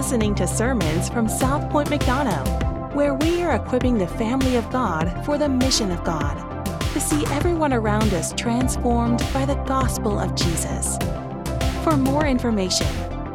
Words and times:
listening 0.00 0.34
to 0.34 0.46
sermons 0.46 1.10
from 1.10 1.28
South 1.28 1.68
Point 1.68 1.90
McDonough, 1.90 2.94
where 2.94 3.12
we 3.16 3.42
are 3.42 3.56
equipping 3.56 3.98
the 3.98 4.06
family 4.06 4.56
of 4.56 4.70
God 4.70 5.12
for 5.26 5.36
the 5.36 5.46
mission 5.46 5.90
of 5.90 6.02
God 6.04 6.38
to 6.94 6.98
see 6.98 7.26
everyone 7.26 7.74
around 7.74 8.14
us 8.14 8.32
transformed 8.32 9.22
by 9.34 9.44
the 9.44 9.56
gospel 9.66 10.18
of 10.18 10.34
Jesus. 10.34 10.96
For 11.84 11.98
more 11.98 12.26
information, 12.26 12.86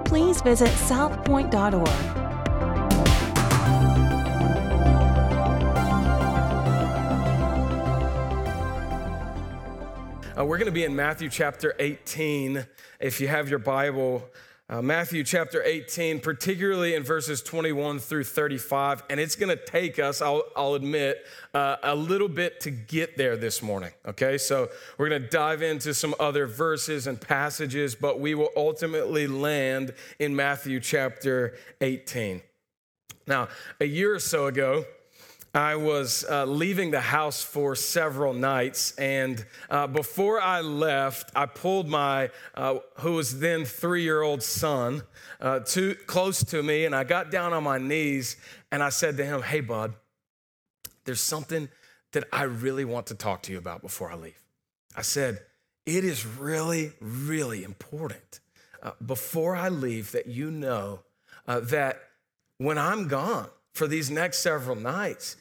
please 0.05 0.41
visit 0.41 0.69
southpoint.org. 0.69 1.87
Uh, 10.35 10.43
we're 10.43 10.57
going 10.57 10.65
to 10.65 10.71
be 10.71 10.83
in 10.83 10.95
Matthew 10.95 11.29
chapter 11.29 11.75
18. 11.77 12.65
If 12.99 13.21
you 13.21 13.27
have 13.27 13.49
your 13.49 13.59
Bible, 13.59 14.27
uh, 14.67 14.81
Matthew 14.81 15.23
chapter 15.23 15.61
18, 15.63 16.19
particularly 16.21 16.95
in 16.95 17.03
verses 17.03 17.43
21 17.43 17.99
through 17.99 18.23
35. 18.23 19.03
And 19.11 19.19
it's 19.19 19.35
going 19.35 19.55
to 19.55 19.63
take 19.63 19.99
us, 19.99 20.23
I'll, 20.23 20.43
I'll 20.55 20.73
admit, 20.73 21.23
uh, 21.53 21.75
a 21.83 21.95
little 21.95 22.27
bit 22.27 22.59
to 22.61 22.71
get 22.71 23.15
there 23.15 23.37
this 23.37 23.61
morning. 23.61 23.91
Okay, 24.07 24.39
so 24.39 24.69
we're 24.97 25.09
going 25.09 25.21
to 25.21 25.27
dive 25.27 25.61
into 25.61 25.93
some 25.93 26.15
other 26.19 26.47
verses 26.47 27.05
and 27.05 27.21
passages, 27.21 27.93
but 27.93 28.19
we 28.19 28.33
will 28.33 28.49
ultimately 28.57 29.27
land 29.27 29.93
in 30.17 30.35
Matthew 30.35 30.79
chapter 30.79 31.55
18. 31.81 32.41
Now, 33.27 33.49
a 33.79 33.85
year 33.85 34.15
or 34.15 34.19
so 34.19 34.47
ago, 34.47 34.85
I 35.55 35.77
was 35.77 36.25
uh, 36.29 36.43
leaving 36.43 36.91
the 36.91 36.99
house 36.99 37.41
for 37.41 37.77
several 37.77 38.33
nights, 38.33 38.93
and 38.97 39.45
uh, 39.69 39.87
before 39.87 40.41
I 40.41 40.59
left, 40.59 41.31
I 41.33 41.45
pulled 41.45 41.87
my, 41.87 42.29
uh, 42.55 42.79
who 42.95 43.13
was 43.13 43.39
then 43.39 43.63
three 43.63 44.03
year 44.03 44.21
old 44.21 44.43
son, 44.43 45.03
uh, 45.39 45.61
too 45.61 45.95
close 46.07 46.43
to 46.43 46.61
me, 46.61 46.83
and 46.83 46.93
I 46.93 47.05
got 47.05 47.31
down 47.31 47.53
on 47.53 47.63
my 47.63 47.77
knees 47.77 48.35
and 48.69 48.83
I 48.83 48.89
said 48.89 49.15
to 49.15 49.25
him, 49.25 49.43
Hey, 49.43 49.61
bud, 49.61 49.93
there's 51.05 51.21
something 51.21 51.69
that 52.11 52.25
I 52.33 52.43
really 52.43 52.83
want 52.83 53.07
to 53.07 53.15
talk 53.15 53.41
to 53.43 53.53
you 53.53 53.57
about 53.57 53.81
before 53.81 54.11
I 54.11 54.15
leave. 54.15 54.41
I 54.93 55.03
said, 55.03 55.39
It 55.85 56.03
is 56.03 56.25
really, 56.25 56.91
really 56.99 57.63
important 57.63 58.41
uh, 58.83 58.91
before 59.05 59.55
I 59.55 59.69
leave 59.69 60.11
that 60.11 60.27
you 60.27 60.51
know 60.51 60.99
uh, 61.47 61.61
that 61.61 62.01
when 62.57 62.77
I'm 62.77 63.07
gone 63.07 63.47
for 63.71 63.87
these 63.87 64.11
next 64.11 64.39
several 64.39 64.75
nights, 64.75 65.37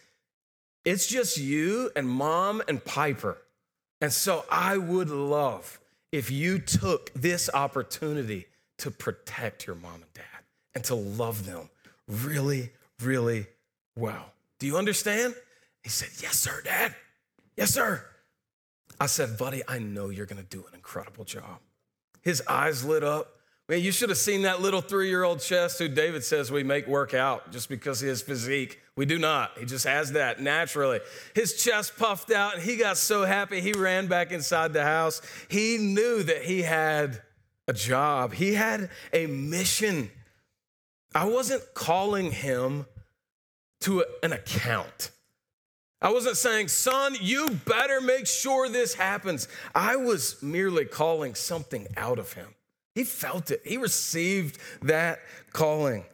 it's 0.85 1.07
just 1.07 1.39
you 1.39 1.91
and 1.97 2.09
mom 2.09 2.63
and 2.69 2.85
Piper. 2.85 3.39
And 4.01 4.13
so 4.13 4.45
I 4.51 4.77
would 4.77 5.11
love 5.11 5.81
if 6.13 6.31
you 6.31 6.59
took 6.59 7.13
this 7.15 7.49
opportunity 7.53 8.47
to 8.79 8.91
protect 8.91 9.67
your 9.67 9.77
mom 9.77 9.95
and 9.95 10.13
dad 10.13 10.25
and 10.75 10.85
to 10.85 10.95
love 10.95 11.47
them 11.47 11.71
really, 12.09 12.71
really 13.03 13.47
well. 13.97 14.33
Do 14.59 14.67
you 14.67 14.77
understand? 14.77 15.35
He 15.83 15.89
said, 15.89 16.11
Yes, 16.23 16.39
sir, 16.39 16.61
dad. 16.65 16.95
Yes, 17.57 17.73
sir. 17.73 18.05
I 19.01 19.07
said, 19.07 19.39
Buddy, 19.39 19.63
I 19.67 19.79
know 19.79 20.09
you're 20.09 20.27
going 20.27 20.43
to 20.43 20.49
do 20.49 20.65
an 20.69 20.75
incredible 20.75 21.25
job. 21.25 21.61
His 22.23 22.43
eyes 22.49 22.85
lit 22.85 23.05
up. 23.05 23.37
Man, 23.69 23.81
you 23.81 23.93
should 23.93 24.11
have 24.11 24.19
seen 24.19 24.43
that 24.43 24.61
little 24.61 24.81
three 24.81 25.09
year 25.09 25.25
old 25.25 25.41
chest 25.41 25.79
who 25.79 25.89
David 25.89 26.25
says 26.25 26.51
we 26.51 26.63
make 26.63 26.87
work 26.87 27.15
out 27.15 27.51
just 27.51 27.69
because 27.69 28.03
of 28.03 28.09
his 28.09 28.23
physique. 28.23 28.81
We 28.97 29.07
do 29.07 29.19
not. 29.19 29.59
He 29.59 29.65
just 29.65 29.87
has 29.87 30.13
that 30.13 30.41
naturally. 30.41 31.01
His 31.35 31.63
chest 31.63 31.97
puffed 31.97 32.31
out 32.31 32.55
and 32.55 32.63
he 32.63 32.77
got 32.77 32.97
so 32.97 33.25
happy 33.25 33.61
he 33.61 33.73
ran 33.73 34.07
back 34.07 34.31
inside 34.31 34.73
the 34.73 34.85
house. 34.85 35.21
He 35.49 35.79
knew 35.79 36.23
that 36.23 36.43
he 36.43 36.63
had 36.63 37.21
a 37.67 37.73
job, 37.73 38.35
he 38.35 38.55
had 38.55 38.91
a 39.13 39.27
mission. 39.27 40.11
I 41.15 41.25
wasn't 41.25 41.63
calling 41.75 42.31
him 42.31 42.87
to 43.81 44.05
an 44.23 44.33
account. 44.33 45.11
I 46.01 46.13
wasn't 46.13 46.37
saying, 46.37 46.69
son, 46.69 47.17
you 47.21 47.49
better 47.65 48.01
make 48.01 48.27
sure 48.27 48.69
this 48.69 48.95
happens. 48.95 49.49
I 49.75 49.97
was 49.97 50.43
merely 50.43 50.85
calling 50.85 51.35
something 51.35 51.87
out 51.97 52.19
of 52.19 52.35
him. 52.35 52.49
He 52.95 53.05
felt 53.05 53.51
it, 53.51 53.63
he 53.65 53.77
received 53.77 54.59
that 54.83 55.21
calling. 55.53 56.05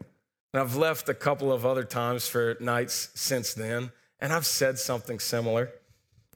And 0.53 0.63
I've 0.63 0.77
left 0.77 1.09
a 1.09 1.15
couple 1.15 1.53
of 1.53 1.65
other 1.65 1.85
times 1.85 2.27
for 2.27 2.57
nights 2.61 3.11
since 3.15 3.55
then, 3.55 3.93
and 4.21 4.33
I've 4.33 4.47
said 4.47 4.79
something 4.79 5.19
similar. 5.21 5.71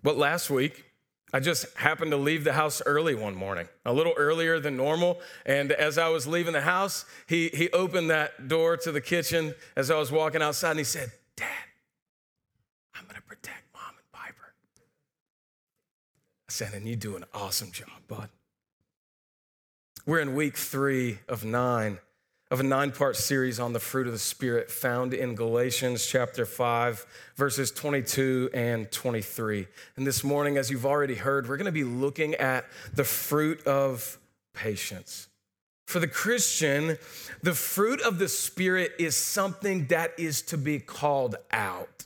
But 0.03 0.17
last 0.17 0.51
week, 0.51 0.85
I 1.33 1.41
just 1.41 1.67
happened 1.77 2.13
to 2.13 2.17
leave 2.17 2.45
the 2.45 2.53
house 2.53 2.81
early 2.87 3.17
one 3.17 3.35
morning, 3.35 3.67
a 3.85 3.93
little 3.93 4.15
earlier 4.17 4.61
than 4.61 4.77
normal. 4.77 5.21
And 5.45 5.73
as 5.73 5.99
I 5.99 6.09
was 6.09 6.29
leaving 6.29 6.53
the 6.53 6.61
house, 6.61 7.05
he, 7.27 7.49
he 7.49 7.71
opened 7.71 8.09
that 8.11 8.47
door 8.47 8.77
to 8.77 8.93
the 8.93 9.01
kitchen 9.01 9.55
as 9.75 9.91
I 9.91 9.99
was 9.99 10.13
walking 10.13 10.43
outside, 10.43 10.71
and 10.71 10.79
he 10.79 10.85
said, 10.85 11.11
Dad, 11.37 11.49
I'm 12.95 13.03
going 13.07 13.17
to 13.17 13.23
protect 13.23 13.65
mom 13.75 13.97
and 13.97 14.13
Piper. 14.13 14.55
I 16.49 16.53
said, 16.53 16.73
and 16.73 16.87
you 16.87 16.95
do 16.95 17.17
an 17.17 17.25
awesome 17.35 17.73
job, 17.73 17.89
bud. 18.07 18.29
We're 20.07 20.21
in 20.21 20.37
week 20.37 20.57
three 20.57 21.19
of 21.29 21.45
nine 21.45 21.99
of 22.55 22.61
a 22.61 22.63
nine 22.63 22.93
part 22.93 23.17
series 23.17 23.59
on 23.59 23.73
the 23.73 23.81
fruit 23.81 24.07
of 24.07 24.13
the 24.13 24.19
Spirit 24.19 24.71
found 24.71 25.13
in 25.13 25.35
Galatians 25.35 26.07
chapter 26.07 26.47
5, 26.47 27.05
verses 27.35 27.73
22 27.73 28.49
and 28.55 28.89
23. 28.93 29.67
And 29.97 30.07
this 30.07 30.23
morning, 30.23 30.57
as 30.57 30.71
you've 30.71 30.87
already 30.87 31.17
heard, 31.17 31.49
we're 31.49 31.57
going 31.57 31.67
to 31.67 31.73
be 31.73 31.83
looking 31.83 32.37
at 32.37 32.65
the 32.95 33.03
fruit 33.03 33.61
of 33.67 34.21
patience. 34.55 35.27
For 35.89 35.99
the 35.99 36.07
Christian, 36.07 36.97
the 37.43 37.55
fruit 37.55 38.01
of 38.03 38.21
the 38.21 38.29
Spirit 38.29 38.93
is 39.01 39.17
something 39.17 39.89
that 39.89 40.13
is 40.17 40.41
to 40.43 40.57
be 40.57 40.79
called 40.79 41.35
out. 41.51 42.05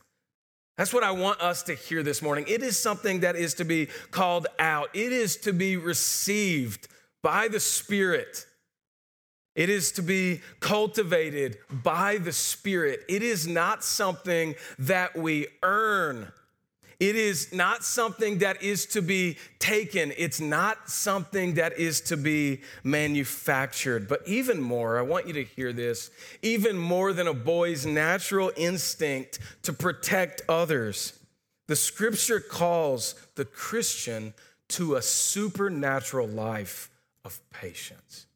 That's 0.78 0.94
what 0.94 1.04
I 1.04 1.10
want 1.10 1.42
us 1.42 1.62
to 1.64 1.74
hear 1.74 2.02
this 2.02 2.22
morning. 2.22 2.46
It 2.48 2.62
is 2.62 2.78
something 2.78 3.20
that 3.20 3.36
is 3.36 3.52
to 3.54 3.66
be 3.66 3.88
called 4.12 4.46
out, 4.58 4.88
it 4.94 5.12
is 5.12 5.36
to 5.38 5.52
be 5.52 5.76
received 5.76 6.88
by 7.22 7.48
the 7.48 7.60
Spirit. 7.60 8.46
It 9.58 9.68
is 9.68 9.90
to 9.92 10.02
be 10.02 10.40
cultivated 10.60 11.58
by 11.68 12.18
the 12.18 12.30
Spirit. 12.30 13.00
It 13.08 13.24
is 13.24 13.48
not 13.48 13.82
something 13.82 14.54
that 14.78 15.16
we 15.16 15.48
earn. 15.64 16.30
It 17.00 17.16
is 17.16 17.52
not 17.52 17.82
something 17.82 18.38
that 18.38 18.62
is 18.62 18.86
to 18.86 19.02
be 19.02 19.36
taken. 19.58 20.12
It's 20.16 20.40
not 20.40 20.88
something 20.88 21.54
that 21.54 21.76
is 21.76 22.00
to 22.02 22.16
be 22.16 22.60
manufactured. 22.84 24.06
But 24.06 24.22
even 24.28 24.60
more, 24.60 24.96
I 24.96 25.02
want 25.02 25.26
you 25.26 25.32
to 25.32 25.42
hear 25.42 25.72
this 25.72 26.12
even 26.40 26.78
more 26.78 27.12
than 27.12 27.26
a 27.26 27.34
boy's 27.34 27.84
natural 27.84 28.52
instinct 28.56 29.40
to 29.64 29.72
protect 29.72 30.40
others, 30.48 31.18
the 31.66 31.74
scripture 31.74 32.38
calls 32.38 33.16
the 33.34 33.44
Christian 33.44 34.34
to 34.68 34.94
a 34.94 35.02
supernatural 35.02 36.28
life 36.28 36.90
of 37.24 37.40
patience. 37.50 38.27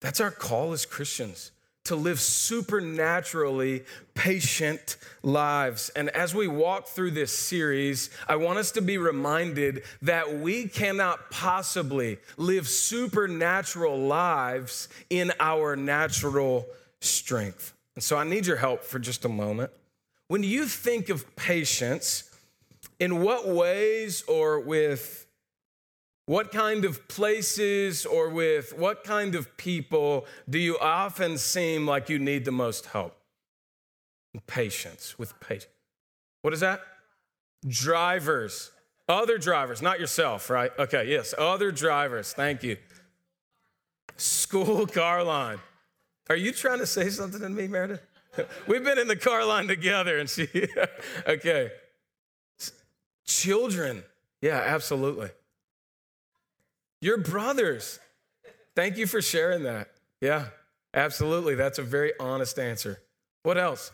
That's 0.00 0.20
our 0.20 0.30
call 0.30 0.72
as 0.72 0.86
Christians 0.86 1.52
to 1.86 1.96
live 1.96 2.20
supernaturally 2.20 3.84
patient 4.14 4.96
lives. 5.22 5.88
And 5.90 6.10
as 6.10 6.34
we 6.34 6.48
walk 6.48 6.88
through 6.88 7.12
this 7.12 7.36
series, 7.36 8.10
I 8.28 8.36
want 8.36 8.58
us 8.58 8.72
to 8.72 8.82
be 8.82 8.98
reminded 8.98 9.84
that 10.02 10.40
we 10.40 10.66
cannot 10.66 11.30
possibly 11.30 12.18
live 12.36 12.66
supernatural 12.66 13.98
lives 13.98 14.88
in 15.10 15.32
our 15.38 15.76
natural 15.76 16.66
strength. 17.00 17.72
And 17.94 18.02
so 18.02 18.16
I 18.16 18.24
need 18.24 18.46
your 18.46 18.56
help 18.56 18.82
for 18.82 18.98
just 18.98 19.24
a 19.24 19.28
moment. 19.28 19.70
When 20.26 20.42
you 20.42 20.66
think 20.66 21.08
of 21.08 21.36
patience, 21.36 22.24
in 22.98 23.22
what 23.22 23.46
ways 23.46 24.22
or 24.22 24.60
with 24.60 25.25
what 26.26 26.50
kind 26.50 26.84
of 26.84 27.06
places 27.06 28.04
or 28.04 28.28
with 28.28 28.76
what 28.76 29.04
kind 29.04 29.34
of 29.34 29.56
people 29.56 30.26
do 30.50 30.58
you 30.58 30.76
often 30.78 31.38
seem 31.38 31.86
like 31.86 32.08
you 32.08 32.18
need 32.18 32.44
the 32.44 32.52
most 32.52 32.86
help? 32.86 33.16
Patience, 34.46 35.18
with 35.18 35.38
patience. 35.40 35.72
What 36.42 36.52
is 36.52 36.60
that? 36.60 36.80
Drivers. 37.66 38.70
Other 39.08 39.38
drivers, 39.38 39.80
not 39.80 40.00
yourself, 40.00 40.50
right? 40.50 40.72
Okay, 40.78 41.08
yes, 41.08 41.32
other 41.38 41.70
drivers. 41.70 42.32
Thank 42.32 42.64
you. 42.64 42.76
School 44.16 44.86
car 44.86 45.22
line. 45.22 45.58
Are 46.28 46.36
you 46.36 46.50
trying 46.50 46.80
to 46.80 46.86
say 46.86 47.08
something 47.08 47.40
to 47.40 47.48
me, 47.48 47.68
Meredith? 47.68 48.02
We've 48.66 48.82
been 48.82 48.98
in 48.98 49.06
the 49.06 49.16
car 49.16 49.44
line 49.44 49.68
together 49.68 50.18
and 50.18 50.28
she, 50.28 50.48
okay. 51.28 51.70
Children. 53.24 54.02
Yeah, 54.40 54.62
absolutely. 54.66 55.30
Your 57.00 57.18
brothers. 57.18 57.98
Thank 58.74 58.96
you 58.96 59.06
for 59.06 59.22
sharing 59.22 59.62
that. 59.64 59.88
Yeah, 60.20 60.46
absolutely. 60.94 61.54
That's 61.54 61.78
a 61.78 61.82
very 61.82 62.12
honest 62.18 62.58
answer. 62.58 63.00
What 63.42 63.58
else? 63.58 63.92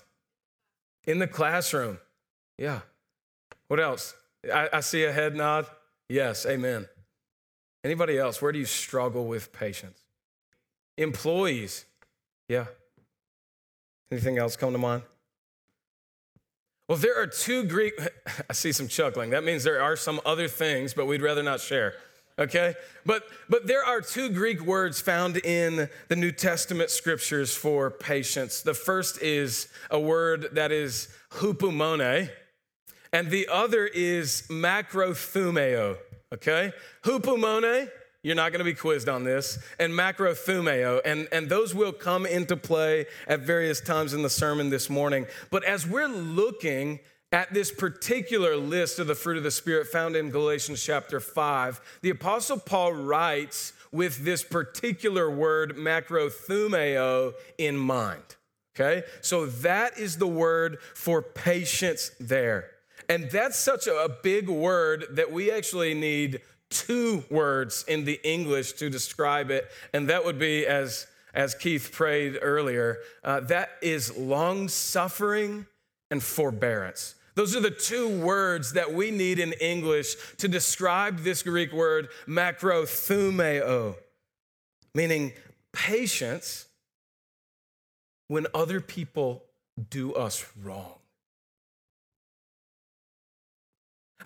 In 1.06 1.18
the 1.18 1.26
classroom. 1.26 1.98
Yeah. 2.58 2.80
What 3.68 3.80
else? 3.80 4.14
I, 4.52 4.68
I 4.72 4.80
see 4.80 5.04
a 5.04 5.12
head 5.12 5.34
nod. 5.34 5.66
Yes, 6.08 6.46
amen. 6.46 6.86
Anybody 7.84 8.18
else? 8.18 8.40
Where 8.40 8.52
do 8.52 8.58
you 8.58 8.64
struggle 8.64 9.26
with 9.26 9.52
patience? 9.52 10.00
Employees. 10.96 11.84
Yeah. 12.48 12.66
Anything 14.10 14.38
else 14.38 14.56
come 14.56 14.72
to 14.72 14.78
mind? 14.78 15.02
Well, 16.88 16.98
there 16.98 17.20
are 17.20 17.26
two 17.26 17.64
Greek, 17.64 17.94
I 18.50 18.52
see 18.52 18.72
some 18.72 18.88
chuckling. 18.88 19.30
That 19.30 19.44
means 19.44 19.64
there 19.64 19.80
are 19.80 19.96
some 19.96 20.20
other 20.26 20.48
things, 20.48 20.92
but 20.92 21.06
we'd 21.06 21.22
rather 21.22 21.42
not 21.42 21.60
share. 21.60 21.94
Okay? 22.42 22.74
But 23.06 23.22
but 23.48 23.66
there 23.68 23.84
are 23.84 24.00
two 24.00 24.28
Greek 24.30 24.60
words 24.60 25.00
found 25.00 25.36
in 25.38 25.88
the 26.08 26.16
New 26.16 26.32
Testament 26.32 26.90
scriptures 26.90 27.54
for 27.54 27.90
patience. 27.90 28.62
The 28.62 28.74
first 28.74 29.22
is 29.22 29.68
a 29.90 30.00
word 30.00 30.48
that 30.52 30.72
is 30.72 31.08
hupomone, 31.34 32.30
and 33.12 33.30
the 33.30 33.48
other 33.50 33.86
is 33.86 34.42
macrothumeo. 34.50 35.98
Okay? 36.34 36.72
Hupomone 37.04 37.88
you're 38.24 38.36
not 38.36 38.52
going 38.52 38.60
to 38.60 38.64
be 38.64 38.74
quizzed 38.74 39.08
on 39.08 39.24
this. 39.24 39.58
And 39.80 39.92
macrothumeo. 39.92 41.00
And, 41.04 41.26
and 41.32 41.48
those 41.48 41.74
will 41.74 41.92
come 41.92 42.24
into 42.24 42.56
play 42.56 43.06
at 43.26 43.40
various 43.40 43.80
times 43.80 44.14
in 44.14 44.22
the 44.22 44.30
sermon 44.30 44.70
this 44.70 44.88
morning. 44.88 45.26
But 45.50 45.64
as 45.64 45.86
we're 45.86 46.06
looking 46.06 47.00
at 47.32 47.52
this 47.54 47.72
particular 47.72 48.56
list 48.56 48.98
of 48.98 49.06
the 49.06 49.14
fruit 49.14 49.38
of 49.38 49.42
the 49.42 49.50
Spirit 49.50 49.86
found 49.86 50.14
in 50.14 50.30
Galatians 50.30 50.84
chapter 50.84 51.18
5, 51.18 51.80
the 52.02 52.10
Apostle 52.10 52.58
Paul 52.58 52.92
writes 52.92 53.72
with 53.90 54.24
this 54.24 54.44
particular 54.44 55.30
word, 55.30 55.76
macrothumeo, 55.76 57.32
in 57.56 57.76
mind. 57.76 58.36
Okay? 58.74 59.04
So 59.22 59.46
that 59.46 59.98
is 59.98 60.18
the 60.18 60.26
word 60.26 60.78
for 60.94 61.22
patience 61.22 62.10
there. 62.20 62.70
And 63.08 63.30
that's 63.30 63.58
such 63.58 63.86
a 63.86 64.16
big 64.22 64.48
word 64.48 65.06
that 65.12 65.32
we 65.32 65.50
actually 65.50 65.94
need 65.94 66.40
two 66.70 67.24
words 67.30 67.84
in 67.88 68.04
the 68.04 68.20
English 68.24 68.72
to 68.74 68.88
describe 68.88 69.50
it, 69.50 69.70
and 69.92 70.08
that 70.08 70.24
would 70.24 70.38
be, 70.38 70.66
as, 70.66 71.06
as 71.34 71.54
Keith 71.54 71.90
prayed 71.92 72.38
earlier, 72.40 72.98
uh, 73.24 73.40
that 73.40 73.70
is 73.82 74.16
long 74.16 74.68
suffering 74.68 75.66
and 76.10 76.22
forbearance. 76.22 77.14
Those 77.34 77.56
are 77.56 77.60
the 77.60 77.70
two 77.70 78.20
words 78.20 78.74
that 78.74 78.92
we 78.92 79.10
need 79.10 79.38
in 79.38 79.52
English 79.54 80.16
to 80.38 80.48
describe 80.48 81.20
this 81.20 81.42
Greek 81.42 81.72
word 81.72 82.08
macrothumeo, 82.26 83.96
meaning 84.94 85.32
patience 85.72 86.66
when 88.28 88.46
other 88.54 88.80
people 88.80 89.44
do 89.90 90.12
us 90.14 90.44
wrong. 90.62 90.94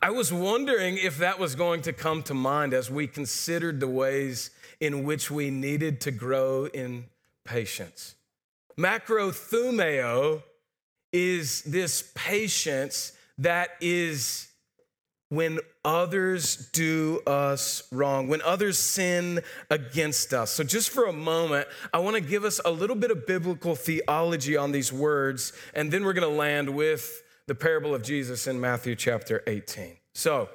I 0.02 0.10
was 0.10 0.32
wondering 0.32 0.98
if 0.98 1.18
that 1.18 1.38
was 1.38 1.54
going 1.54 1.82
to 1.82 1.92
come 1.92 2.22
to 2.24 2.34
mind 2.34 2.74
as 2.74 2.90
we 2.90 3.06
considered 3.06 3.80
the 3.80 3.88
ways 3.88 4.50
in 4.80 5.04
which 5.04 5.30
we 5.30 5.50
needed 5.50 6.00
to 6.02 6.10
grow 6.10 6.66
in 6.66 7.06
patience. 7.44 8.14
Macrothumeo 8.78 10.42
is 11.16 11.62
this 11.62 12.12
patience 12.14 13.12
that 13.38 13.70
is 13.80 14.48
when 15.30 15.58
others 15.82 16.68
do 16.72 17.20
us 17.26 17.82
wrong, 17.90 18.28
when 18.28 18.42
others 18.42 18.78
sin 18.78 19.40
against 19.70 20.34
us. 20.34 20.50
So, 20.50 20.62
just 20.62 20.90
for 20.90 21.06
a 21.06 21.12
moment, 21.14 21.68
I 21.92 22.00
want 22.00 22.16
to 22.16 22.20
give 22.20 22.44
us 22.44 22.60
a 22.66 22.70
little 22.70 22.94
bit 22.94 23.10
of 23.10 23.26
biblical 23.26 23.74
theology 23.74 24.58
on 24.58 24.72
these 24.72 24.92
words, 24.92 25.54
and 25.74 25.90
then 25.90 26.04
we're 26.04 26.12
going 26.12 26.30
to 26.30 26.36
land 26.36 26.68
with 26.68 27.22
the 27.46 27.54
parable 27.54 27.94
of 27.94 28.02
Jesus 28.02 28.46
in 28.46 28.60
Matthew 28.60 28.94
chapter 28.94 29.42
18. 29.46 29.96
So, 30.14 30.50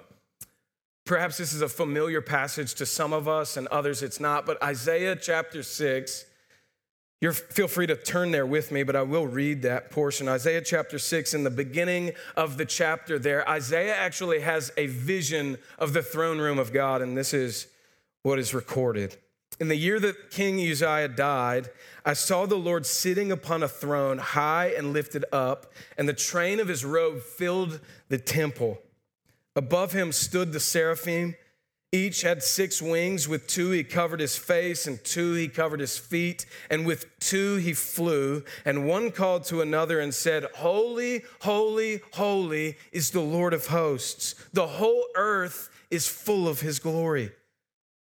perhaps 1.05 1.37
this 1.37 1.53
is 1.53 1.63
a 1.63 1.69
familiar 1.69 2.21
passage 2.21 2.75
to 2.75 2.85
some 2.85 3.13
of 3.13 3.27
us 3.27 3.57
and 3.57 3.67
others 3.67 4.03
it's 4.03 4.19
not, 4.19 4.45
but 4.45 4.61
Isaiah 4.61 5.15
chapter 5.15 5.63
6. 5.63 6.25
You're, 7.21 7.33
feel 7.33 7.67
free 7.67 7.85
to 7.85 7.95
turn 7.95 8.31
there 8.31 8.47
with 8.47 8.71
me, 8.71 8.81
but 8.81 8.95
I 8.95 9.03
will 9.03 9.27
read 9.27 9.61
that 9.61 9.91
portion. 9.91 10.27
Isaiah 10.27 10.61
chapter 10.61 10.97
6, 10.97 11.35
in 11.35 11.43
the 11.43 11.51
beginning 11.51 12.13
of 12.35 12.57
the 12.57 12.65
chapter 12.65 13.19
there, 13.19 13.47
Isaiah 13.47 13.95
actually 13.95 14.39
has 14.39 14.71
a 14.75 14.87
vision 14.87 15.59
of 15.77 15.93
the 15.93 16.01
throne 16.01 16.39
room 16.39 16.57
of 16.57 16.73
God, 16.73 17.03
and 17.03 17.15
this 17.15 17.31
is 17.31 17.67
what 18.23 18.39
is 18.39 18.55
recorded. 18.55 19.17
In 19.59 19.67
the 19.67 19.75
year 19.75 19.99
that 19.99 20.31
King 20.31 20.55
Uzziah 20.59 21.09
died, 21.09 21.69
I 22.03 22.13
saw 22.13 22.47
the 22.47 22.55
Lord 22.55 22.87
sitting 22.87 23.31
upon 23.31 23.61
a 23.61 23.67
throne, 23.67 24.17
high 24.17 24.73
and 24.75 24.91
lifted 24.91 25.23
up, 25.31 25.71
and 25.99 26.09
the 26.09 26.13
train 26.13 26.59
of 26.59 26.67
his 26.67 26.83
robe 26.83 27.21
filled 27.21 27.79
the 28.09 28.17
temple. 28.17 28.81
Above 29.55 29.91
him 29.91 30.11
stood 30.11 30.53
the 30.53 30.59
seraphim. 30.59 31.35
Each 31.93 32.21
had 32.21 32.41
six 32.41 32.81
wings. 32.81 33.27
With 33.27 33.47
two 33.47 33.71
he 33.71 33.83
covered 33.83 34.21
his 34.21 34.37
face, 34.37 34.87
and 34.87 35.03
two 35.03 35.33
he 35.33 35.49
covered 35.49 35.81
his 35.81 35.97
feet, 35.97 36.45
and 36.69 36.85
with 36.85 37.05
two 37.19 37.57
he 37.57 37.73
flew. 37.73 38.43
And 38.63 38.87
one 38.87 39.11
called 39.11 39.43
to 39.45 39.61
another 39.61 39.99
and 39.99 40.13
said, 40.13 40.45
Holy, 40.55 41.23
holy, 41.41 42.01
holy 42.13 42.77
is 42.93 43.11
the 43.11 43.21
Lord 43.21 43.53
of 43.53 43.67
hosts. 43.67 44.35
The 44.53 44.67
whole 44.67 45.05
earth 45.15 45.69
is 45.89 46.07
full 46.07 46.47
of 46.47 46.61
his 46.61 46.79
glory. 46.79 47.31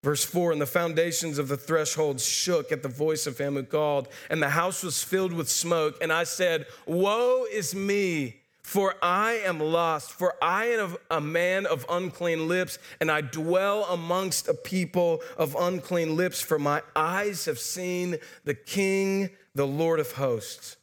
Verse 0.03 0.23
4 0.23 0.51
And 0.51 0.61
the 0.61 0.65
foundations 0.65 1.37
of 1.37 1.47
the 1.47 1.57
threshold 1.57 2.19
shook 2.21 2.71
at 2.71 2.81
the 2.81 2.89
voice 2.89 3.27
of 3.27 3.37
him 3.37 3.53
who 3.53 3.63
called, 3.63 4.07
and 4.29 4.41
the 4.41 4.49
house 4.49 4.83
was 4.83 5.03
filled 5.03 5.33
with 5.33 5.49
smoke. 5.49 5.97
And 6.01 6.11
I 6.11 6.23
said, 6.23 6.65
Woe 6.87 7.45
is 7.51 7.75
me, 7.75 8.41
for 8.65 8.95
I 8.99 9.33
am 9.45 9.59
lost, 9.59 10.11
for 10.11 10.33
I 10.41 10.65
am 10.65 10.97
a 11.11 11.21
man 11.21 11.67
of 11.67 11.85
unclean 11.87 12.47
lips, 12.47 12.79
and 12.99 13.11
I 13.11 13.21
dwell 13.21 13.85
amongst 13.85 14.47
a 14.47 14.55
people 14.55 15.21
of 15.37 15.55
unclean 15.57 16.17
lips, 16.17 16.41
for 16.41 16.57
my 16.57 16.81
eyes 16.95 17.45
have 17.45 17.59
seen 17.59 18.17
the 18.43 18.55
King, 18.55 19.29
the 19.53 19.67
Lord 19.67 19.99
of 19.99 20.13
hosts. 20.13 20.77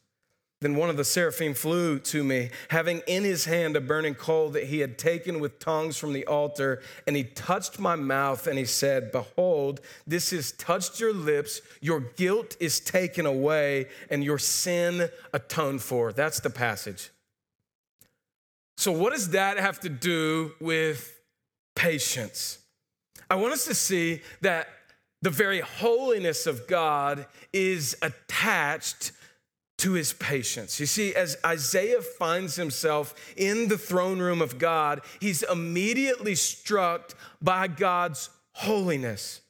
Then 0.61 0.77
one 0.77 0.91
of 0.91 0.97
the 0.97 1.05
seraphim 1.05 1.55
flew 1.55 1.99
to 1.99 2.23
me, 2.23 2.51
having 2.69 3.03
in 3.09 3.25
his 3.25 3.47
hand 3.47 3.75
a 3.75 3.81
burning 3.81 4.15
coal 4.15 4.51
that 4.51 4.67
he 4.67 4.79
had 4.79 4.97
taken 4.97 5.41
with 5.41 5.59
tongs 5.59 5.97
from 5.99 6.13
the 6.13 6.25
altar, 6.27 6.81
and 7.09 7.17
he 7.17 7.25
touched 7.25 7.81
my 7.81 7.97
mouth 7.97 8.47
and 8.47 8.57
he 8.57 8.65
said, 8.65 9.11
Behold, 9.11 9.81
this 10.07 10.31
has 10.31 10.53
touched 10.53 11.01
your 11.01 11.13
lips, 11.13 11.61
your 11.81 11.99
guilt 11.99 12.57
is 12.61 12.79
taken 12.79 13.27
away, 13.27 13.89
and 14.09 14.23
your 14.23 14.39
sin 14.39 15.11
atoned 15.33 15.83
for. 15.83 16.13
That's 16.13 16.39
the 16.39 16.49
passage. 16.49 17.11
So, 18.77 18.93
what 18.93 19.13
does 19.13 19.31
that 19.31 19.59
have 19.59 19.81
to 19.81 19.89
do 19.89 20.53
with 20.61 21.21
patience? 21.77 22.59
I 23.31 23.37
want 23.37 23.53
us 23.53 23.65
to 23.67 23.75
see 23.75 24.23
that 24.41 24.69
the 25.21 25.31
very 25.31 25.61
holiness 25.61 26.47
of 26.47 26.67
God 26.67 27.27
is 27.53 27.97
attached 28.03 29.13
to 29.79 29.93
his 29.93 30.13
patience. 30.13 30.79
You 30.79 30.87
see, 30.87 31.15
as 31.15 31.37
Isaiah 31.45 32.03
finds 32.03 32.57
himself 32.57 33.15
in 33.37 33.69
the 33.69 33.79
throne 33.79 34.21
room 34.21 34.41
of 34.41 34.59
God, 34.59 35.01
he's 35.21 35.43
immediately 35.43 36.35
struck 36.35 37.15
by 37.41 37.69
God's 37.69 38.31
holiness. 38.53 39.42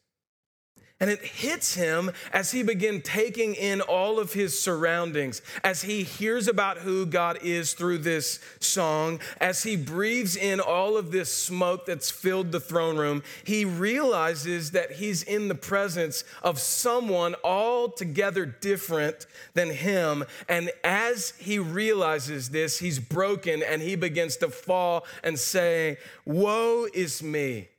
And 1.03 1.11
it 1.11 1.25
hits 1.25 1.75
him 1.75 2.13
as 2.33 2.53
he 2.53 2.63
begins 2.63 3.03
taking 3.03 3.57
in 3.57 3.81
all 3.81 4.21
of 4.21 4.35
his 4.35 4.57
surroundings, 4.57 5.43
as 5.65 5.83
he 5.83 6.05
hears 6.05 6.47
about 6.47 6.79
who 6.79 7.07
God 7.07 7.41
is 7.43 7.73
through 7.73 7.99
this 7.99 8.39
song, 8.61 9.19
as 9.41 9.65
he 9.65 9.75
breathes 9.75 10.37
in 10.37 10.61
all 10.61 10.97
of 10.97 11.11
this 11.11 11.35
smoke 11.35 11.87
that's 11.87 12.09
filled 12.09 12.53
the 12.53 12.61
throne 12.61 12.97
room, 12.97 13.25
he 13.43 13.65
realizes 13.65 14.71
that 14.71 14.93
he's 14.93 15.25
in 15.25 15.49
the 15.49 15.57
presence 15.57 16.23
of 16.41 16.61
someone 16.61 17.35
altogether 17.43 18.47
different 18.47 19.27
than 19.55 19.71
him. 19.71 20.23
And 20.49 20.71
as 20.85 21.33
he 21.37 21.59
realizes 21.59 22.51
this, 22.51 22.79
he's 22.79 23.01
broken 23.01 23.61
and 23.61 23.83
he 23.83 23.97
begins 23.97 24.37
to 24.37 24.51
fall 24.51 25.05
and 25.25 25.37
say, 25.37 25.97
Woe 26.25 26.87
is 26.95 27.25
me. 27.25 27.71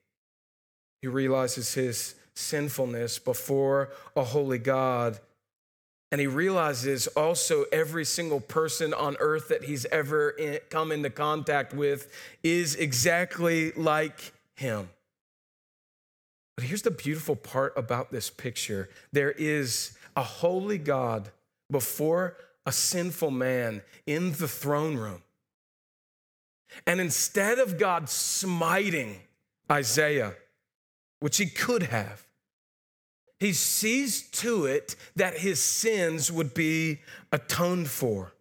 He 1.02 1.08
realizes 1.08 1.74
his 1.74 2.16
sinfulness 2.36 3.20
before 3.20 3.90
a 4.16 4.24
holy 4.24 4.58
God. 4.58 5.20
And 6.12 6.22
he 6.22 6.28
realizes 6.28 7.08
also 7.08 7.66
every 7.72 8.06
single 8.06 8.40
person 8.40 8.94
on 8.94 9.18
earth 9.20 9.48
that 9.48 9.64
he's 9.64 9.86
ever 9.86 10.30
in, 10.30 10.60
come 10.70 10.92
into 10.92 11.10
contact 11.10 11.74
with 11.74 12.12
is 12.44 12.76
exactly 12.76 13.72
like 13.72 14.34
him. 14.56 14.90
But 16.56 16.66
here's 16.66 16.84
the 16.84 16.92
beautiful 16.92 17.36
part 17.36 17.74
about 17.76 18.12
this 18.12 18.30
picture 18.30 18.90
there 19.12 19.32
is 19.32 19.98
a 20.16 20.24
holy 20.24 20.78
God 20.78 21.32
before 21.72 22.38
a 22.66 22.72
sinful 22.72 23.32
man 23.32 23.82
in 24.06 24.34
the 24.34 24.48
throne 24.48 24.96
room. 24.96 25.24
And 26.88 27.00
instead 27.00 27.60
of 27.60 27.78
God 27.78 28.10
smiting 28.10 29.20
Isaiah, 29.72 30.34
which 31.24 31.38
he 31.38 31.46
could 31.46 31.84
have. 31.84 32.28
He 33.40 33.54
sees 33.54 34.30
to 34.32 34.66
it 34.66 34.98
that 35.16 35.38
his 35.38 35.58
sins 35.58 36.30
would 36.30 36.54
be 36.54 37.00
atoned 37.32 37.88
for. 37.88 38.33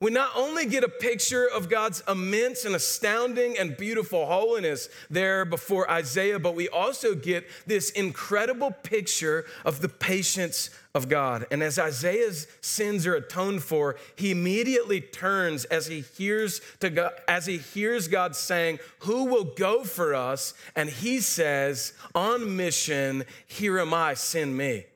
We 0.00 0.10
not 0.10 0.30
only 0.36 0.66
get 0.66 0.84
a 0.84 0.88
picture 0.88 1.46
of 1.46 1.68
God's 1.68 2.02
immense 2.06 2.64
and 2.64 2.74
astounding 2.74 3.58
and 3.58 3.76
beautiful 3.76 4.26
holiness 4.26 4.88
there 5.10 5.44
before 5.44 5.90
Isaiah, 5.90 6.38
but 6.38 6.54
we 6.54 6.68
also 6.68 7.14
get 7.14 7.46
this 7.66 7.90
incredible 7.90 8.70
picture 8.70 9.44
of 9.64 9.80
the 9.80 9.88
patience 9.88 10.70
of 10.94 11.08
God. 11.08 11.46
And 11.50 11.62
as 11.62 11.78
Isaiah's 11.78 12.46
sins 12.60 13.06
are 13.06 13.14
atoned 13.14 13.62
for, 13.62 13.96
he 14.16 14.30
immediately 14.30 15.00
turns 15.00 15.64
as 15.66 15.86
he 15.86 16.00
hears 16.00 16.60
to 16.80 16.90
God, 16.90 17.12
as 17.26 17.46
he 17.46 17.58
hears 17.58 18.08
God 18.08 18.34
saying, 18.34 18.78
"Who 19.00 19.24
will 19.24 19.44
go 19.44 19.84
for 19.84 20.14
us?" 20.14 20.54
And 20.74 20.88
he 20.88 21.20
says, 21.20 21.92
"On 22.14 22.56
mission, 22.56 23.26
here 23.46 23.78
am 23.78 23.92
I, 23.92 24.14
send 24.14 24.56
me." 24.56 24.86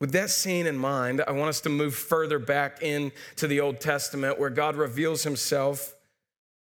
With 0.00 0.12
that 0.12 0.30
scene 0.30 0.66
in 0.66 0.76
mind, 0.76 1.22
I 1.26 1.32
want 1.32 1.48
us 1.48 1.60
to 1.62 1.68
move 1.70 1.94
further 1.94 2.38
back 2.38 2.82
into 2.82 3.46
the 3.46 3.60
Old 3.60 3.80
Testament 3.80 4.38
where 4.38 4.50
God 4.50 4.76
reveals 4.76 5.22
himself, 5.22 5.94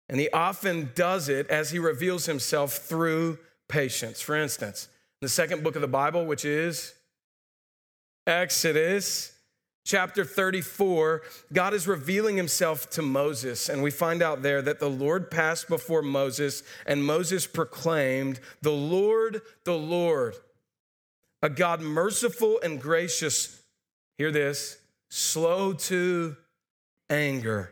and 0.08 0.20
he 0.20 0.30
often 0.30 0.92
does 0.96 1.28
it 1.28 1.50
as 1.50 1.72
he 1.72 1.80
reveals 1.80 2.26
himself 2.26 2.74
through 2.78 3.38
patience. 3.68 4.22
For 4.22 4.36
instance, 4.36 4.88
the 5.22 5.28
second 5.28 5.64
book 5.64 5.76
of 5.76 5.82
the 5.82 5.88
Bible, 5.88 6.26
which 6.26 6.46
is 6.46 6.94
Exodus, 8.26 9.34
chapter 9.86 10.24
34, 10.24 11.22
God 11.52 11.74
is 11.74 11.88
revealing 11.88 12.38
himself 12.38 12.90
to 12.92 13.02
Moses. 13.02 13.68
And 13.68 13.84
we 13.84 13.92
find 13.92 14.22
out 14.22 14.44
there 14.44 14.62
that 14.62 14.80
the 14.80 14.90
Lord 14.90 15.30
passed 15.30 15.68
before 15.68 16.02
Moses, 16.02 16.64
and 16.86 17.06
Moses 17.06 17.48
proclaimed, 17.48 18.40
The 18.62 18.72
Lord, 18.72 19.42
the 19.66 19.78
Lord 19.78 20.36
a 21.46 21.50
God 21.50 21.80
merciful 21.80 22.60
and 22.64 22.82
gracious, 22.82 23.62
hear 24.18 24.32
this, 24.32 24.80
slow 25.12 25.74
to 25.74 26.36
anger, 27.08 27.72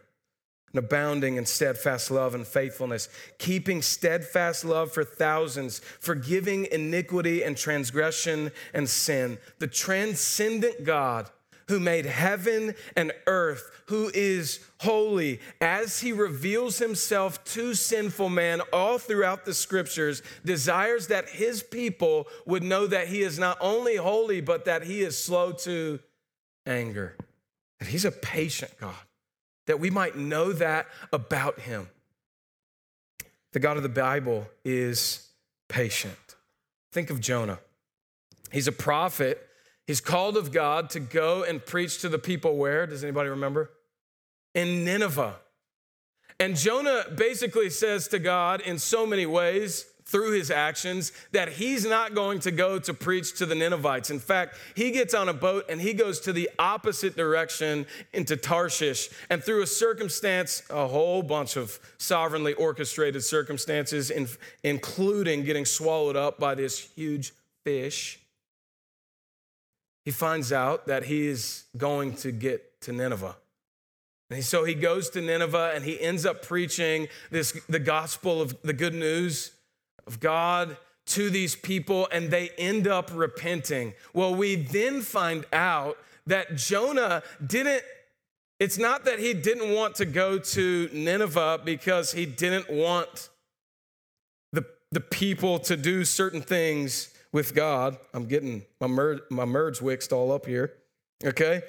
and 0.72 0.78
abounding 0.78 1.38
in 1.38 1.48
steadfast 1.48 2.12
love 2.12 2.36
and 2.36 2.46
faithfulness, 2.46 3.10
keeping 3.40 3.82
steadfast 3.82 4.64
love 4.64 4.92
for 4.92 5.04
thousands, 5.04 5.80
forgiving 6.00 6.68
iniquity 6.72 7.42
and 7.42 7.58
transgression 7.58 8.52
and 8.76 8.88
sin. 8.88 9.40
The 9.58 9.66
transcendent 9.66 10.84
God 10.84 11.32
who 11.68 11.80
made 11.80 12.06
heaven 12.06 12.76
and 12.96 13.12
earth, 13.26 13.73
who 13.94 14.10
is 14.12 14.60
holy, 14.80 15.40
as 15.62 16.00
he 16.00 16.12
reveals 16.12 16.80
himself 16.80 17.44
to 17.44 17.76
sinful 17.76 18.28
man 18.28 18.60
all 18.74 18.98
throughout 18.98 19.46
the 19.46 19.54
scriptures, 19.54 20.24
desires 20.44 21.10
that 21.10 21.30
his 21.30 21.62
people 21.62 22.28
would 22.48 22.64
know 22.64 22.88
that 22.88 23.08
he 23.08 23.22
is 23.22 23.38
not 23.38 23.56
only 23.62 23.96
holy, 23.96 24.42
but 24.42 24.66
that 24.66 24.82
he 24.82 25.04
is 25.04 25.16
slow 25.16 25.52
to 25.52 26.00
anger. 26.66 27.16
That 27.78 27.88
he's 27.88 28.04
a 28.04 28.12
patient 28.12 28.72
God, 28.80 28.96
that 29.68 29.80
we 29.80 29.92
might 29.92 30.18
know 30.18 30.54
that 30.54 30.88
about 31.12 31.60
him. 31.60 31.88
The 33.52 33.60
God 33.60 33.78
of 33.78 33.84
the 33.84 33.90
Bible 33.90 34.48
is 34.66 35.30
patient. 35.70 36.36
Think 36.92 37.12
of 37.12 37.22
Jonah. 37.22 37.60
He's 38.52 38.68
a 38.68 38.72
prophet 38.72 39.48
He's 39.86 40.00
called 40.00 40.38
of 40.38 40.52
God 40.52 40.90
to 40.92 41.00
go 41.00 41.44
and 41.44 41.64
preach 41.64 42.00
to 42.02 42.10
the 42.10 42.20
people 42.20 42.56
where? 42.56 42.88
Does 42.88 43.04
anybody 43.04 43.30
remember? 43.30 43.70
In 44.54 44.86
Nineveh. 44.86 45.36
And 46.40 46.56
Jonah 46.56 47.06
basically 47.16 47.70
says 47.70 48.08
to 48.10 48.20
God 48.20 48.62
in 48.62 48.78
so 48.78 49.06
many 49.06 49.26
ways 49.26 49.86
through 50.06 50.34
his 50.34 50.52
actions 50.52 51.12
that 51.32 51.48
he's 51.48 51.86
not 51.86 52.14
going 52.14 52.40
to 52.40 52.52
go 52.52 52.78
to 52.78 52.94
preach 52.94 53.38
to 53.38 53.46
the 53.46 53.56
Ninevites. 53.56 54.10
In 54.10 54.20
fact, 54.20 54.58
he 54.76 54.92
gets 54.92 55.14
on 55.14 55.30
a 55.30 55.34
boat 55.34 55.66
and 55.70 55.80
he 55.80 55.94
goes 55.94 56.20
to 56.22 56.34
the 56.34 56.50
opposite 56.60 57.16
direction 57.16 57.86
into 58.12 58.36
Tarshish. 58.36 59.10
And 59.30 59.42
through 59.42 59.62
a 59.62 59.68
circumstance, 59.68 60.64
a 60.70 60.88
whole 60.88 61.24
bunch 61.24 61.56
of 61.56 61.80
sovereignly 61.98 62.54
orchestrated 62.54 63.24
circumstances, 63.24 64.12
including 64.64 65.46
getting 65.46 65.66
swallowed 65.66 66.18
up 66.18 66.38
by 66.38 66.56
this 66.56 66.80
huge 66.80 67.34
fish, 67.64 68.20
he 70.04 70.12
finds 70.12 70.52
out 70.52 70.88
that 70.88 71.06
he 71.06 71.28
is 71.28 71.64
going 71.78 72.16
to 72.18 72.32
get 72.34 72.82
to 72.82 72.92
Nineveh. 72.92 73.38
And 74.34 74.44
so 74.44 74.64
he 74.64 74.74
goes 74.74 75.10
to 75.12 75.22
Nineveh 75.22 75.72
and 75.76 75.84
he 75.84 76.00
ends 76.00 76.26
up 76.26 76.42
preaching 76.42 77.08
this 77.32 77.52
the 77.70 77.80
gospel 77.80 78.42
of 78.42 78.56
the 78.64 78.74
good 78.74 78.94
news 78.94 79.52
of 80.08 80.20
God 80.20 80.78
to 81.06 81.30
these 81.30 81.56
people 81.56 82.08
and 82.12 82.32
they 82.32 82.50
end 82.58 82.88
up 82.88 83.12
repenting. 83.14 83.94
Well, 84.14 84.34
we 84.34 84.56
then 84.56 85.02
find 85.02 85.46
out 85.52 85.98
that 86.26 86.56
Jonah 86.56 87.24
didn't 87.46 87.84
it's 88.60 88.78
not 88.78 89.04
that 89.06 89.20
he 89.20 89.34
didn't 89.34 89.74
want 89.74 89.96
to 89.96 90.06
go 90.06 90.38
to 90.38 90.90
Nineveh 90.94 91.62
because 91.66 92.14
he 92.14 92.26
didn't 92.26 92.70
want 92.70 93.30
the, 94.54 94.66
the 94.92 95.02
people 95.02 95.60
to 95.60 95.76
do 95.76 96.06
certain 96.06 96.42
things 96.42 97.14
with 97.34 97.54
God. 97.56 97.98
I'm 98.14 98.26
getting 98.26 98.64
my, 98.80 98.88
mer- 98.88 99.22
my 99.30 99.44
merge 99.44 99.80
wixed 99.80 100.14
all 100.14 100.32
up 100.32 100.46
here, 100.46 100.72
okay? 101.26 101.64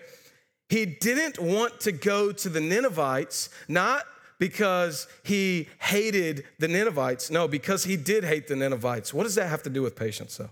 He 0.68 0.86
didn't 0.86 1.38
want 1.38 1.80
to 1.80 1.92
go 1.92 2.32
to 2.32 2.48
the 2.48 2.60
Ninevites, 2.60 3.50
not 3.68 4.04
because 4.38 5.06
he 5.22 5.68
hated 5.78 6.44
the 6.58 6.68
Ninevites. 6.68 7.30
No, 7.30 7.46
because 7.46 7.84
he 7.84 7.96
did 7.96 8.24
hate 8.24 8.48
the 8.48 8.56
Ninevites. 8.56 9.12
What 9.14 9.24
does 9.24 9.34
that 9.36 9.48
have 9.48 9.62
to 9.64 9.70
do 9.70 9.82
with 9.82 9.96
patience, 9.96 10.36
though? 10.36 10.50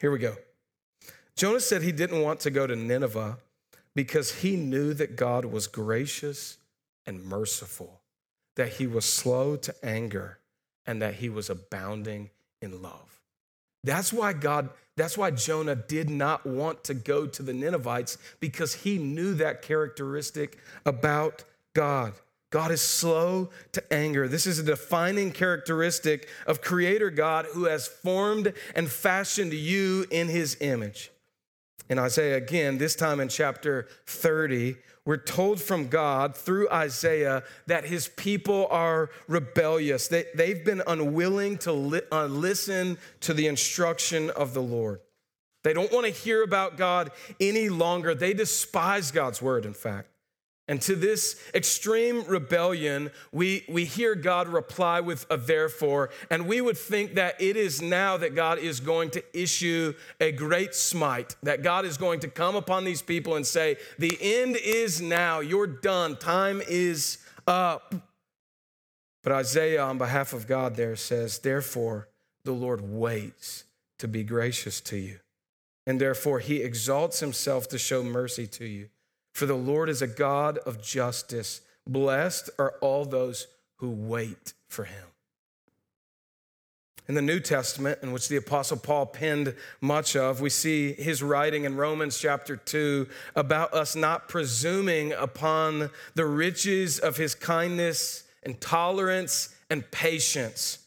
Here 0.00 0.10
we 0.10 0.18
go. 0.18 0.36
Jonah 1.36 1.60
said 1.60 1.82
he 1.82 1.92
didn't 1.92 2.22
want 2.22 2.40
to 2.40 2.50
go 2.50 2.66
to 2.66 2.74
Nineveh 2.74 3.38
because 3.94 4.36
he 4.36 4.56
knew 4.56 4.94
that 4.94 5.16
God 5.16 5.44
was 5.44 5.66
gracious 5.66 6.58
and 7.06 7.24
merciful, 7.24 8.00
that 8.56 8.74
he 8.74 8.86
was 8.86 9.04
slow 9.04 9.56
to 9.56 9.74
anger, 9.84 10.38
and 10.86 11.00
that 11.00 11.14
he 11.14 11.28
was 11.28 11.48
abounding 11.48 12.30
in 12.60 12.82
love. 12.82 13.17
That's 13.84 14.12
why 14.12 14.32
God, 14.32 14.70
that's 14.96 15.16
why 15.16 15.30
Jonah 15.30 15.76
did 15.76 16.10
not 16.10 16.44
want 16.46 16.84
to 16.84 16.94
go 16.94 17.26
to 17.26 17.42
the 17.42 17.52
Ninevites 17.52 18.18
because 18.40 18.74
he 18.74 18.98
knew 18.98 19.34
that 19.34 19.62
characteristic 19.62 20.58
about 20.84 21.44
God. 21.74 22.14
God 22.50 22.70
is 22.70 22.80
slow 22.80 23.50
to 23.72 23.92
anger. 23.92 24.26
This 24.26 24.46
is 24.46 24.58
a 24.58 24.62
defining 24.62 25.32
characteristic 25.32 26.28
of 26.46 26.62
Creator 26.62 27.10
God 27.10 27.46
who 27.52 27.64
has 27.64 27.86
formed 27.86 28.54
and 28.74 28.90
fashioned 28.90 29.52
you 29.52 30.06
in 30.10 30.28
his 30.28 30.56
image. 30.60 31.10
In 31.90 31.98
Isaiah, 31.98 32.36
again, 32.36 32.78
this 32.78 32.94
time 32.94 33.18
in 33.18 33.28
chapter 33.28 33.88
30, 34.06 34.76
we're 35.06 35.16
told 35.16 35.58
from 35.60 35.88
God 35.88 36.36
through 36.36 36.68
Isaiah 36.70 37.42
that 37.66 37.84
his 37.84 38.08
people 38.08 38.66
are 38.70 39.08
rebellious. 39.26 40.06
They, 40.08 40.26
they've 40.34 40.62
been 40.62 40.82
unwilling 40.86 41.56
to 41.58 41.72
li- 41.72 42.02
uh, 42.12 42.26
listen 42.26 42.98
to 43.20 43.32
the 43.32 43.46
instruction 43.46 44.28
of 44.30 44.52
the 44.52 44.60
Lord. 44.60 45.00
They 45.64 45.72
don't 45.72 45.90
want 45.90 46.04
to 46.04 46.12
hear 46.12 46.42
about 46.42 46.76
God 46.76 47.10
any 47.40 47.70
longer. 47.70 48.14
They 48.14 48.34
despise 48.34 49.10
God's 49.10 49.40
word, 49.40 49.64
in 49.64 49.74
fact. 49.74 50.10
And 50.68 50.82
to 50.82 50.94
this 50.94 51.40
extreme 51.54 52.24
rebellion, 52.24 53.10
we, 53.32 53.64
we 53.70 53.86
hear 53.86 54.14
God 54.14 54.48
reply 54.48 55.00
with 55.00 55.24
a 55.30 55.38
therefore, 55.38 56.10
and 56.28 56.46
we 56.46 56.60
would 56.60 56.76
think 56.76 57.14
that 57.14 57.40
it 57.40 57.56
is 57.56 57.80
now 57.80 58.18
that 58.18 58.34
God 58.34 58.58
is 58.58 58.78
going 58.78 59.08
to 59.12 59.24
issue 59.32 59.94
a 60.20 60.30
great 60.30 60.74
smite, 60.74 61.36
that 61.42 61.62
God 61.62 61.86
is 61.86 61.96
going 61.96 62.20
to 62.20 62.28
come 62.28 62.54
upon 62.54 62.84
these 62.84 63.00
people 63.00 63.34
and 63.34 63.46
say, 63.46 63.78
The 63.98 64.18
end 64.20 64.56
is 64.56 65.00
now, 65.00 65.40
you're 65.40 65.66
done, 65.66 66.16
time 66.16 66.60
is 66.68 67.16
up. 67.46 67.94
But 69.22 69.32
Isaiah, 69.32 69.82
on 69.82 69.96
behalf 69.96 70.34
of 70.34 70.46
God, 70.46 70.76
there 70.76 70.96
says, 70.96 71.38
Therefore, 71.38 72.08
the 72.44 72.52
Lord 72.52 72.82
waits 72.82 73.64
to 73.98 74.06
be 74.06 74.22
gracious 74.22 74.82
to 74.82 74.98
you, 74.98 75.20
and 75.86 75.98
therefore 75.98 76.40
he 76.40 76.62
exalts 76.62 77.20
himself 77.20 77.68
to 77.68 77.78
show 77.78 78.02
mercy 78.02 78.46
to 78.46 78.66
you. 78.66 78.90
For 79.38 79.46
the 79.46 79.54
Lord 79.54 79.88
is 79.88 80.02
a 80.02 80.08
God 80.08 80.58
of 80.58 80.82
justice. 80.82 81.60
Blessed 81.86 82.50
are 82.58 82.74
all 82.80 83.04
those 83.04 83.46
who 83.76 83.88
wait 83.88 84.52
for 84.66 84.82
him. 84.82 85.04
In 87.06 87.14
the 87.14 87.22
New 87.22 87.38
Testament, 87.38 88.00
in 88.02 88.10
which 88.10 88.26
the 88.26 88.34
Apostle 88.34 88.78
Paul 88.78 89.06
penned 89.06 89.54
much 89.80 90.16
of, 90.16 90.40
we 90.40 90.50
see 90.50 90.92
his 90.92 91.22
writing 91.22 91.66
in 91.66 91.76
Romans 91.76 92.18
chapter 92.18 92.56
2 92.56 93.06
about 93.36 93.72
us 93.74 93.94
not 93.94 94.28
presuming 94.28 95.12
upon 95.12 95.90
the 96.16 96.26
riches 96.26 96.98
of 96.98 97.16
his 97.16 97.36
kindness 97.36 98.24
and 98.42 98.60
tolerance 98.60 99.54
and 99.70 99.88
patience, 99.92 100.78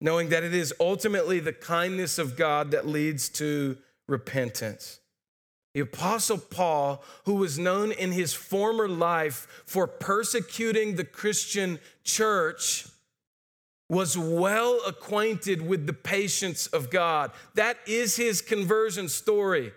knowing 0.00 0.30
that 0.30 0.42
it 0.42 0.54
is 0.54 0.74
ultimately 0.80 1.38
the 1.38 1.52
kindness 1.52 2.18
of 2.18 2.36
God 2.36 2.72
that 2.72 2.88
leads 2.88 3.28
to 3.28 3.78
repentance. 4.08 4.99
The 5.74 5.80
Apostle 5.80 6.38
Paul, 6.38 7.02
who 7.26 7.34
was 7.34 7.58
known 7.58 7.92
in 7.92 8.12
his 8.12 8.32
former 8.32 8.88
life 8.88 9.62
for 9.66 9.86
persecuting 9.86 10.96
the 10.96 11.04
Christian 11.04 11.78
church, 12.02 12.86
was 13.88 14.16
well 14.18 14.80
acquainted 14.86 15.62
with 15.62 15.86
the 15.86 15.92
patience 15.92 16.66
of 16.68 16.90
God. 16.90 17.30
That 17.54 17.76
is 17.86 18.16
his 18.16 18.42
conversion 18.42 19.08
story. 19.08 19.72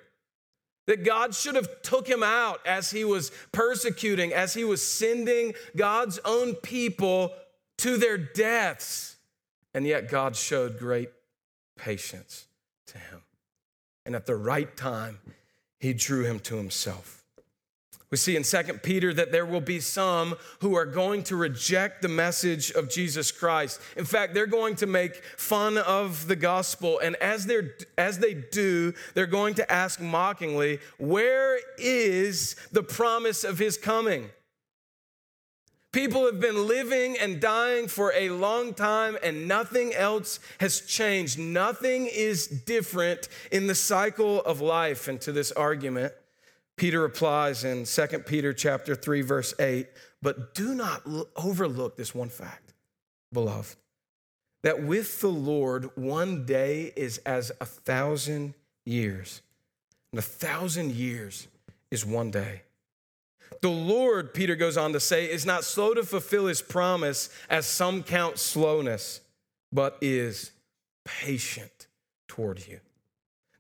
that 0.86 1.04
God 1.04 1.34
should 1.34 1.56
have 1.56 1.82
took 1.82 2.08
him 2.08 2.24
out 2.24 2.60
as 2.66 2.92
he 2.92 3.06
was 3.06 3.32
persecuting, 3.52 4.34
as 4.34 4.54
he 4.54 4.64
was 4.64 4.86
sending 4.86 5.54
God's 5.76 6.20
own 6.26 6.56
people 6.56 7.34
to 7.78 7.98
their 7.98 8.18
deaths. 8.18 9.16
And 9.74 9.86
yet 9.86 10.10
God 10.10 10.36
showed 10.36 10.78
great 10.78 11.10
patience 11.78 12.48
to 12.88 12.98
him. 12.98 13.22
And 14.06 14.16
at 14.16 14.26
the 14.26 14.36
right 14.36 14.76
time, 14.76 15.20
he 15.84 15.94
drew 15.94 16.24
him 16.24 16.40
to 16.40 16.56
himself. 16.56 17.26
We 18.10 18.16
see 18.16 18.38
in 18.38 18.44
2 18.44 18.64
Peter 18.84 19.14
that 19.16 19.34
there 19.34 19.46
will 19.46 19.60
be 19.60 19.82
some 19.82 20.36
who 20.62 20.76
are 20.76 20.86
going 20.86 21.24
to 21.24 21.36
reject 21.36 22.02
the 22.02 22.08
message 22.08 22.72
of 22.72 22.90
Jesus 22.90 23.34
Christ. 23.34 23.82
In 23.98 24.06
fact, 24.06 24.34
they're 24.34 24.46
going 24.46 24.78
to 24.78 24.86
make 24.86 25.16
fun 25.36 25.78
of 25.78 26.28
the 26.28 26.38
gospel. 26.38 27.00
And 27.00 27.18
as, 27.18 27.48
they're, 27.48 27.76
as 27.98 28.20
they 28.20 28.34
do, 28.34 28.94
they're 29.14 29.26
going 29.26 29.56
to 29.56 29.70
ask 29.70 30.00
mockingly, 30.00 30.80
Where 31.00 31.60
is 31.78 32.56
the 32.72 32.84
promise 32.84 33.44
of 33.44 33.60
his 33.60 33.78
coming? 33.78 34.30
People 35.94 36.26
have 36.26 36.40
been 36.40 36.68
living 36.68 37.18
and 37.20 37.40
dying 37.40 37.88
for 37.88 38.12
a 38.14 38.30
long 38.30 38.74
time, 38.74 39.16
and 39.22 39.48
nothing 39.48 39.94
else 39.94 40.40
has 40.60 40.82
changed. 40.82 41.38
Nothing 41.38 42.08
is 42.08 42.48
different 42.48 43.30
in 43.52 43.68
the 43.68 43.76
cycle 43.76 44.42
of 44.42 44.60
life. 44.60 45.08
And 45.08 45.22
to 45.22 45.32
this 45.32 45.52
argument, 45.52 46.14
Peter 46.78 47.00
replies 47.00 47.64
in 47.64 47.86
2 47.86 48.26
Peter 48.26 48.54
chapter 48.54 48.96
3 48.96 49.22
verse 49.22 49.54
8, 49.60 49.88
"But 50.20 50.56
do 50.56 50.74
not 50.74 51.04
overlook 51.36 51.96
this 51.96 52.16
one 52.16 52.30
fact, 52.30 52.74
beloved, 53.32 53.78
that 54.64 54.82
with 54.82 55.22
the 55.22 55.30
Lord 55.30 55.96
one 55.96 56.46
day 56.48 56.92
is 56.96 57.20
as 57.20 57.52
a 57.62 57.68
thousand 57.68 58.56
years, 58.84 59.44
and 60.12 60.18
a 60.18 60.24
thousand 60.24 60.94
years 60.94 61.48
is 61.92 62.04
one 62.04 62.32
day." 62.32 62.64
The 63.64 63.70
Lord, 63.70 64.36
Peter 64.36 64.56
goes 64.56 64.78
on 64.78 64.94
to 64.94 65.00
say, 65.00 65.26
is 65.26 65.46
not 65.46 65.64
slow 65.64 65.96
to 65.96 66.04
fulfill 66.04 66.46
his 66.46 66.62
promise, 66.62 67.30
as 67.50 67.66
some 67.66 68.04
count 68.04 68.38
slowness, 68.38 69.22
but 69.72 69.98
is 70.02 70.52
patient 71.06 71.88
toward 72.28 72.68
you 72.68 72.80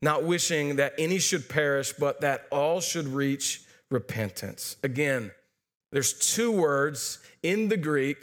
not 0.03 0.25
wishing 0.25 0.75
that 0.75 0.93
any 0.97 1.17
should 1.17 1.47
perish, 1.47 1.93
but 1.93 2.19
that 2.21 2.45
all 2.51 2.81
should 2.81 3.07
reach 3.07 3.63
repentance. 3.89 4.75
Again, 4.83 5.31
there's 5.93 6.13
two 6.13 6.51
words 6.51 7.19
in 7.41 7.69
the 7.69 7.77
Greek 7.77 8.17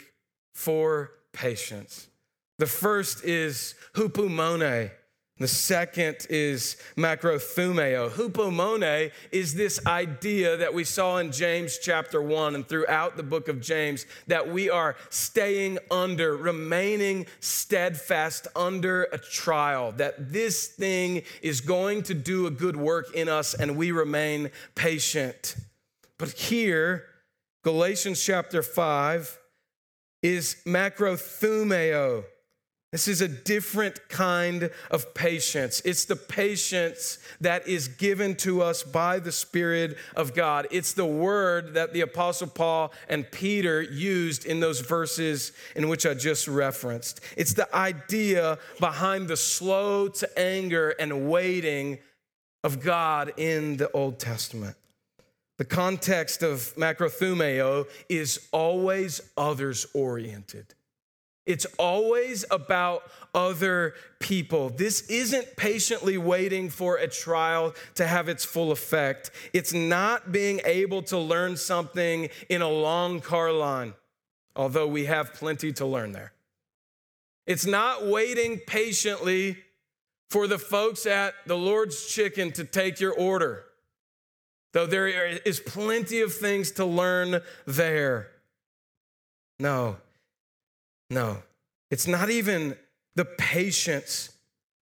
for 0.53 1.11
patience. 1.33 2.07
The 2.59 2.67
first 2.67 3.25
is 3.25 3.73
hupomone, 3.95 4.91
the 5.41 5.47
second 5.47 6.27
is 6.29 6.77
macrothumeo. 6.95 8.09
Hupomone 8.09 9.11
is 9.31 9.53
this 9.53 9.85
idea 9.85 10.57
that 10.57 10.73
we 10.73 10.83
saw 10.83 11.17
in 11.17 11.31
James 11.31 11.77
chapter 11.77 12.21
1 12.21 12.55
and 12.55 12.67
throughout 12.67 13.17
the 13.17 13.23
book 13.23 13.47
of 13.47 13.61
James 13.61 14.05
that 14.27 14.49
we 14.49 14.69
are 14.69 14.95
staying 15.09 15.79
under, 15.89 16.35
remaining 16.35 17.25
steadfast 17.39 18.47
under 18.55 19.03
a 19.03 19.17
trial, 19.17 19.91
that 19.93 20.31
this 20.31 20.67
thing 20.67 21.23
is 21.41 21.61
going 21.61 22.03
to 22.03 22.13
do 22.13 22.47
a 22.47 22.51
good 22.51 22.75
work 22.75 23.13
in 23.15 23.27
us 23.27 23.53
and 23.53 23.75
we 23.77 23.91
remain 23.91 24.51
patient. 24.75 25.55
But 26.17 26.31
here, 26.31 27.05
Galatians 27.63 28.23
chapter 28.23 28.63
5 28.63 29.39
is 30.21 30.57
macrothumeo 30.65 32.23
this 32.91 33.07
is 33.07 33.21
a 33.21 33.27
different 33.29 34.09
kind 34.09 34.69
of 34.89 35.13
patience. 35.13 35.81
It's 35.85 36.03
the 36.03 36.17
patience 36.17 37.19
that 37.39 37.65
is 37.65 37.87
given 37.87 38.35
to 38.37 38.61
us 38.61 38.83
by 38.83 39.19
the 39.19 39.31
Spirit 39.31 39.97
of 40.13 40.33
God. 40.33 40.67
It's 40.71 40.91
the 40.91 41.05
word 41.05 41.73
that 41.75 41.93
the 41.93 42.01
Apostle 42.01 42.47
Paul 42.47 42.91
and 43.07 43.29
Peter 43.31 43.81
used 43.81 44.45
in 44.45 44.59
those 44.59 44.81
verses 44.81 45.53
in 45.73 45.87
which 45.87 46.05
I 46.05 46.13
just 46.15 46.49
referenced. 46.49 47.21
It's 47.37 47.53
the 47.53 47.73
idea 47.73 48.57
behind 48.81 49.29
the 49.29 49.37
slow 49.37 50.09
to 50.09 50.39
anger 50.39 50.89
and 50.89 51.29
waiting 51.29 51.99
of 52.61 52.81
God 52.81 53.31
in 53.37 53.77
the 53.77 53.89
Old 53.91 54.19
Testament. 54.19 54.75
The 55.57 55.65
context 55.65 56.43
of 56.43 56.73
macrothumeo 56.75 57.87
is 58.09 58.49
always 58.51 59.21
others 59.37 59.85
oriented. 59.93 60.73
It's 61.51 61.65
always 61.77 62.45
about 62.49 63.11
other 63.35 63.93
people. 64.19 64.69
This 64.69 65.01
isn't 65.09 65.57
patiently 65.57 66.17
waiting 66.17 66.69
for 66.69 66.95
a 66.95 67.09
trial 67.09 67.75
to 67.95 68.07
have 68.07 68.29
its 68.29 68.45
full 68.45 68.71
effect. 68.71 69.31
It's 69.51 69.73
not 69.73 70.31
being 70.31 70.61
able 70.63 71.01
to 71.03 71.17
learn 71.17 71.57
something 71.57 72.29
in 72.47 72.61
a 72.61 72.69
long 72.69 73.19
car 73.19 73.51
line, 73.51 73.95
although 74.55 74.87
we 74.87 75.07
have 75.07 75.33
plenty 75.33 75.73
to 75.73 75.85
learn 75.85 76.13
there. 76.13 76.31
It's 77.45 77.65
not 77.65 78.07
waiting 78.07 78.61
patiently 78.65 79.57
for 80.29 80.47
the 80.47 80.57
folks 80.57 81.05
at 81.05 81.33
the 81.47 81.57
Lord's 81.57 82.07
Chicken 82.07 82.53
to 82.53 82.63
take 82.63 83.01
your 83.01 83.11
order, 83.13 83.65
though 84.71 84.85
there 84.85 85.25
is 85.25 85.59
plenty 85.59 86.21
of 86.21 86.33
things 86.33 86.71
to 86.71 86.85
learn 86.85 87.41
there. 87.65 88.29
No, 89.59 89.97
no, 91.11 91.43
it's 91.91 92.07
not 92.07 92.29
even 92.29 92.77
the 93.15 93.25
patience 93.25 94.29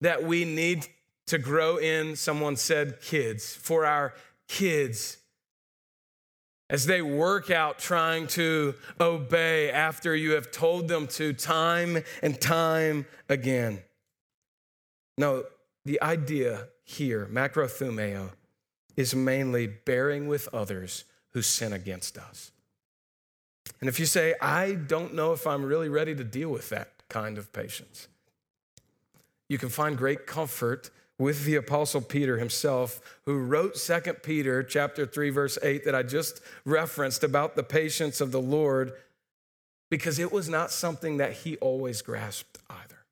that 0.01 0.25
we 0.25 0.45
need 0.45 0.87
to 1.29 1.39
grow 1.39 1.77
in, 1.77 2.17
someone 2.17 2.57
said, 2.57 3.01
kids, 3.01 3.55
for 3.55 3.87
our 3.87 4.13
kids 4.49 5.19
as 6.69 6.87
they 6.87 7.01
work 7.01 7.51
out 7.51 7.79
trying 7.79 8.27
to 8.27 8.75
obey 9.01 9.71
after 9.71 10.17
you 10.17 10.33
have 10.33 10.51
told 10.51 10.89
them 10.89 11.07
to 11.07 11.33
time 11.33 12.03
and 12.23 12.41
time 12.41 13.07
again. 13.29 13.81
No, 15.17 15.45
the 15.85 16.03
idea 16.03 16.67
here, 16.83 17.29
macrothumeo, 17.31 18.31
is 18.97 19.15
mainly 19.15 19.69
bearing 19.69 20.27
with 20.27 20.53
others 20.53 21.05
who 21.31 21.43
sin 21.43 21.73
against 21.73 22.19
us. 22.19 22.51
And 23.81 23.89
if 23.89 24.01
you 24.01 24.07
say, 24.07 24.35
I 24.41 24.73
don't 24.73 25.15
know 25.15 25.33
if 25.33 25.47
I'm 25.47 25.65
really 25.65 25.89
ready 25.89 26.15
to 26.15 26.25
deal 26.25 26.49
with 26.49 26.71
that 26.71 26.93
kind 27.09 27.39
of 27.39 27.53
patience, 27.53 28.09
you 29.49 29.59
can 29.59 29.69
find 29.69 29.97
great 29.97 30.27
comfort 30.27 30.91
with 31.19 31.45
the 31.45 31.55
apostle 31.55 32.01
Peter 32.01 32.39
himself 32.39 33.01
who 33.25 33.39
wrote 33.39 33.75
2 33.77 34.01
Peter 34.23 34.63
chapter 34.63 35.07
3 35.07 35.31
verse 35.31 35.59
8 35.63 35.85
that 35.85 35.95
I 35.95 36.03
just 36.03 36.41
referenced 36.65 37.25
about 37.25 37.57
the 37.57 37.63
patience 37.63 38.21
of 38.21 38.33
the 38.33 38.41
Lord 38.41 38.93
because 39.91 40.19
it 40.19 40.33
was 40.33 40.49
not 40.49 40.71
something 40.71 41.17
that 41.19 41.33
he 41.33 41.57
always 41.59 42.03
grasped 42.03 42.59
either. 42.69 43.05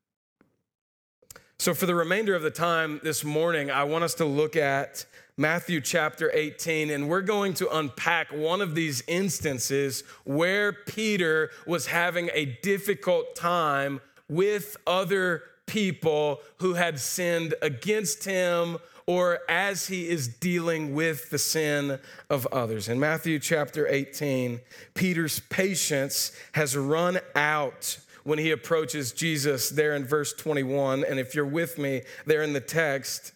So 1.59 1.73
for 1.73 1.87
the 1.87 1.95
remainder 1.95 2.35
of 2.35 2.43
the 2.43 2.51
time 2.51 3.01
this 3.03 3.25
morning 3.25 3.71
I 3.71 3.85
want 3.85 4.05
us 4.05 4.15
to 4.15 4.25
look 4.27 4.55
at 4.57 5.07
Matthew 5.37 5.81
chapter 5.81 6.31
18, 6.33 6.91
and 6.91 7.09
we're 7.09 7.21
going 7.21 7.55
to 7.55 7.77
unpack 7.77 8.33
one 8.33 8.61
of 8.61 8.77
these 8.77 9.03
instances 9.09 10.05
where 10.23 10.73
Peter 10.73 11.51
was 11.67 11.87
having 11.87 12.31
a 12.33 12.57
difficult 12.63 13.35
time 13.35 14.01
with 14.29 14.77
other 14.87 15.43
people 15.67 16.41
who 16.59 16.75
had 16.75 17.01
sinned 17.01 17.53
against 17.63 18.25
him 18.25 18.79
or 19.07 19.41
as 19.49 19.89
he 19.89 20.09
is 20.09 20.29
dealing 20.29 20.95
with 20.95 21.29
the 21.31 21.39
sin 21.39 21.99
of 22.31 22.47
others. 22.53 22.89
In 22.89 23.01
Matthew 23.01 23.41
chapter 23.41 23.89
18, 23.89 24.61
Peter's 24.95 25.41
patience 25.41 26.31
has 26.53 26.77
run 26.77 27.19
out 27.35 27.99
when 28.23 28.39
he 28.39 28.53
approaches 28.53 29.13
Jesus 29.13 29.69
there 29.69 29.97
in 29.97 30.05
verse 30.05 30.33
21. 30.33 31.05
And 31.05 31.19
if 31.19 31.35
you're 31.35 31.45
with 31.45 31.77
me 31.77 32.03
there 32.25 32.43
in 32.43 32.53
the 32.53 32.61
text, 32.61 33.34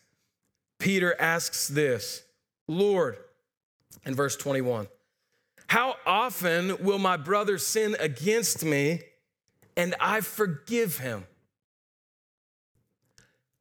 Peter 0.78 1.14
asks 1.20 1.68
this 1.68 2.22
Lord, 2.66 3.16
in 4.04 4.14
verse 4.14 4.36
21, 4.36 4.88
how 5.68 5.96
often 6.06 6.82
will 6.82 6.98
my 6.98 7.16
brother 7.16 7.58
sin 7.58 7.96
against 8.00 8.64
me 8.64 9.02
and 9.76 9.94
I 10.00 10.20
forgive 10.20 10.98
him? 10.98 11.26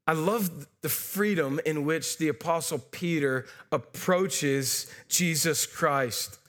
I 0.08 0.14
love 0.14 0.68
the 0.82 0.90
freedom 0.90 1.60
in 1.66 1.84
which 1.84 2.18
the 2.18 2.30
Apostle 2.30 2.80
Peter 2.80 3.46
approaches 3.74 4.90
Jesus 5.10 5.66
Christ. 5.66 6.40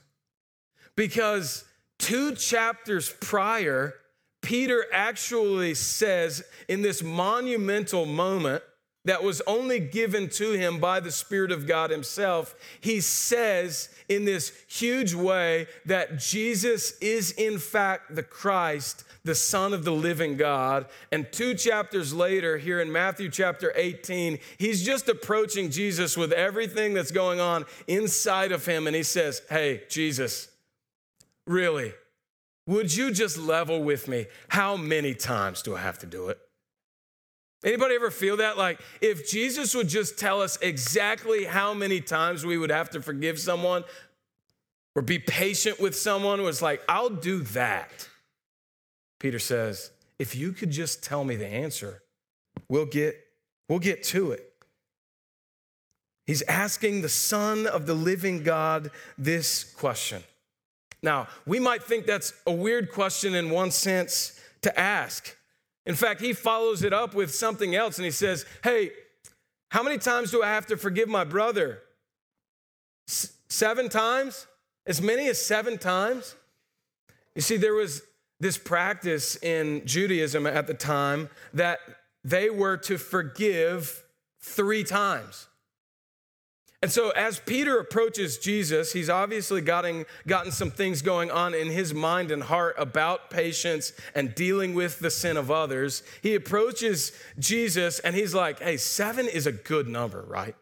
Because 0.95 1.65
two 1.97 2.35
chapters 2.35 3.13
prior, 3.19 3.95
Peter 4.41 4.85
actually 4.93 5.73
says 5.73 6.41
in 6.69 6.81
this 6.81 7.03
monumental 7.03 8.05
moment, 8.05 8.63
that 9.05 9.23
was 9.23 9.41
only 9.47 9.79
given 9.79 10.29
to 10.29 10.51
him 10.51 10.79
by 10.79 10.99
the 10.99 11.11
Spirit 11.11 11.51
of 11.51 11.65
God 11.65 11.89
Himself, 11.89 12.55
he 12.81 12.99
says 12.99 13.89
in 14.09 14.25
this 14.25 14.51
huge 14.67 15.13
way 15.13 15.67
that 15.85 16.19
Jesus 16.19 16.97
is 16.99 17.31
in 17.31 17.59
fact 17.59 18.15
the 18.15 18.23
Christ, 18.23 19.05
the 19.23 19.35
Son 19.35 19.73
of 19.73 19.85
the 19.85 19.93
living 19.93 20.35
God. 20.35 20.87
And 21.11 21.31
two 21.31 21.53
chapters 21.53 22.13
later, 22.13 22.57
here 22.57 22.81
in 22.81 22.91
Matthew 22.91 23.29
chapter 23.29 23.71
18, 23.75 24.37
he's 24.57 24.85
just 24.85 25.07
approaching 25.07 25.69
Jesus 25.69 26.17
with 26.17 26.33
everything 26.33 26.93
that's 26.93 27.11
going 27.11 27.39
on 27.39 27.65
inside 27.87 28.51
of 28.51 28.65
him. 28.65 28.85
And 28.85 28.95
he 28.95 29.03
says, 29.03 29.41
Hey, 29.49 29.83
Jesus, 29.89 30.49
really, 31.47 31.93
would 32.67 32.93
you 32.93 33.11
just 33.11 33.37
level 33.37 33.81
with 33.81 34.09
me? 34.09 34.25
How 34.49 34.75
many 34.75 35.15
times 35.15 35.61
do 35.61 35.75
I 35.75 35.79
have 35.79 35.99
to 35.99 36.05
do 36.05 36.27
it? 36.27 36.37
Anybody 37.63 37.95
ever 37.95 38.09
feel 38.09 38.37
that? 38.37 38.57
Like, 38.57 38.79
if 39.01 39.29
Jesus 39.29 39.75
would 39.75 39.89
just 39.89 40.17
tell 40.17 40.41
us 40.41 40.57
exactly 40.61 41.43
how 41.43 41.73
many 41.73 41.99
times 41.99 42.45
we 42.45 42.57
would 42.57 42.69
have 42.69 42.89
to 42.91 43.01
forgive 43.01 43.37
someone 43.37 43.83
or 44.95 45.01
be 45.01 45.19
patient 45.19 45.79
with 45.79 45.95
someone, 45.95 46.41
was 46.41 46.61
like, 46.61 46.81
I'll 46.87 47.09
do 47.09 47.41
that. 47.41 48.07
Peter 49.19 49.39
says, 49.39 49.91
if 50.17 50.35
you 50.35 50.53
could 50.53 50.71
just 50.71 51.03
tell 51.03 51.23
me 51.23 51.35
the 51.35 51.47
answer, 51.47 52.01
we'll 52.69 52.85
get, 52.85 53.17
we'll 53.67 53.79
get 53.79 54.03
to 54.03 54.31
it. 54.31 54.45
He's 56.25 56.41
asking 56.43 57.01
the 57.01 57.09
Son 57.09 57.65
of 57.65 57.85
the 57.87 57.93
living 57.93 58.43
God 58.43 58.91
this 59.17 59.63
question. 59.63 60.23
Now, 61.01 61.27
we 61.45 61.59
might 61.59 61.83
think 61.83 62.05
that's 62.05 62.33
a 62.45 62.51
weird 62.51 62.91
question 62.91 63.35
in 63.35 63.49
one 63.49 63.71
sense 63.71 64.39
to 64.61 64.79
ask. 64.79 65.35
In 65.89 65.95
fact, 65.95 66.21
he 66.21 66.33
follows 66.33 66.83
it 66.83 66.93
up 66.93 67.15
with 67.15 67.33
something 67.33 67.73
else 67.73 67.97
and 67.97 68.05
he 68.05 68.11
says, 68.11 68.45
Hey, 68.63 68.91
how 69.71 69.81
many 69.81 69.97
times 69.97 70.29
do 70.29 70.43
I 70.43 70.49
have 70.49 70.67
to 70.67 70.77
forgive 70.77 71.09
my 71.09 71.23
brother? 71.23 71.81
S- 73.07 73.33
seven 73.49 73.89
times? 73.89 74.45
As 74.85 75.01
many 75.01 75.27
as 75.29 75.43
seven 75.43 75.79
times? 75.79 76.35
You 77.33 77.41
see, 77.41 77.57
there 77.57 77.73
was 77.73 78.03
this 78.39 78.55
practice 78.55 79.35
in 79.37 79.81
Judaism 79.83 80.45
at 80.45 80.67
the 80.67 80.75
time 80.75 81.27
that 81.55 81.79
they 82.23 82.51
were 82.51 82.77
to 82.77 82.99
forgive 82.99 84.03
three 84.41 84.83
times. 84.83 85.47
And 86.81 86.89
so, 86.89 87.09
as 87.09 87.39
Peter 87.39 87.77
approaches 87.77 88.37
Jesus, 88.37 88.93
he's 88.93 89.09
obviously 89.09 89.59
gotten, 89.59 90.05
gotten 90.25 90.51
some 90.51 90.71
things 90.71 91.01
going 91.01 91.29
on 91.29 91.53
in 91.53 91.67
his 91.67 91.93
mind 91.93 92.31
and 92.31 92.41
heart 92.41 92.75
about 92.77 93.29
patience 93.29 93.91
and 94.15 94.33
dealing 94.33 94.73
with 94.73 94.99
the 94.99 95.11
sin 95.11 95.35
of 95.35 95.51
others. 95.51 96.03
He 96.23 96.35
approaches 96.35 97.11
Jesus 97.37 97.99
and 97.99 98.15
he's 98.15 98.33
like, 98.33 98.59
hey, 98.59 98.77
seven 98.77 99.27
is 99.27 99.45
a 99.45 99.51
good 99.51 99.89
number, 99.89 100.23
right? 100.25 100.55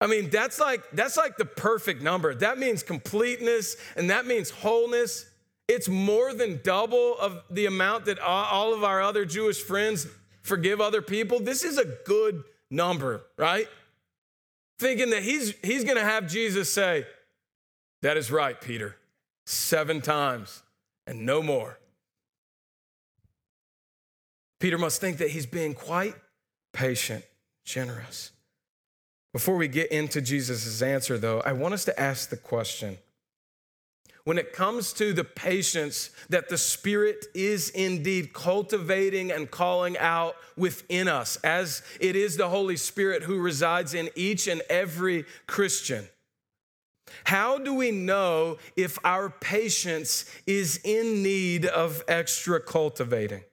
I 0.00 0.06
mean, 0.06 0.30
that's 0.30 0.58
like, 0.58 0.82
that's 0.92 1.18
like 1.18 1.36
the 1.36 1.44
perfect 1.44 2.02
number. 2.02 2.34
That 2.34 2.58
means 2.58 2.82
completeness 2.82 3.76
and 3.96 4.08
that 4.08 4.24
means 4.24 4.48
wholeness. 4.48 5.26
It's 5.68 5.88
more 5.88 6.32
than 6.32 6.60
double 6.64 7.18
of 7.18 7.42
the 7.50 7.66
amount 7.66 8.06
that 8.06 8.18
all 8.18 8.72
of 8.72 8.82
our 8.82 9.02
other 9.02 9.26
Jewish 9.26 9.62
friends 9.62 10.06
forgive 10.42 10.80
other 10.80 11.02
people. 11.02 11.40
This 11.40 11.64
is 11.64 11.76
a 11.76 11.84
good 12.06 12.44
number, 12.70 13.22
right? 13.36 13.68
Thinking 14.78 15.10
that 15.10 15.22
he's, 15.22 15.54
he's 15.62 15.84
going 15.84 15.96
to 15.96 16.04
have 16.04 16.28
Jesus 16.28 16.72
say, 16.72 17.06
That 18.02 18.16
is 18.16 18.30
right, 18.30 18.60
Peter, 18.60 18.96
seven 19.46 20.00
times 20.00 20.62
and 21.06 21.26
no 21.26 21.42
more. 21.42 21.78
Peter 24.60 24.78
must 24.78 25.00
think 25.00 25.18
that 25.18 25.30
he's 25.30 25.46
being 25.46 25.74
quite 25.74 26.14
patient, 26.72 27.24
generous. 27.64 28.32
Before 29.32 29.56
we 29.56 29.68
get 29.68 29.90
into 29.90 30.20
Jesus' 30.20 30.80
answer, 30.80 31.18
though, 31.18 31.40
I 31.40 31.52
want 31.52 31.74
us 31.74 31.84
to 31.86 32.00
ask 32.00 32.30
the 32.30 32.36
question 32.36 32.98
when 34.24 34.38
it 34.38 34.52
comes 34.52 34.92
to 34.94 35.12
the 35.12 35.24
patience 35.24 36.10
that 36.30 36.48
the 36.48 36.56
Spirit 36.58 37.26
is 37.34 37.68
indeed 37.70 38.32
cultivating 38.32 39.30
and 39.30 39.50
calling 39.50 39.98
out 39.98 40.34
within 40.56 41.08
us, 41.08 41.36
as 41.44 41.82
it 42.00 42.16
is 42.16 42.36
the 42.36 42.48
Holy 42.48 42.76
Spirit 42.76 43.22
who 43.22 43.38
resides 43.38 43.92
in 43.92 44.08
each 44.14 44.48
and 44.48 44.62
every 44.70 45.24
Christian. 45.46 46.08
How 47.24 47.58
do 47.58 47.74
we 47.74 47.90
know 47.90 48.58
if 48.76 48.98
our 49.04 49.28
patience 49.30 50.24
is 50.46 50.80
in 50.84 51.22
need 51.22 51.66
of 51.66 52.02
extra 52.08 52.60
cultivating? 52.60 53.44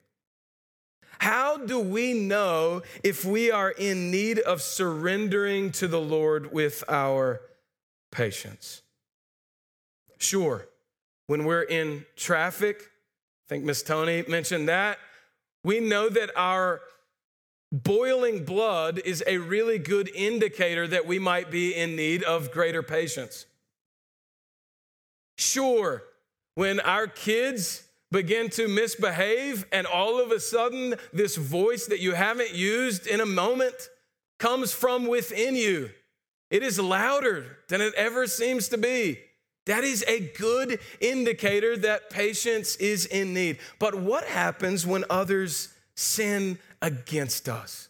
How 1.18 1.56
do 1.58 1.78
we 1.78 2.14
know 2.14 2.82
if 3.04 3.24
we 3.24 3.50
are 3.50 3.70
in 3.70 4.10
need 4.10 4.40
of 4.40 4.60
surrendering 4.60 5.70
to 5.72 5.86
the 5.86 6.00
Lord 6.00 6.52
with 6.52 6.82
our 6.88 7.42
patience? 8.10 8.81
Sure, 10.22 10.68
when 11.26 11.44
we're 11.44 11.62
in 11.62 12.06
traffic, 12.14 12.80
I 12.80 13.48
think 13.48 13.64
Miss 13.64 13.82
Tony 13.82 14.24
mentioned 14.28 14.68
that, 14.68 14.98
we 15.64 15.80
know 15.80 16.08
that 16.08 16.30
our 16.36 16.80
boiling 17.72 18.44
blood 18.44 19.00
is 19.04 19.24
a 19.26 19.38
really 19.38 19.78
good 19.78 20.08
indicator 20.14 20.86
that 20.86 21.06
we 21.06 21.18
might 21.18 21.50
be 21.50 21.74
in 21.74 21.96
need 21.96 22.22
of 22.22 22.52
greater 22.52 22.84
patience. 22.84 23.46
Sure, 25.38 26.04
when 26.54 26.78
our 26.78 27.08
kids 27.08 27.82
begin 28.12 28.48
to 28.50 28.68
misbehave 28.68 29.66
and 29.72 29.88
all 29.88 30.22
of 30.22 30.30
a 30.30 30.38
sudden 30.38 30.94
this 31.12 31.34
voice 31.34 31.86
that 31.86 31.98
you 31.98 32.12
haven't 32.12 32.54
used 32.54 33.08
in 33.08 33.20
a 33.20 33.26
moment 33.26 33.88
comes 34.38 34.72
from 34.72 35.08
within 35.08 35.56
you, 35.56 35.90
it 36.48 36.62
is 36.62 36.78
louder 36.78 37.58
than 37.68 37.80
it 37.80 37.92
ever 37.94 38.28
seems 38.28 38.68
to 38.68 38.78
be. 38.78 39.18
That 39.66 39.84
is 39.84 40.04
a 40.08 40.20
good 40.20 40.80
indicator 41.00 41.76
that 41.78 42.10
patience 42.10 42.76
is 42.76 43.06
in 43.06 43.32
need. 43.32 43.58
But 43.78 43.94
what 43.94 44.24
happens 44.24 44.86
when 44.86 45.04
others 45.08 45.68
sin 45.94 46.58
against 46.80 47.48
us? 47.48 47.88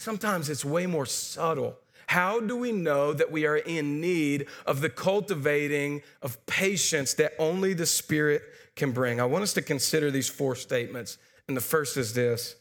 Sometimes 0.00 0.48
it's 0.48 0.64
way 0.64 0.86
more 0.86 1.06
subtle. 1.06 1.76
How 2.06 2.40
do 2.40 2.56
we 2.56 2.72
know 2.72 3.12
that 3.12 3.30
we 3.30 3.46
are 3.46 3.58
in 3.58 4.00
need 4.00 4.46
of 4.66 4.80
the 4.80 4.90
cultivating 4.90 6.02
of 6.22 6.44
patience 6.46 7.14
that 7.14 7.34
only 7.38 7.72
the 7.72 7.86
Spirit 7.86 8.42
can 8.74 8.90
bring? 8.90 9.20
I 9.20 9.26
want 9.26 9.44
us 9.44 9.52
to 9.52 9.62
consider 9.62 10.10
these 10.10 10.28
four 10.28 10.56
statements. 10.56 11.18
And 11.46 11.56
the 11.56 11.60
first 11.60 11.96
is 11.96 12.14
this 12.14 12.56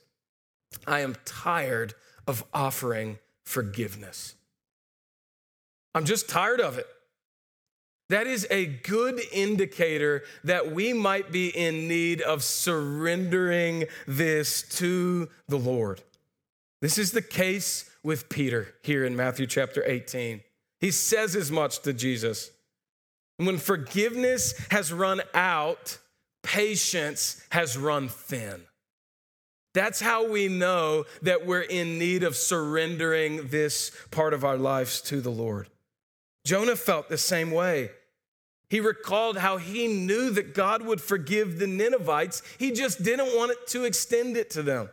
I 0.86 1.00
am 1.00 1.16
tired 1.26 1.96
of 2.28 2.44
offering 2.54 3.18
forgiveness. 3.44 4.36
I'm 5.96 6.06
just 6.06 6.30
tired 6.30 6.62
of 6.62 6.78
it. 6.78 6.86
That 8.10 8.26
is 8.26 8.48
a 8.50 8.66
good 8.66 9.22
indicator 9.32 10.24
that 10.44 10.72
we 10.72 10.94
might 10.94 11.32
be 11.32 11.50
in 11.50 11.88
need 11.88 12.22
of 12.22 12.44
surrendering 12.44 13.86
this 14.08 14.64
to 14.78 15.30
the 15.48 15.60
Lord. 15.60 16.02
This 16.82 16.98
is 16.98 17.12
the 17.12 17.22
case 17.22 17.90
with 18.04 18.30
Peter 18.30 18.74
here 18.82 19.06
in 19.06 19.16
Matthew 19.16 19.46
chapter 19.46 19.84
18. 19.86 20.42
He 20.80 20.92
says 20.92 21.36
as 21.36 21.52
much 21.52 21.82
to 21.82 21.94
Jesus. 21.94 22.52
When 23.38 23.58
forgiveness 23.58 24.54
has 24.72 24.92
run 24.92 25.22
out, 25.34 26.00
patience 26.42 27.44
has 27.52 27.78
run 27.78 28.10
thin. 28.10 28.62
That's 29.74 30.02
how 30.02 30.28
we 30.28 30.48
know 30.48 31.06
that 31.22 31.46
we're 31.46 31.62
in 31.62 32.00
need 32.00 32.24
of 32.24 32.36
surrendering 32.36 33.50
this 33.50 33.92
part 34.10 34.34
of 34.34 34.44
our 34.44 34.58
lives 34.58 35.00
to 35.04 35.22
the 35.22 35.30
Lord. 35.30 35.70
Jonah 36.44 36.76
felt 36.76 37.10
the 37.10 37.18
same 37.18 37.52
way. 37.52 37.92
He 38.70 38.80
recalled 38.80 39.38
how 39.38 39.58
he 39.58 39.88
knew 39.88 40.30
that 40.32 40.54
God 40.54 40.84
would 40.84 41.02
forgive 41.02 41.58
the 41.58 41.68
Ninevites. 41.68 42.44
He 42.58 42.72
just 42.72 43.02
didn't 43.02 43.36
want 43.36 43.52
it 43.52 43.68
to 43.68 43.84
extend 43.84 44.38
it 44.38 44.52
to 44.52 44.62
them. 44.62 44.90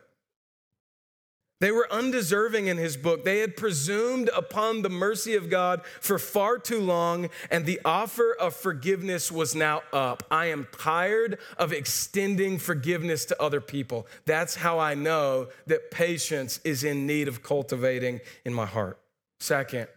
They 1.59 1.71
were 1.71 1.91
undeserving 1.91 2.67
in 2.67 2.77
his 2.77 2.99
book. 2.99 3.25
They 3.25 3.39
had 3.39 3.57
presumed 3.57 4.29
upon 4.37 4.83
the 4.83 4.91
mercy 4.91 5.37
of 5.37 5.49
God 5.49 5.81
for 6.01 6.19
far 6.19 6.59
too 6.59 6.81
long, 6.81 7.31
and 7.51 7.65
the 7.65 7.81
offer 7.83 8.37
of 8.39 8.55
forgiveness 8.55 9.33
was 9.33 9.55
now 9.55 9.83
up. 9.91 10.23
I 10.31 10.47
am 10.47 10.69
tired 10.79 11.39
of 11.57 11.73
extending 11.73 12.59
forgiveness 12.59 13.25
to 13.27 13.43
other 13.43 13.63
people. 13.63 14.07
That's 14.27 14.57
how 14.57 14.79
I 14.79 14.95
know 14.95 15.49
that 15.67 15.91
patience 15.91 16.61
is 16.63 16.85
in 16.85 17.07
need 17.07 17.27
of 17.27 17.43
cultivating 17.43 18.21
in 18.45 18.53
my 18.53 18.67
heart. 18.67 18.99
Second, 19.41 19.89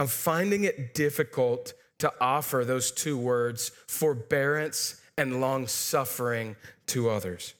I'm 0.00 0.08
finding 0.08 0.64
it 0.64 0.94
difficult 0.94 1.74
to 1.98 2.12
offer 2.20 2.64
those 2.64 2.90
two 2.90 3.18
words, 3.18 3.70
forbearance 3.86 5.00
and 5.16 5.40
long 5.40 5.66
suffering 5.66 6.56
to 6.86 7.10
others. 7.10 7.54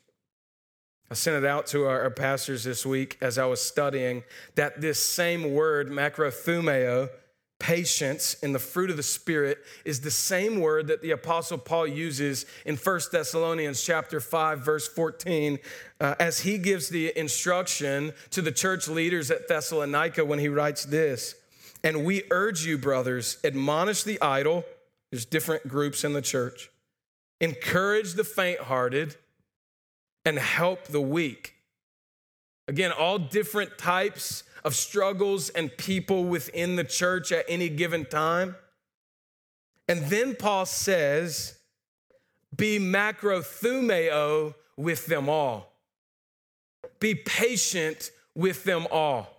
I 1.11 1.15
sent 1.15 1.43
it 1.43 1.49
out 1.49 1.67
to 1.69 1.87
our, 1.87 2.03
our, 2.03 2.11
pastors 2.11 2.65
this 2.65 2.85
week 2.85 3.17
as 3.21 3.39
I 3.39 3.47
was 3.47 3.63
studying 3.63 4.25
that 4.57 4.81
this 4.81 5.03
same 5.03 5.55
word, 5.55 5.89
macrothumeo, 5.89 7.09
patience 7.59 8.37
and 8.43 8.55
the 8.55 8.59
fruit 8.59 8.89
of 8.89 8.97
the 8.97 9.03
spirit 9.03 9.59
is 9.85 10.01
the 10.01 10.11
same 10.11 10.61
word 10.61 10.87
that 10.87 11.03
the 11.03 11.11
apostle 11.11 11.59
paul 11.59 11.89
uses 11.89 12.47
in 12.65 12.77
1 12.77 13.01
thessalonians 13.11 13.83
chapter 13.83 14.21
5 14.21 14.61
verse 14.61 14.87
14 14.87 15.59
uh, 16.01 16.15
as 16.21 16.41
he 16.41 16.57
gives 16.57 16.89
the 16.89 17.13
instruction 17.19 18.13
to 18.31 18.41
the 18.43 18.53
church 18.53 18.87
leaders 18.87 19.29
at 19.33 19.49
thessalonica 19.49 20.25
when 20.25 20.39
he 20.39 20.49
writes 20.49 20.85
this 20.85 21.35
and 21.85 22.05
we 22.05 22.23
urge 22.31 22.65
you 22.65 22.77
brothers 22.79 23.39
admonish 23.45 24.03
the 24.03 24.21
idle 24.21 24.65
there's 25.11 25.25
different 25.25 25.67
groups 25.69 26.05
in 26.05 26.13
the 26.13 26.23
church 26.23 26.71
encourage 27.41 28.15
the 28.15 28.25
faint-hearted 28.25 29.17
and 30.25 30.39
help 30.39 30.87
the 30.89 31.01
weak 31.01 31.55
again 32.67 32.93
all 32.93 33.19
different 33.19 33.79
types 33.79 34.45
of 34.65 34.75
struggles 34.75 35.49
and 35.51 35.75
people 35.77 36.25
within 36.25 36.77
the 36.77 36.85
church 36.85 37.33
at 37.33 37.45
any 37.49 37.69
given 37.69 38.05
time. 38.05 38.57
And 39.89 40.05
then 40.07 40.37
Paul 40.37 40.67
says, 40.67 41.59
be 42.55 42.79
macrothumeo 42.79 44.55
with 44.77 45.07
them 45.07 45.29
all. 45.29 45.73
Be 47.01 47.15
patient 47.15 48.11
with 48.35 48.65
them 48.65 48.87
all. 48.91 49.38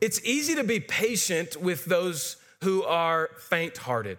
It's 0.00 0.20
easy 0.24 0.54
to 0.54 0.64
be 0.64 0.80
patient 0.80 1.56
with 1.56 1.84
those 1.86 2.36
who 2.62 2.82
are 2.84 3.30
faint 3.38 3.76
hearted. 3.78 4.18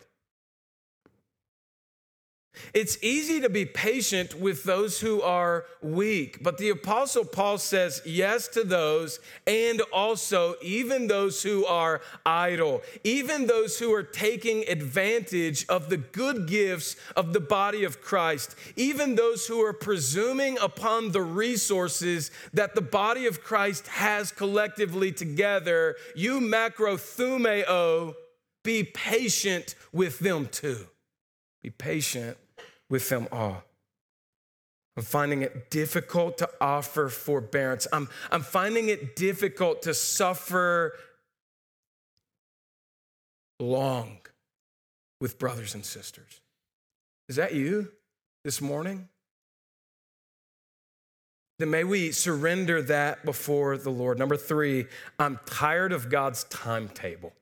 It's 2.73 2.97
easy 3.01 3.41
to 3.41 3.49
be 3.49 3.65
patient 3.65 4.39
with 4.39 4.63
those 4.63 4.99
who 4.99 5.21
are 5.21 5.65
weak, 5.81 6.43
but 6.43 6.57
the 6.57 6.69
Apostle 6.69 7.25
Paul 7.25 7.57
says 7.57 8.01
yes 8.05 8.47
to 8.49 8.63
those 8.63 9.19
and 9.45 9.81
also 9.93 10.55
even 10.61 11.07
those 11.07 11.43
who 11.43 11.65
are 11.65 12.01
idle, 12.25 12.81
even 13.03 13.47
those 13.47 13.79
who 13.79 13.93
are 13.93 14.03
taking 14.03 14.67
advantage 14.67 15.65
of 15.67 15.89
the 15.89 15.97
good 15.97 16.47
gifts 16.47 16.95
of 17.15 17.33
the 17.33 17.39
body 17.39 17.83
of 17.83 18.01
Christ, 18.01 18.55
even 18.75 19.15
those 19.15 19.47
who 19.47 19.61
are 19.61 19.73
presuming 19.73 20.57
upon 20.59 21.11
the 21.11 21.21
resources 21.21 22.31
that 22.53 22.75
the 22.75 22.81
body 22.81 23.25
of 23.25 23.43
Christ 23.43 23.87
has 23.87 24.31
collectively 24.31 25.11
together. 25.11 25.95
You 26.15 26.39
macrothumeo, 26.39 28.15
be 28.63 28.83
patient 28.83 29.75
with 29.91 30.19
them 30.19 30.47
too. 30.47 30.87
Be 31.63 31.69
patient 31.69 32.37
with 32.89 33.09
them 33.09 33.27
all. 33.31 33.63
I'm 34.95 35.03
finding 35.03 35.43
it 35.43 35.69
difficult 35.69 36.39
to 36.39 36.49
offer 36.59 37.09
forbearance. 37.09 37.87
I'm, 37.93 38.09
I'm 38.31 38.41
finding 38.41 38.89
it 38.89 39.15
difficult 39.15 39.83
to 39.83 39.93
suffer 39.93 40.93
long 43.59 44.17
with 45.21 45.37
brothers 45.37 45.75
and 45.75 45.85
sisters. 45.85 46.41
Is 47.29 47.35
that 47.35 47.53
you 47.53 47.91
this 48.43 48.59
morning? 48.59 49.07
Then 51.59 51.69
may 51.71 51.83
we 51.83 52.11
surrender 52.11 52.81
that 52.83 53.25
before 53.25 53.77
the 53.77 53.89
Lord. 53.89 54.19
Number 54.19 54.37
three, 54.37 54.85
I'm 55.17 55.39
tired 55.45 55.91
of 55.91 56.09
God's 56.09 56.43
timetable. 56.45 57.33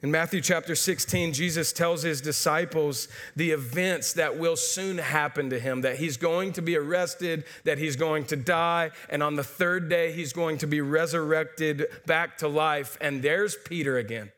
In 0.00 0.12
Matthew 0.12 0.40
chapter 0.40 0.76
16, 0.76 1.32
Jesus 1.32 1.72
tells 1.72 2.02
his 2.02 2.20
disciples 2.20 3.08
the 3.34 3.50
events 3.50 4.12
that 4.12 4.38
will 4.38 4.54
soon 4.54 4.98
happen 4.98 5.50
to 5.50 5.58
him 5.58 5.80
that 5.80 5.96
he's 5.96 6.16
going 6.16 6.52
to 6.52 6.62
be 6.62 6.76
arrested, 6.76 7.44
that 7.64 7.78
he's 7.78 7.96
going 7.96 8.24
to 8.26 8.36
die, 8.36 8.92
and 9.08 9.24
on 9.24 9.34
the 9.34 9.42
third 9.42 9.88
day, 9.88 10.12
he's 10.12 10.32
going 10.32 10.58
to 10.58 10.68
be 10.68 10.80
resurrected 10.80 11.86
back 12.06 12.38
to 12.38 12.46
life. 12.46 12.96
And 13.00 13.22
there's 13.22 13.56
Peter 13.64 13.98
again. 13.98 14.30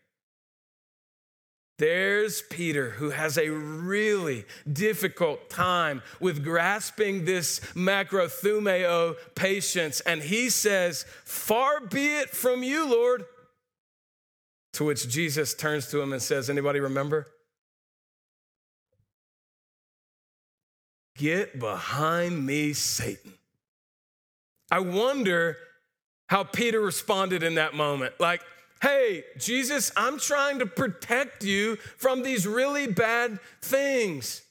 There's 1.78 2.42
Peter 2.42 2.90
who 2.90 3.10
has 3.10 3.36
a 3.36 3.50
really 3.50 4.46
difficult 4.70 5.50
time 5.50 6.02
with 6.20 6.42
grasping 6.42 7.26
this 7.26 7.60
macrothumeo 7.74 9.16
patience. 9.34 10.00
And 10.00 10.22
he 10.22 10.48
says, 10.48 11.04
Far 11.24 11.80
be 11.80 12.16
it 12.18 12.30
from 12.30 12.62
you, 12.62 12.86
Lord. 12.86 13.26
To 14.74 14.84
which 14.84 15.08
Jesus 15.08 15.54
turns 15.54 15.88
to 15.90 16.00
him 16.00 16.12
and 16.12 16.22
says, 16.22 16.48
Anybody 16.48 16.80
remember? 16.80 17.26
Get 21.16 21.58
behind 21.58 22.46
me, 22.46 22.72
Satan. 22.72 23.34
I 24.70 24.80
wonder 24.80 25.56
how 26.28 26.44
Peter 26.44 26.80
responded 26.80 27.42
in 27.42 27.56
that 27.56 27.74
moment. 27.74 28.14
Like, 28.20 28.40
hey, 28.80 29.24
Jesus, 29.36 29.90
I'm 29.96 30.18
trying 30.18 30.60
to 30.60 30.66
protect 30.66 31.44
you 31.44 31.76
from 31.76 32.22
these 32.22 32.46
really 32.46 32.86
bad 32.86 33.38
things. 33.60 34.42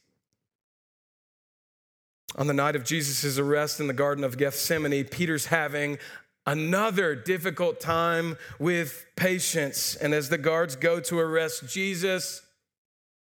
On 2.36 2.47
the 2.47 2.53
night 2.53 2.75
of 2.75 2.84
Jesus' 2.84 3.39
arrest 3.39 3.79
in 3.79 3.88
the 3.88 3.93
Garden 3.93 4.23
of 4.23 4.38
Gethsemane, 4.38 5.05
Peter's 5.05 5.47
having 5.47 5.97
another 6.45 7.15
difficult 7.15 7.80
time 7.80 8.38
with 8.60 9.06
patience. 9.15 9.95
And 9.95 10.13
as 10.13 10.30
the 10.30 10.38
guards 10.38 10.75
go 10.75 10.99
to 11.02 11.19
arrest 11.19 11.67
Jesus, 11.67 12.41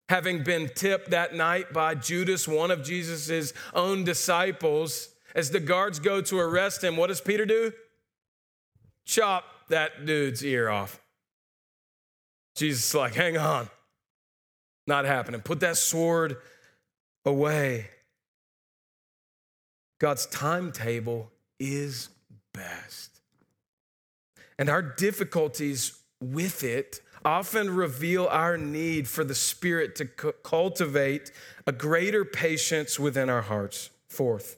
having 0.09 0.43
been 0.43 0.69
tipped 0.75 1.11
that 1.11 1.33
night 1.33 1.73
by 1.73 1.95
Judas, 1.95 2.47
one 2.47 2.71
of 2.71 2.83
Jesus' 2.83 3.53
own 3.73 4.03
disciples, 4.03 5.09
as 5.33 5.51
the 5.51 5.59
guards 5.59 5.99
go 5.99 6.21
to 6.21 6.39
arrest 6.39 6.83
him, 6.83 6.97
what 6.97 7.07
does 7.07 7.21
Peter 7.21 7.45
do? 7.45 7.71
Chop 9.05 9.43
that 9.69 10.05
dude's 10.05 10.43
ear 10.43 10.69
off. 10.69 11.01
Jesus 12.55 12.87
is 12.87 12.95
like, 12.95 13.15
hang 13.15 13.37
on. 13.37 13.69
Not 14.87 15.05
happening. 15.05 15.41
Put 15.41 15.59
that 15.61 15.77
sword 15.77 16.37
away. 17.25 17.89
God's 19.99 20.25
timetable 20.27 21.31
is 21.59 22.09
best. 22.55 23.21
And 24.57 24.69
our 24.69 24.81
difficulties 24.81 25.99
with 26.21 26.63
it 26.63 27.01
often 27.23 27.75
reveal 27.75 28.27
our 28.27 28.57
need 28.57 29.07
for 29.07 29.23
the 29.23 29.35
Spirit 29.35 29.95
to 29.95 30.05
cultivate 30.05 31.31
a 31.67 31.71
greater 31.71 32.23
patience 32.23 32.99
within 32.99 33.29
our 33.29 33.41
hearts. 33.41 33.89
Fourth, 34.07 34.57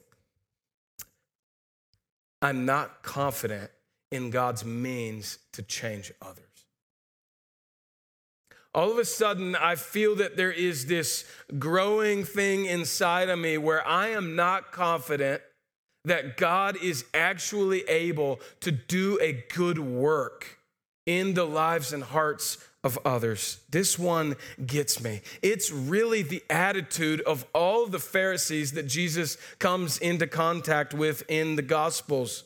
I'm 2.40 2.66
not 2.66 3.02
confident 3.02 3.70
in 4.12 4.30
God's 4.30 4.64
means 4.64 5.38
to 5.52 5.62
change 5.62 6.12
others. 6.22 6.44
All 8.74 8.92
of 8.92 8.98
a 8.98 9.04
sudden, 9.04 9.56
I 9.56 9.74
feel 9.74 10.14
that 10.16 10.36
there 10.36 10.52
is 10.52 10.86
this 10.86 11.24
growing 11.58 12.22
thing 12.22 12.66
inside 12.66 13.28
of 13.28 13.38
me 13.38 13.58
where 13.58 13.84
I 13.86 14.08
am 14.08 14.36
not 14.36 14.72
confident 14.72 15.42
that 16.08 16.36
God 16.36 16.76
is 16.82 17.04
actually 17.14 17.82
able 17.88 18.40
to 18.60 18.70
do 18.70 19.18
a 19.20 19.44
good 19.54 19.78
work 19.78 20.58
in 21.06 21.34
the 21.34 21.44
lives 21.44 21.92
and 21.92 22.02
hearts 22.02 22.58
of 22.84 22.98
others. 23.04 23.60
This 23.70 23.98
one 23.98 24.36
gets 24.64 25.02
me. 25.02 25.22
It's 25.42 25.72
really 25.72 26.22
the 26.22 26.42
attitude 26.50 27.20
of 27.22 27.46
all 27.54 27.86
the 27.86 27.98
Pharisees 27.98 28.72
that 28.72 28.86
Jesus 28.86 29.36
comes 29.58 29.98
into 29.98 30.26
contact 30.26 30.94
with 30.94 31.22
in 31.28 31.56
the 31.56 31.62
Gospels. 31.62 32.44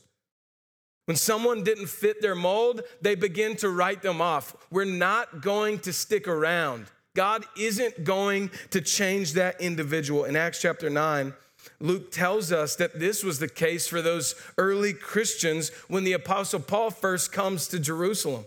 When 1.06 1.16
someone 1.16 1.64
didn't 1.64 1.88
fit 1.88 2.22
their 2.22 2.36
mold, 2.36 2.82
they 3.00 3.14
begin 3.14 3.56
to 3.56 3.68
write 3.68 4.02
them 4.02 4.20
off. 4.20 4.54
We're 4.70 4.84
not 4.84 5.42
going 5.42 5.80
to 5.80 5.92
stick 5.92 6.28
around. 6.28 6.86
God 7.14 7.44
isn't 7.58 8.04
going 8.04 8.50
to 8.70 8.80
change 8.80 9.32
that 9.34 9.60
individual. 9.60 10.24
In 10.24 10.36
Acts 10.36 10.60
chapter 10.62 10.88
9, 10.88 11.34
Luke 11.80 12.10
tells 12.10 12.52
us 12.52 12.76
that 12.76 12.98
this 12.98 13.22
was 13.22 13.38
the 13.38 13.48
case 13.48 13.88
for 13.88 14.02
those 14.02 14.34
early 14.58 14.92
Christians 14.92 15.70
when 15.88 16.04
the 16.04 16.12
Apostle 16.12 16.60
Paul 16.60 16.90
first 16.90 17.32
comes 17.32 17.68
to 17.68 17.78
Jerusalem. 17.78 18.44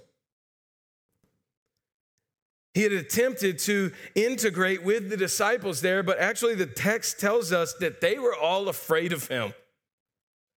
He 2.73 2.83
had 2.83 2.91
attempted 2.91 3.57
to 3.59 3.91
integrate 4.15 4.83
with 4.83 5.09
the 5.09 5.15
disciples 5.15 5.79
there, 5.79 6.03
but 6.03 6.19
actually, 6.19 6.55
the 6.55 6.65
text 6.65 7.21
tells 7.21 7.53
us 7.53 7.73
that 7.75 8.01
they 8.01 8.19
were 8.19 8.35
all 8.35 8.67
afraid 8.67 9.13
of 9.13 9.27
him, 9.29 9.53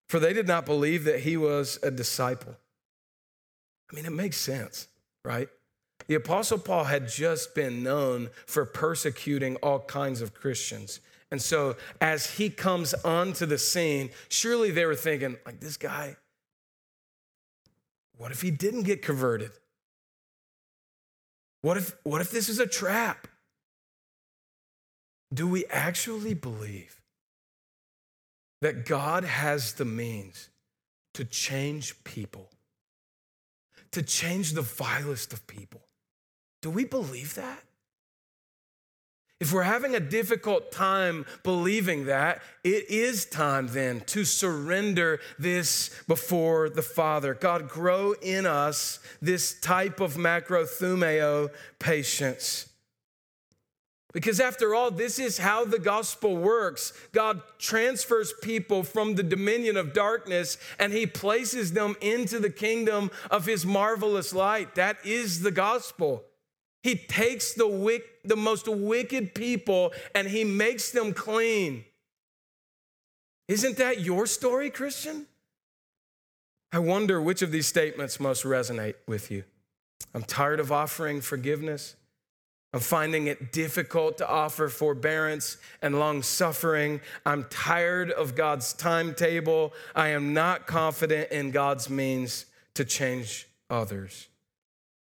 for 0.10 0.20
they 0.20 0.34
did 0.34 0.48
not 0.48 0.66
believe 0.66 1.04
that 1.04 1.20
he 1.20 1.38
was 1.38 1.78
a 1.84 1.92
disciple. 1.92 2.56
I 3.92 3.96
mean, 3.96 4.06
it 4.06 4.12
makes 4.12 4.38
sense, 4.38 4.88
right? 5.24 5.48
The 6.08 6.16
Apostle 6.16 6.58
Paul 6.58 6.86
had 6.86 7.08
just 7.08 7.54
been 7.54 7.84
known 7.84 8.30
for 8.46 8.66
persecuting 8.66 9.56
all 9.58 9.80
kinds 9.80 10.22
of 10.22 10.34
Christians. 10.34 11.00
And 11.32 11.42
so 11.42 11.76
as 12.00 12.38
he 12.38 12.50
comes 12.50 12.94
onto 12.94 13.46
the 13.46 13.58
scene, 13.58 14.12
surely 14.30 14.72
they 14.72 14.86
were 14.86 14.96
thinking, 14.96 15.38
like, 15.46 15.60
this 15.60 15.78
guy, 15.78 16.16
what 18.18 18.32
if 18.32 18.42
he 18.42 18.52
didn't 18.52 18.84
get 18.84 19.02
converted? 19.02 19.52
What 21.62 21.78
if, 21.78 21.96
what 22.04 22.22
if 22.22 22.32
this 22.32 22.50
is 22.50 22.60
a 22.60 22.68
trap? 22.68 23.28
Do 25.34 25.48
we 25.48 25.66
actually 25.66 26.34
believe 26.34 27.02
that 28.62 28.86
God 28.86 29.24
has 29.24 29.74
the 29.74 29.86
means 29.86 30.50
to 31.14 31.26
change 31.26 32.04
people, 32.04 32.50
to 33.92 34.02
change 34.02 34.54
the 34.54 34.62
vilest 34.62 35.34
of 35.34 35.46
people. 35.48 35.82
Do 36.62 36.70
we 36.70 36.86
believe 36.86 37.36
that? 37.36 37.64
If 39.40 39.54
we're 39.54 39.64
having 39.64 39.94
a 39.94 40.00
difficult 40.00 40.72
time 40.72 41.26
believing 41.44 42.06
that, 42.06 42.42
it 42.64 42.90
is 42.90 43.26
time 43.26 43.68
then 43.68 44.02
to 44.08 44.26
surrender 44.26 45.20
this 45.38 45.92
before 46.08 46.70
the 46.70 46.82
Father. 46.82 47.36
God, 47.36 47.70
grow 47.70 48.14
in 48.14 48.48
us 48.48 49.00
this 49.22 49.60
type 49.60 50.00
of 50.00 50.16
macrothumeo 50.16 51.50
patience. 51.78 52.68
Because 54.12 54.40
after 54.40 54.74
all, 54.74 54.90
this 54.90 55.20
is 55.20 55.38
how 55.38 55.66
the 55.66 55.78
gospel 55.78 56.36
works. 56.36 56.92
God 57.12 57.42
transfers 57.60 58.34
people 58.42 58.82
from 58.82 59.14
the 59.14 59.22
dominion 59.22 59.78
of 59.78 59.94
darkness 59.94 60.58
and 60.80 60.92
he 60.92 61.06
places 61.06 61.74
them 61.74 61.96
into 62.02 62.40
the 62.40 62.50
kingdom 62.50 63.12
of 63.30 63.46
his 63.46 63.64
marvelous 63.64 64.34
light. 64.34 64.74
That 64.74 64.98
is 65.06 65.42
the 65.42 65.52
gospel. 65.52 66.24
He 66.84 66.96
takes 66.96 67.54
the, 67.54 67.68
wick, 67.68 68.04
the 68.24 68.36
most 68.36 68.68
wicked 68.68 69.36
people 69.36 69.94
and 70.16 70.28
he 70.28 70.44
makes 70.44 70.92
them 70.92 71.14
clean. 71.14 71.86
Isn't 73.48 73.78
that 73.78 74.02
your 74.02 74.26
story, 74.26 74.70
Christian? 74.70 75.26
I 76.72 76.80
wonder 76.80 77.22
which 77.22 77.42
of 77.42 77.52
these 77.52 77.68
statements 77.68 78.20
most 78.20 78.44
resonate 78.44 78.96
with 79.08 79.32
you. 79.32 79.44
I'm 80.14 80.24
tired 80.24 80.60
of 80.60 80.72
offering 80.72 81.22
forgiveness. 81.22 81.96
I'm 82.74 82.82
finding 82.82 83.28
it 83.28 83.52
difficult 83.52 84.18
to 84.18 84.28
offer 84.28 84.68
forbearance 84.68 85.58
and 85.82 85.98
long 85.98 86.22
suffering. 86.22 87.00
I'm 87.26 87.46
tired 87.50 88.12
of 88.12 88.36
God's 88.36 88.74
timetable. 88.74 89.74
I 89.96 90.10
am 90.10 90.34
not 90.34 90.68
confident 90.68 91.32
in 91.32 91.52
God's 91.52 91.90
means 91.90 92.46
to 92.76 92.84
change 92.84 93.48
others. 93.70 94.28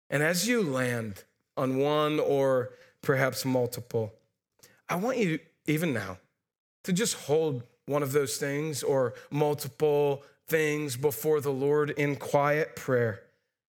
And 0.09 0.23
as 0.23 0.47
you 0.47 0.63
land 0.63 1.25
on 1.57 1.79
one 1.79 2.21
or 2.21 2.71
perhaps 3.03 3.45
multiple. 3.45 4.13
I 4.89 4.97
want 4.97 5.19
you, 5.19 5.39
even 5.67 5.93
now, 5.93 6.19
to 6.85 6.93
just 6.93 7.15
hold 7.15 7.63
one 7.87 8.03
of 8.03 8.13
those 8.13 8.37
things 8.37 8.83
or 8.83 9.15
multiple 9.31 10.23
things 10.47 10.97
before 10.97 11.41
the 11.41 11.53
Lord 11.53 11.91
in 11.91 12.17
quiet 12.17 12.77
prayer 12.77 13.23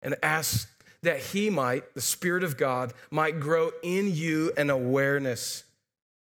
and 0.02 0.16
ask 0.22 0.68
that 1.02 1.18
He 1.18 1.50
might, 1.50 1.94
the 1.94 2.00
Spirit 2.00 2.42
of 2.42 2.56
God, 2.56 2.92
might 3.10 3.40
grow 3.40 3.70
in 3.82 4.12
you 4.12 4.52
an 4.56 4.70
awareness 4.70 5.64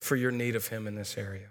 for 0.01 0.17
your 0.17 0.31
need 0.31 0.57
of 0.57 0.69
Him 0.69 0.87
in 0.87 0.95
this 0.95 1.17
area. 1.17 1.49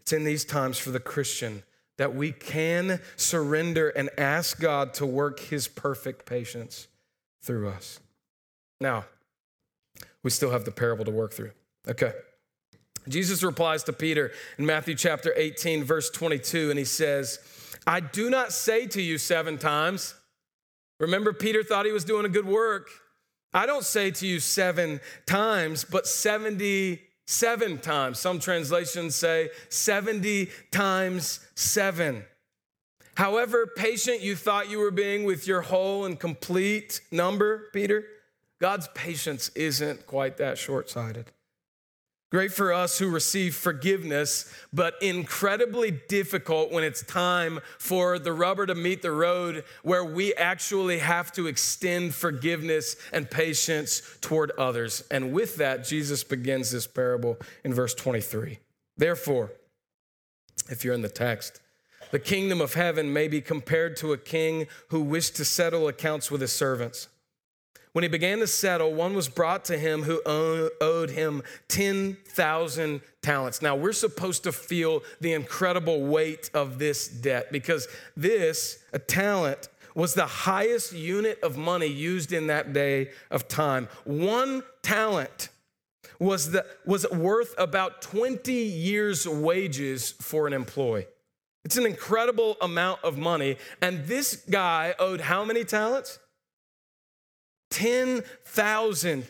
It's 0.00 0.12
in 0.12 0.24
these 0.24 0.44
times 0.44 0.78
for 0.78 0.90
the 0.90 1.00
Christian 1.00 1.62
that 1.98 2.14
we 2.14 2.32
can 2.32 3.00
surrender 3.16 3.90
and 3.90 4.08
ask 4.16 4.58
God 4.58 4.94
to 4.94 5.06
work 5.06 5.40
His 5.40 5.68
perfect 5.68 6.26
patience 6.26 6.88
through 7.42 7.68
us. 7.68 8.00
Now, 8.80 9.04
we 10.22 10.30
still 10.30 10.50
have 10.50 10.64
the 10.64 10.70
parable 10.70 11.04
to 11.04 11.10
work 11.10 11.32
through. 11.32 11.52
Okay. 11.86 12.12
Jesus 13.08 13.42
replies 13.42 13.84
to 13.84 13.92
Peter 13.92 14.32
in 14.58 14.66
Matthew 14.66 14.94
chapter 14.94 15.32
18, 15.34 15.84
verse 15.84 16.10
22, 16.10 16.70
and 16.70 16.78
he 16.78 16.84
says, 16.84 17.38
I 17.86 18.00
do 18.00 18.28
not 18.28 18.52
say 18.52 18.86
to 18.88 19.00
you 19.00 19.18
seven 19.18 19.56
times. 19.56 20.14
Remember, 21.00 21.32
Peter 21.32 21.62
thought 21.62 21.86
he 21.86 21.92
was 21.92 22.04
doing 22.04 22.26
a 22.26 22.28
good 22.28 22.46
work. 22.46 22.88
I 23.54 23.66
don't 23.66 23.84
say 23.84 24.10
to 24.10 24.26
you 24.26 24.40
seven 24.40 25.00
times, 25.26 25.84
but 25.84 26.06
77 26.06 27.78
times. 27.78 28.18
Some 28.18 28.40
translations 28.40 29.16
say 29.16 29.50
70 29.70 30.50
times 30.70 31.40
seven. 31.54 32.24
However 33.18 33.66
patient 33.66 34.20
you 34.20 34.36
thought 34.36 34.70
you 34.70 34.78
were 34.78 34.92
being 34.92 35.24
with 35.24 35.44
your 35.44 35.60
whole 35.60 36.04
and 36.04 36.20
complete 36.20 37.00
number, 37.10 37.64
Peter, 37.72 38.04
God's 38.60 38.86
patience 38.94 39.48
isn't 39.56 40.06
quite 40.06 40.36
that 40.36 40.56
short 40.56 40.88
sighted. 40.88 41.32
Great 42.30 42.52
for 42.52 42.72
us 42.72 42.96
who 43.00 43.10
receive 43.10 43.56
forgiveness, 43.56 44.54
but 44.72 44.94
incredibly 45.02 45.90
difficult 45.90 46.70
when 46.70 46.84
it's 46.84 47.02
time 47.02 47.58
for 47.76 48.20
the 48.20 48.32
rubber 48.32 48.66
to 48.66 48.76
meet 48.76 49.02
the 49.02 49.10
road 49.10 49.64
where 49.82 50.04
we 50.04 50.32
actually 50.34 51.00
have 51.00 51.32
to 51.32 51.48
extend 51.48 52.14
forgiveness 52.14 52.94
and 53.12 53.28
patience 53.28 54.00
toward 54.20 54.52
others. 54.52 55.02
And 55.10 55.32
with 55.32 55.56
that, 55.56 55.82
Jesus 55.82 56.22
begins 56.22 56.70
this 56.70 56.86
parable 56.86 57.36
in 57.64 57.74
verse 57.74 57.96
23. 57.96 58.60
Therefore, 58.96 59.50
if 60.70 60.84
you're 60.84 60.94
in 60.94 61.02
the 61.02 61.08
text, 61.08 61.60
the 62.10 62.18
kingdom 62.18 62.60
of 62.60 62.74
heaven 62.74 63.12
may 63.12 63.28
be 63.28 63.40
compared 63.40 63.96
to 63.98 64.12
a 64.12 64.18
king 64.18 64.66
who 64.88 65.00
wished 65.00 65.36
to 65.36 65.44
settle 65.44 65.88
accounts 65.88 66.30
with 66.30 66.40
his 66.40 66.52
servants. 66.52 67.08
When 67.92 68.02
he 68.02 68.08
began 68.08 68.38
to 68.38 68.46
settle, 68.46 68.94
one 68.94 69.14
was 69.14 69.28
brought 69.28 69.64
to 69.66 69.78
him 69.78 70.02
who 70.02 70.20
owed 70.24 71.10
him 71.10 71.42
10,000 71.68 73.00
talents. 73.22 73.62
Now, 73.62 73.74
we're 73.74 73.92
supposed 73.92 74.44
to 74.44 74.52
feel 74.52 75.02
the 75.20 75.32
incredible 75.32 76.04
weight 76.04 76.50
of 76.54 76.78
this 76.78 77.08
debt 77.08 77.50
because 77.50 77.88
this, 78.16 78.78
a 78.92 78.98
talent, 78.98 79.68
was 79.94 80.14
the 80.14 80.26
highest 80.26 80.92
unit 80.92 81.40
of 81.42 81.56
money 81.56 81.86
used 81.86 82.32
in 82.32 82.46
that 82.46 82.72
day 82.72 83.10
of 83.32 83.48
time. 83.48 83.88
One 84.04 84.62
talent 84.82 85.48
was, 86.20 86.52
the, 86.52 86.64
was 86.86 87.04
worth 87.10 87.54
about 87.58 88.00
20 88.02 88.52
years' 88.52 89.26
wages 89.26 90.12
for 90.12 90.46
an 90.46 90.52
employee. 90.52 91.06
It's 91.68 91.76
an 91.76 91.84
incredible 91.84 92.56
amount 92.62 93.04
of 93.04 93.18
money. 93.18 93.58
And 93.82 94.06
this 94.06 94.36
guy 94.48 94.94
owed 94.98 95.20
how 95.20 95.44
many 95.44 95.64
talents? 95.64 96.18
10,000 97.72 99.26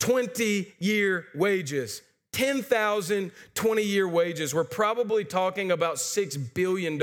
20 0.00 0.74
year 0.80 1.26
wages. 1.36 2.02
10,000 2.32 3.30
20 3.54 3.82
year 3.84 4.08
wages. 4.08 4.56
We're 4.56 4.64
probably 4.64 5.24
talking 5.24 5.70
about 5.70 5.98
$6 5.98 6.52
billion 6.52 7.00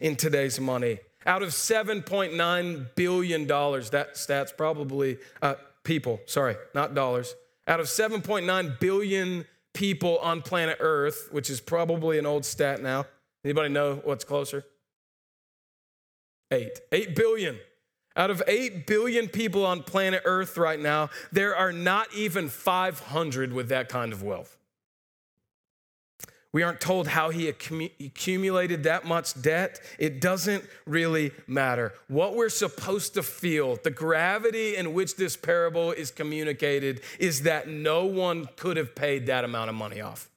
in 0.00 0.16
today's 0.16 0.58
money. 0.58 0.98
Out 1.24 1.44
of 1.44 1.50
$7.9 1.50 2.86
billion, 2.96 3.46
that 3.46 4.08
stat's 4.14 4.50
probably 4.50 5.18
uh, 5.42 5.54
people, 5.84 6.18
sorry, 6.26 6.56
not 6.74 6.96
dollars. 6.96 7.36
Out 7.68 7.78
of 7.78 7.86
7.9 7.86 8.80
billion 8.80 9.44
people 9.74 10.18
on 10.18 10.42
planet 10.42 10.78
Earth, 10.80 11.28
which 11.30 11.48
is 11.48 11.60
probably 11.60 12.18
an 12.18 12.26
old 12.26 12.44
stat 12.44 12.82
now, 12.82 13.06
Anybody 13.44 13.68
know 13.70 14.00
what's 14.04 14.24
closer? 14.24 14.64
Eight. 16.50 16.80
Eight 16.92 17.14
billion. 17.14 17.58
Out 18.16 18.30
of 18.30 18.42
8 18.46 18.86
billion 18.86 19.28
people 19.28 19.64
on 19.64 19.84
planet 19.84 20.22
Earth 20.24 20.56
right 20.56 20.80
now, 20.80 21.10
there 21.30 21.54
are 21.54 21.72
not 21.72 22.12
even 22.12 22.48
500 22.48 23.52
with 23.52 23.68
that 23.68 23.88
kind 23.88 24.12
of 24.12 24.22
wealth. 24.22 24.56
We 26.52 26.64
aren't 26.64 26.80
told 26.80 27.06
how 27.06 27.30
he 27.30 27.46
accumulated 27.48 28.82
that 28.82 29.04
much 29.04 29.40
debt. 29.40 29.80
It 30.00 30.20
doesn't 30.20 30.64
really 30.84 31.30
matter. 31.46 31.94
What 32.08 32.34
we're 32.34 32.48
supposed 32.48 33.14
to 33.14 33.22
feel, 33.22 33.76
the 33.76 33.92
gravity 33.92 34.74
in 34.74 34.92
which 34.92 35.14
this 35.14 35.36
parable 35.36 35.92
is 35.92 36.10
communicated, 36.10 37.02
is 37.20 37.42
that 37.42 37.68
no 37.68 38.04
one 38.06 38.48
could 38.56 38.76
have 38.76 38.96
paid 38.96 39.26
that 39.26 39.44
amount 39.44 39.70
of 39.70 39.76
money 39.76 40.00
off. 40.00 40.29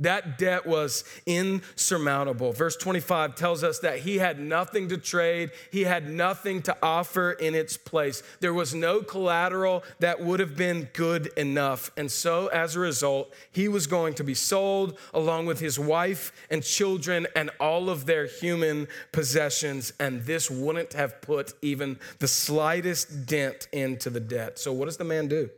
That 0.00 0.38
debt 0.38 0.64
was 0.64 1.02
insurmountable. 1.26 2.52
Verse 2.52 2.76
25 2.76 3.34
tells 3.34 3.64
us 3.64 3.80
that 3.80 3.98
he 3.98 4.18
had 4.18 4.38
nothing 4.38 4.88
to 4.90 4.96
trade, 4.96 5.50
he 5.72 5.82
had 5.82 6.08
nothing 6.08 6.62
to 6.62 6.76
offer 6.80 7.32
in 7.32 7.56
its 7.56 7.76
place. 7.76 8.22
There 8.38 8.54
was 8.54 8.74
no 8.74 9.02
collateral 9.02 9.82
that 9.98 10.20
would 10.20 10.38
have 10.38 10.56
been 10.56 10.88
good 10.92 11.26
enough. 11.36 11.90
And 11.96 12.12
so, 12.12 12.46
as 12.46 12.76
a 12.76 12.80
result, 12.80 13.34
he 13.50 13.66
was 13.66 13.88
going 13.88 14.14
to 14.14 14.24
be 14.24 14.34
sold 14.34 14.96
along 15.12 15.46
with 15.46 15.58
his 15.58 15.80
wife 15.80 16.30
and 16.48 16.62
children 16.62 17.26
and 17.34 17.50
all 17.58 17.90
of 17.90 18.06
their 18.06 18.26
human 18.26 18.86
possessions. 19.10 19.92
And 19.98 20.22
this 20.24 20.48
wouldn't 20.48 20.92
have 20.92 21.20
put 21.22 21.54
even 21.60 21.98
the 22.20 22.28
slightest 22.28 23.26
dent 23.26 23.66
into 23.72 24.10
the 24.10 24.20
debt. 24.20 24.60
So, 24.60 24.72
what 24.72 24.84
does 24.84 24.96
the 24.96 25.02
man 25.04 25.26
do? 25.26 25.50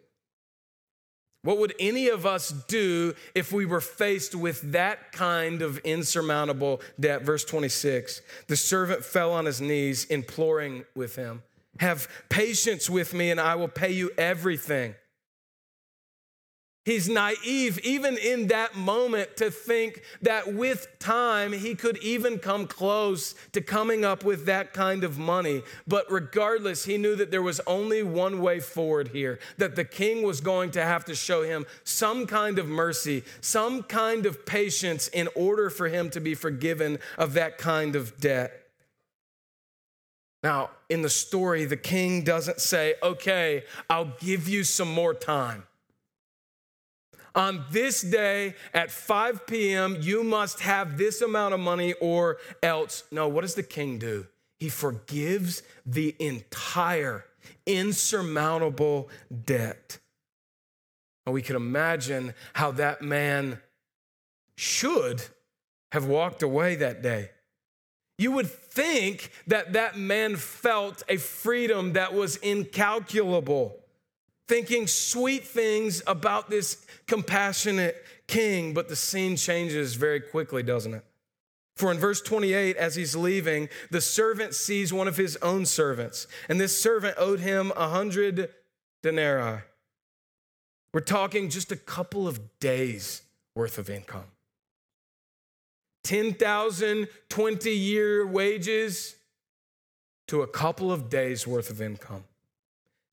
What 1.42 1.59
would 1.59 1.74
any 1.81 2.09
of 2.09 2.26
us 2.26 2.50
do 2.50 3.14
if 3.35 3.50
we 3.50 3.64
were 3.64 3.81
faced 3.81 4.35
with 4.35 4.72
that 4.72 5.12
kind 5.12 5.62
of 5.62 5.79
insurmountable 5.79 6.83
debt? 6.98 7.22
Verse 7.22 7.44
26 7.44 8.20
The 8.46 8.57
servant 8.57 9.05
fell 9.05 9.33
on 9.33 9.46
his 9.46 9.61
knees, 9.61 10.05
imploring 10.05 10.85
with 10.94 11.16
him, 11.16 11.42
Have 11.79 12.09
patience 12.29 12.90
with 12.90 13.14
me, 13.14 13.31
and 13.31 13.40
I 13.40 13.55
will 13.55 13.68
pay 13.68 13.92
you 13.92 14.11
everything. 14.18 14.94
He's 16.83 17.11
naive, 17.11 17.79
even 17.81 18.16
in 18.16 18.47
that 18.47 18.75
moment, 18.75 19.37
to 19.37 19.51
think 19.51 20.03
that 20.23 20.55
with 20.55 20.88
time 20.99 21.53
he 21.53 21.75
could 21.75 21.99
even 21.99 22.38
come 22.38 22.66
close 22.66 23.35
to 23.53 23.61
coming 23.61 24.03
up 24.03 24.25
with 24.25 24.47
that 24.47 24.73
kind 24.73 25.05
of 25.05 25.19
money. 25.19 25.62
But 25.87 26.11
regardless, 26.11 26.87
he 26.87 26.97
knew 26.97 27.14
that 27.16 27.31
there 27.31 27.43
was 27.43 27.61
only 27.66 28.03
one 28.03 28.41
way 28.41 28.61
forward 28.61 29.09
here, 29.09 29.41
that 29.59 29.76
the 29.76 29.85
king 29.85 30.22
was 30.22 30.41
going 30.41 30.70
to 30.70 30.83
have 30.83 31.05
to 31.05 31.14
show 31.14 31.43
him 31.43 31.66
some 31.85 32.26
kind 32.26 32.59
of 32.59 32.66
mercy, 32.66 33.24
some 33.43 33.83
kind 33.83 34.24
of 34.24 34.47
patience 34.47 35.09
in 35.09 35.28
order 35.37 35.68
for 35.68 35.89
him 35.89 36.09
to 36.11 36.20
be 36.20 36.35
forgiven 36.35 36.99
of 37.18 37.35
that 37.35 37.59
kind 37.59 37.95
of 37.95 38.18
debt. 38.18 38.53
Now, 40.43 40.70
in 40.89 41.03
the 41.03 41.11
story, 41.11 41.66
the 41.66 41.76
king 41.76 42.24
doesn't 42.24 42.62
say, 42.62 42.95
okay, 43.03 43.64
I'll 43.91 44.16
give 44.18 44.49
you 44.49 44.64
some 44.64 44.91
more 44.91 45.12
time. 45.12 45.64
On 47.35 47.64
this 47.70 48.03
day 48.03 48.55
at 48.74 48.91
5 48.91 49.47
p.m., 49.47 49.97
you 50.01 50.24
must 50.24 50.61
have 50.61 50.99
this 50.99 51.20
amount 51.20 51.55
of 51.55 51.61
money 51.61 51.95
or 51.95 52.39
else. 52.62 53.05
No, 53.11 53.28
what 53.28 53.43
does 53.43 53.55
the 53.55 53.62
king 53.62 53.99
do? 53.99 54.26
He 54.59 54.68
forgives 54.68 55.62
the 55.87 56.14
entire 56.18 57.24
insurmountable 57.66 59.09
debt. 59.45 59.99
And 61.24 61.35
we 61.35 61.43
can 61.43 61.57
imagine 61.57 62.35
how 62.55 62.72
that 62.72 63.03
man 63.03 63.61
should 64.57 65.22
have 65.93 66.07
walked 66.07 66.43
away 66.43 66.74
that 66.76 67.03
day. 67.03 67.31
You 68.18 68.33
would 68.33 68.51
think 68.51 69.31
that 69.47 69.72
that 69.72 69.97
man 69.97 70.37
felt 70.37 71.03
a 71.09 71.16
freedom 71.16 71.95
that 71.95 72.12
was 72.12 72.37
incalculable, 72.37 73.80
thinking 74.51 74.88
sweet 74.88 75.46
things 75.46 76.03
about 76.09 76.51
this 76.51 76.84
compassionate 77.07 78.05
king, 78.26 78.74
but 78.74 78.88
the 78.88 78.96
scene 78.96 79.36
changes 79.36 79.94
very 79.94 80.18
quickly, 80.18 80.61
doesn't 80.61 80.92
it? 80.92 81.05
For 81.76 81.92
in 81.92 81.98
verse 81.98 82.20
28, 82.20 82.76
as 82.76 82.96
he's 82.96 83.14
leaving, 83.14 83.68
the 83.92 84.01
servant 84.01 84.55
sees 84.55 84.92
one 84.92 85.07
of 85.07 85.16
his 85.16 85.36
own 85.36 85.66
servants, 85.66 86.26
and 86.48 86.61
this 86.61 86.82
servant 86.82 87.14
owed 87.16 87.38
him 87.38 87.72
a 87.76 87.90
hundred 87.90 88.51
denarii. 89.05 89.61
We're 90.92 91.01
talking 91.03 91.48
just 91.48 91.70
a 91.70 91.76
couple 91.76 92.26
of 92.26 92.59
days 92.59 93.22
worth 93.55 93.78
of 93.78 93.88
income. 93.88 94.32
10,000 96.03 97.07
20 97.28 97.70
year 97.70 98.26
wages 98.26 99.14
to 100.26 100.42
a 100.42 100.48
couple 100.48 100.90
of 100.90 101.09
days 101.09 101.46
worth 101.46 101.70
of 101.70 101.80
income. 101.80 102.24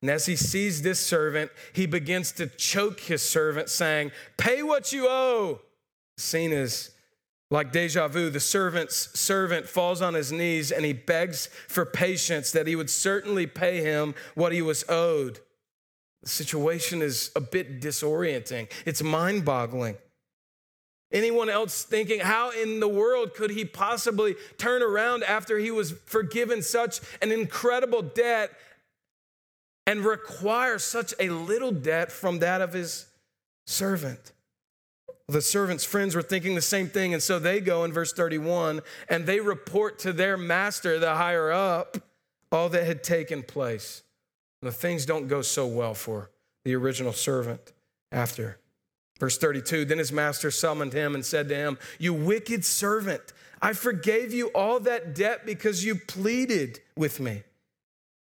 And 0.01 0.11
as 0.11 0.27
he 0.27 0.35
sees 0.35 0.81
this 0.81 0.99
servant, 0.99 1.51
he 1.73 1.85
begins 1.85 2.31
to 2.33 2.47
choke 2.47 2.99
his 2.99 3.21
servant, 3.21 3.69
saying, 3.69 4.11
Pay 4.37 4.63
what 4.63 4.93
you 4.93 5.07
owe. 5.09 5.61
The 6.17 6.21
scene 6.21 6.51
is 6.51 6.91
like 7.49 7.71
deja 7.71 8.07
vu. 8.07 8.29
The 8.29 8.39
servant's 8.39 9.17
servant 9.17 9.67
falls 9.67 10.01
on 10.01 10.13
his 10.13 10.31
knees 10.31 10.71
and 10.71 10.83
he 10.85 10.93
begs 10.93 11.47
for 11.67 11.85
patience 11.85 12.51
that 12.51 12.67
he 12.67 12.75
would 12.75 12.89
certainly 12.89 13.47
pay 13.47 13.81
him 13.81 14.15
what 14.35 14.51
he 14.51 14.61
was 14.61 14.83
owed. 14.89 15.39
The 16.23 16.29
situation 16.29 17.01
is 17.01 17.31
a 17.35 17.41
bit 17.41 17.79
disorienting, 17.81 18.69
it's 18.85 19.01
mind 19.01 19.45
boggling. 19.45 19.97
Anyone 21.09 21.49
else 21.49 21.83
thinking, 21.83 22.19
how 22.19 22.51
in 22.51 22.81
the 22.81 22.87
world 22.87 23.33
could 23.33 23.51
he 23.51 23.63
possibly 23.63 24.35
turn 24.57 24.83
around 24.83 25.23
after 25.23 25.57
he 25.57 25.71
was 25.71 25.93
forgiven 26.05 26.61
such 26.61 26.99
an 27.21 27.31
incredible 27.31 28.01
debt 28.01 28.51
and 29.87 30.05
require 30.05 30.77
such 30.77 31.15
a 31.19 31.29
little 31.29 31.71
debt 31.71 32.11
from 32.11 32.39
that 32.39 32.61
of 32.61 32.73
his 32.73 33.07
servant? 33.65 34.33
The 35.29 35.41
servant's 35.41 35.83
friends 35.83 36.15
were 36.15 36.21
thinking 36.21 36.55
the 36.55 36.61
same 36.61 36.87
thing, 36.87 37.13
and 37.13 37.23
so 37.23 37.39
they 37.39 37.59
go 37.59 37.83
in 37.83 37.91
verse 37.91 38.13
31 38.13 38.81
and 39.09 39.25
they 39.25 39.39
report 39.39 39.99
to 39.99 40.13
their 40.13 40.37
master, 40.37 40.99
the 40.99 41.15
higher 41.15 41.51
up, 41.51 41.97
all 42.51 42.69
that 42.69 42.85
had 42.85 43.03
taken 43.03 43.43
place. 43.43 44.03
The 44.61 44.71
things 44.71 45.05
don't 45.05 45.27
go 45.27 45.41
so 45.41 45.67
well 45.67 45.93
for 45.93 46.29
the 46.63 46.75
original 46.75 47.13
servant 47.13 47.73
after. 48.11 48.59
Verse 49.19 49.37
32 49.37 49.85
Then 49.85 49.97
his 49.97 50.11
master 50.11 50.51
summoned 50.51 50.93
him 50.93 51.15
and 51.15 51.25
said 51.25 51.49
to 51.49 51.55
him, 51.55 51.77
You 51.99 52.13
wicked 52.13 52.63
servant, 52.63 53.33
I 53.61 53.73
forgave 53.73 54.33
you 54.33 54.47
all 54.49 54.79
that 54.81 55.15
debt 55.15 55.45
because 55.45 55.83
you 55.83 55.95
pleaded 55.95 56.79
with 56.95 57.19
me. 57.19 57.43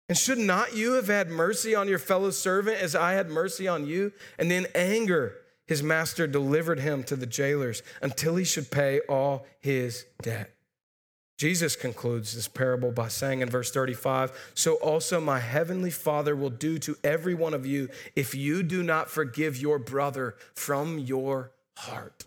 And 0.08 0.18
should 0.18 0.38
not 0.38 0.76
you 0.76 0.94
have 0.94 1.08
had 1.08 1.30
mercy 1.30 1.74
on 1.74 1.88
your 1.88 2.00
fellow 2.00 2.30
servant 2.30 2.78
as 2.78 2.96
I 2.96 3.14
had 3.14 3.30
mercy 3.30 3.68
on 3.68 3.88
you? 3.88 4.12
And 4.38 4.52
in 4.52 4.68
anger, 4.76 5.36
his 5.66 5.82
master 5.82 6.28
delivered 6.28 6.80
him 6.80 7.04
to 7.06 7.16
the 7.16 7.26
jailers 7.26 7.82
until 8.02 8.36
he 8.36 8.44
should 8.44 8.70
pay 8.70 9.00
all 9.10 9.48
his 9.60 10.06
debt. 10.22 10.52
Jesus 11.38 11.76
concludes 11.76 12.34
this 12.34 12.48
parable 12.48 12.92
by 12.92 13.10
saying 13.10 13.42
in 13.42 13.50
verse 13.50 13.72
35 13.72 14.52
So 14.54 14.76
also 14.76 15.20
my 15.20 15.40
heavenly 15.40 15.92
Father 15.92 16.36
will 16.36 16.50
do 16.50 16.78
to 16.80 16.96
every 17.04 17.34
one 17.34 17.54
of 17.54 17.66
you 17.66 17.90
if 18.16 18.34
you 18.34 18.64
do 18.64 18.84
not 18.84 19.10
forgive 19.10 19.60
your 19.60 19.80
brother 19.80 20.36
from 20.54 20.98
your 20.98 21.52
heart. 21.78 22.24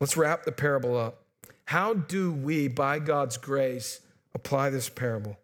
Let's 0.00 0.16
wrap 0.16 0.44
the 0.44 0.52
parable 0.52 0.96
up. 0.96 1.22
How 1.66 1.94
do 1.94 2.32
we, 2.32 2.66
by 2.66 2.98
God's 2.98 3.36
grace, 3.36 4.00
apply 4.34 4.70
this 4.70 4.88
parable? 4.88 5.38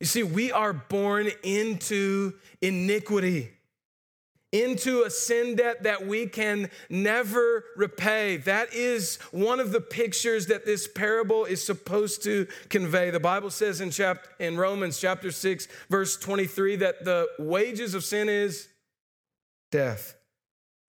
You 0.00 0.06
see, 0.06 0.22
we 0.22 0.52
are 0.52 0.72
born 0.72 1.28
into 1.42 2.34
iniquity 2.62 3.50
into 4.52 5.02
a 5.02 5.10
sin 5.10 5.56
debt 5.56 5.82
that 5.82 6.06
we 6.06 6.26
can 6.26 6.70
never 6.88 7.64
repay. 7.76 8.38
That 8.38 8.72
is 8.72 9.16
one 9.30 9.60
of 9.60 9.72
the 9.72 9.80
pictures 9.80 10.46
that 10.46 10.64
this 10.64 10.88
parable 10.88 11.44
is 11.44 11.64
supposed 11.64 12.22
to 12.24 12.46
convey. 12.70 13.10
The 13.10 13.20
Bible 13.20 13.50
says 13.50 13.80
in 13.80 13.90
chapter 13.90 14.28
in 14.38 14.56
Romans 14.56 14.98
chapter 14.98 15.30
6 15.30 15.68
verse 15.90 16.16
23 16.16 16.76
that 16.76 17.04
the 17.04 17.28
wages 17.38 17.94
of 17.94 18.04
sin 18.04 18.28
is 18.28 18.68
death. 19.70 20.16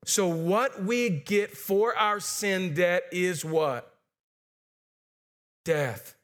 So 0.06 0.28
what 0.28 0.84
we 0.84 1.10
get 1.10 1.58
for 1.58 1.96
our 1.98 2.22
sin 2.22 2.74
debt 2.74 3.04
is 3.12 3.44
what? 3.44 3.94
Death. 5.66 6.16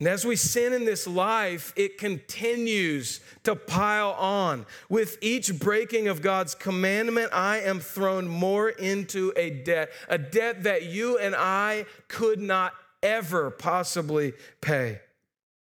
And 0.00 0.08
as 0.08 0.24
we 0.24 0.34
sin 0.34 0.72
in 0.72 0.86
this 0.86 1.06
life, 1.06 1.74
it 1.76 1.98
continues 1.98 3.20
to 3.44 3.54
pile 3.54 4.12
on. 4.12 4.64
With 4.88 5.18
each 5.20 5.58
breaking 5.58 6.08
of 6.08 6.22
God's 6.22 6.54
commandment, 6.54 7.30
I 7.34 7.60
am 7.60 7.80
thrown 7.80 8.26
more 8.26 8.70
into 8.70 9.32
a 9.36 9.50
debt, 9.50 9.90
a 10.08 10.16
debt 10.16 10.62
that 10.62 10.84
you 10.84 11.18
and 11.18 11.36
I 11.36 11.84
could 12.08 12.40
not 12.40 12.72
ever 13.02 13.50
possibly 13.50 14.32
pay. 14.62 15.00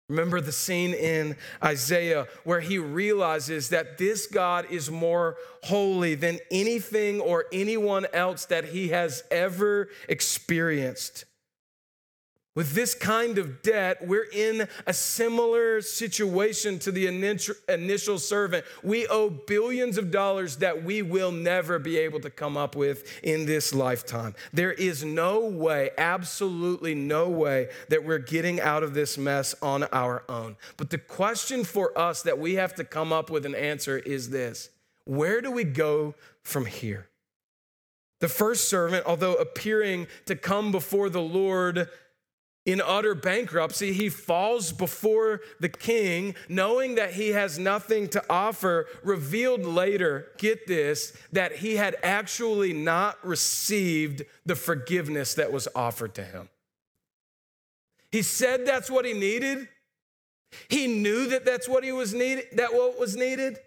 Remember 0.10 0.42
the 0.42 0.52
scene 0.52 0.94
in 0.94 1.38
Isaiah 1.64 2.28
where 2.44 2.62
he 2.62 2.80
realizes 2.80 3.70
that 3.70 3.98
this 3.98 4.28
God 4.28 4.66
is 4.70 4.92
more 4.92 5.38
holy 5.64 6.16
than 6.16 6.40
anything 6.52 7.22
or 7.22 7.46
anyone 7.54 8.06
else 8.14 8.46
that 8.46 8.66
he 8.66 8.90
has 8.90 9.24
ever 9.32 9.90
experienced. 10.10 11.26
With 12.58 12.74
this 12.74 12.96
kind 12.96 13.38
of 13.38 13.62
debt, 13.62 14.08
we're 14.08 14.26
in 14.34 14.68
a 14.88 14.92
similar 14.92 15.80
situation 15.80 16.80
to 16.80 16.92
the 16.92 17.06
initial 17.06 18.18
servant. 18.18 18.66
We 18.82 19.06
owe 19.06 19.30
billions 19.30 20.00
of 20.00 20.10
dollars 20.10 20.56
that 20.56 20.84
we 20.84 21.04
will 21.04 21.32
never 21.32 21.78
be 21.78 22.00
able 22.00 22.20
to 22.22 22.32
come 22.32 22.58
up 22.58 22.76
with 22.76 23.20
in 23.22 23.46
this 23.46 23.76
lifetime. 23.76 24.34
There 24.52 24.72
is 24.72 25.06
no 25.06 25.42
way, 25.42 25.92
absolutely 26.00 26.96
no 26.96 27.30
way, 27.30 27.70
that 27.90 28.04
we're 28.04 28.18
getting 28.18 28.60
out 28.60 28.82
of 28.82 28.96
this 28.96 29.20
mess 29.20 29.54
on 29.62 29.84
our 29.92 30.24
own. 30.28 30.56
But 30.78 30.90
the 30.90 30.98
question 30.98 31.64
for 31.64 31.96
us 31.96 32.24
that 32.24 32.40
we 32.40 32.56
have 32.56 32.74
to 32.78 32.84
come 32.84 33.14
up 33.14 33.30
with 33.30 33.46
an 33.46 33.54
answer 33.54 34.00
is 34.00 34.32
this 34.32 34.72
Where 35.06 35.42
do 35.42 35.52
we 35.52 35.64
go 35.64 36.16
from 36.42 36.66
here? 36.66 37.08
The 38.20 38.28
first 38.28 38.68
servant, 38.68 39.06
although 39.06 39.36
appearing 39.36 40.08
to 40.26 40.36
come 40.36 40.72
before 40.72 41.12
the 41.12 41.22
Lord, 41.22 41.88
in 42.68 42.82
utter 42.82 43.16
bankruptcy, 43.16 43.94
he 43.94 44.10
falls 44.10 44.74
before 44.74 45.40
the 45.62 45.70
king, 45.70 46.36
knowing 46.50 46.96
that 46.96 47.14
he 47.14 47.30
has 47.30 47.58
nothing 47.58 48.10
to 48.10 48.22
offer, 48.30 48.88
revealed 49.04 49.62
later, 49.62 50.28
get 50.38 50.68
this, 50.68 51.18
that 51.32 51.54
he 51.54 51.78
had 51.78 51.96
actually 52.04 52.74
not 52.74 53.26
received 53.26 54.22
the 54.46 54.56
forgiveness 54.56 55.34
that 55.36 55.50
was 55.52 55.70
offered 55.74 56.14
to 56.14 56.24
him. 56.24 56.50
He 58.12 58.22
said 58.22 58.66
that's 58.66 58.92
what 58.92 59.06
he 59.06 59.14
needed. 59.14 59.70
He 60.68 60.88
knew 60.88 61.28
that 61.28 61.46
that's 61.46 61.70
what 61.70 61.86
he 61.86 61.94
was 61.94 62.14
needed, 62.14 62.48
that 62.54 62.74
what 62.74 63.00
was 63.00 63.16
needed. 63.16 63.60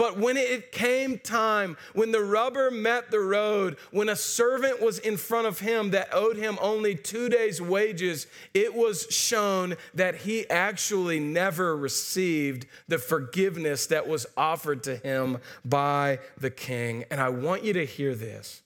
But 0.00 0.16
when 0.16 0.38
it 0.38 0.72
came 0.72 1.18
time, 1.18 1.76
when 1.92 2.10
the 2.10 2.24
rubber 2.24 2.70
met 2.70 3.10
the 3.10 3.20
road, 3.20 3.76
when 3.90 4.08
a 4.08 4.16
servant 4.16 4.80
was 4.80 4.98
in 4.98 5.18
front 5.18 5.46
of 5.46 5.58
him 5.58 5.90
that 5.90 6.08
owed 6.14 6.38
him 6.38 6.56
only 6.62 6.94
two 6.94 7.28
days' 7.28 7.60
wages, 7.60 8.26
it 8.54 8.74
was 8.74 9.06
shown 9.10 9.76
that 9.92 10.14
he 10.14 10.48
actually 10.48 11.20
never 11.20 11.76
received 11.76 12.64
the 12.88 12.96
forgiveness 12.96 13.88
that 13.88 14.08
was 14.08 14.24
offered 14.38 14.82
to 14.84 14.96
him 14.96 15.36
by 15.66 16.18
the 16.38 16.50
king. 16.50 17.04
And 17.10 17.20
I 17.20 17.28
want 17.28 17.62
you 17.62 17.74
to 17.74 17.84
hear 17.84 18.14
this. 18.14 18.62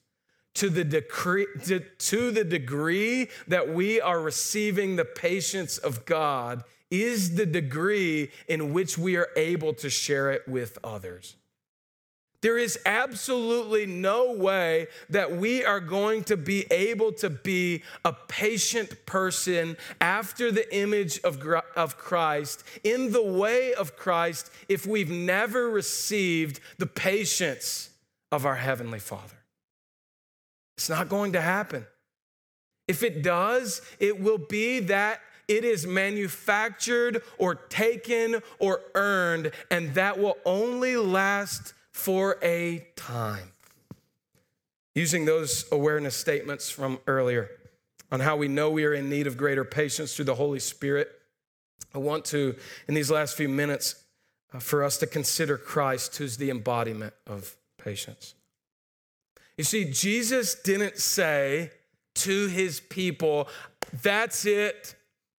To 0.59 0.70
the, 0.70 0.85
decree, 0.85 1.49
to, 1.64 1.80
to 1.80 2.30
the 2.30 2.45
degree 2.45 3.28
that 3.49 3.74
we 3.74 4.01
are 4.01 4.20
receiving 4.20 4.95
the 4.95 5.05
patience 5.05 5.78
of 5.78 6.05
God, 6.05 6.62
is 7.03 7.36
the 7.36 7.47
degree 7.47 8.30
in 8.49 8.72
which 8.72 8.97
we 8.97 9.16
are 9.16 9.28
able 9.36 9.74
to 9.74 9.90
share 9.90 10.30
it 10.30 10.47
with 10.49 10.78
others. 10.84 11.36
There 12.45 12.59
is 12.59 12.78
absolutely 12.84 13.86
no 13.86 14.32
way 14.32 14.88
that 15.09 15.34
we 15.34 15.64
are 15.64 15.80
going 15.80 16.24
to 16.24 16.36
be 16.36 16.66
able 16.70 17.11
to 17.14 17.30
be 17.30 17.82
a 18.05 18.12
patient 18.12 19.07
person 19.07 19.78
after 19.99 20.53
the 20.53 20.76
image 20.76 21.20
of, 21.20 21.42
of 21.74 21.97
Christ, 21.97 22.62
in 22.84 23.12
the 23.12 23.24
way 23.24 23.72
of 23.72 23.97
Christ, 23.97 24.51
if 24.68 24.86
we've 24.86 25.09
never 25.09 25.70
received 25.70 26.61
the 26.76 26.86
patience 26.86 27.88
of 28.30 28.45
our 28.45 28.57
Heavenly 28.57 28.99
Father. 28.99 29.38
It's 30.76 30.90
not 30.90 31.09
going 31.09 31.32
to 31.32 31.40
happen. 31.40 31.86
If 32.86 33.03
it 33.03 33.22
does, 33.22 33.80
it 33.99 34.20
will 34.20 34.36
be 34.36 34.80
that 34.80 35.20
it 35.49 35.64
is 35.64 35.86
manufactured 35.86 37.22
or 37.38 37.55
taken 37.55 38.42
or 38.59 38.80
earned, 38.95 39.53
and 39.70 39.95
that 39.95 40.18
will 40.18 40.36
only 40.45 40.97
last 40.97 41.74
for 41.92 42.38
a 42.42 42.86
time. 42.97 43.53
Using 44.95 45.24
those 45.24 45.64
awareness 45.72 46.16
statements 46.16 46.70
from 46.70 46.99
earlier 47.07 47.51
on 48.12 48.20
how 48.20 48.36
we 48.36 48.49
know 48.49 48.70
we 48.70 48.84
are 48.84 48.95
in 48.95 49.11
need 49.11 49.26
of 49.26 49.36
greater 49.36 49.64
patience 49.64 50.14
through 50.14 50.26
the 50.26 50.34
Holy 50.34 50.61
Spirit, 50.61 51.11
I 51.95 51.99
want 51.99 52.24
to, 52.26 52.55
in 52.88 52.95
these 52.95 53.11
last 53.11 53.36
few 53.36 53.49
minutes, 53.49 53.97
uh, 54.53 54.61
for 54.61 54.84
us 54.84 54.99
to 54.99 55.07
consider 55.07 55.59
Christ, 55.59 56.16
who's 56.16 56.36
the 56.36 56.51
embodiment 56.51 57.14
of 57.26 57.57
patience. 57.76 58.34
You 59.57 59.64
see, 59.64 59.84
Jesus 59.84 60.55
didn't 60.55 60.99
say 60.99 61.70
to 62.16 62.47
his 62.49 62.80
people, 62.80 63.49
That's 64.03 64.47
it. 64.47 64.95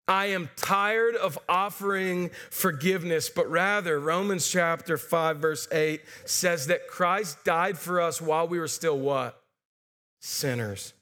I 0.07 0.27
am 0.27 0.49
tired 0.55 1.15
of 1.15 1.39
offering 1.49 2.29
forgiveness, 2.51 3.29
but 3.29 3.49
rather, 3.49 3.99
Romans 3.99 4.47
chapter 4.47 4.97
5, 4.97 5.37
verse 5.37 5.67
8 5.71 6.01
says 6.25 6.67
that 6.67 6.87
Christ 6.87 7.43
died 7.43 7.77
for 7.79 7.99
us 7.99 8.21
while 8.21 8.47
we 8.47 8.59
were 8.59 8.67
still 8.67 8.99
what? 8.99 9.41
Sinners. 10.19 10.93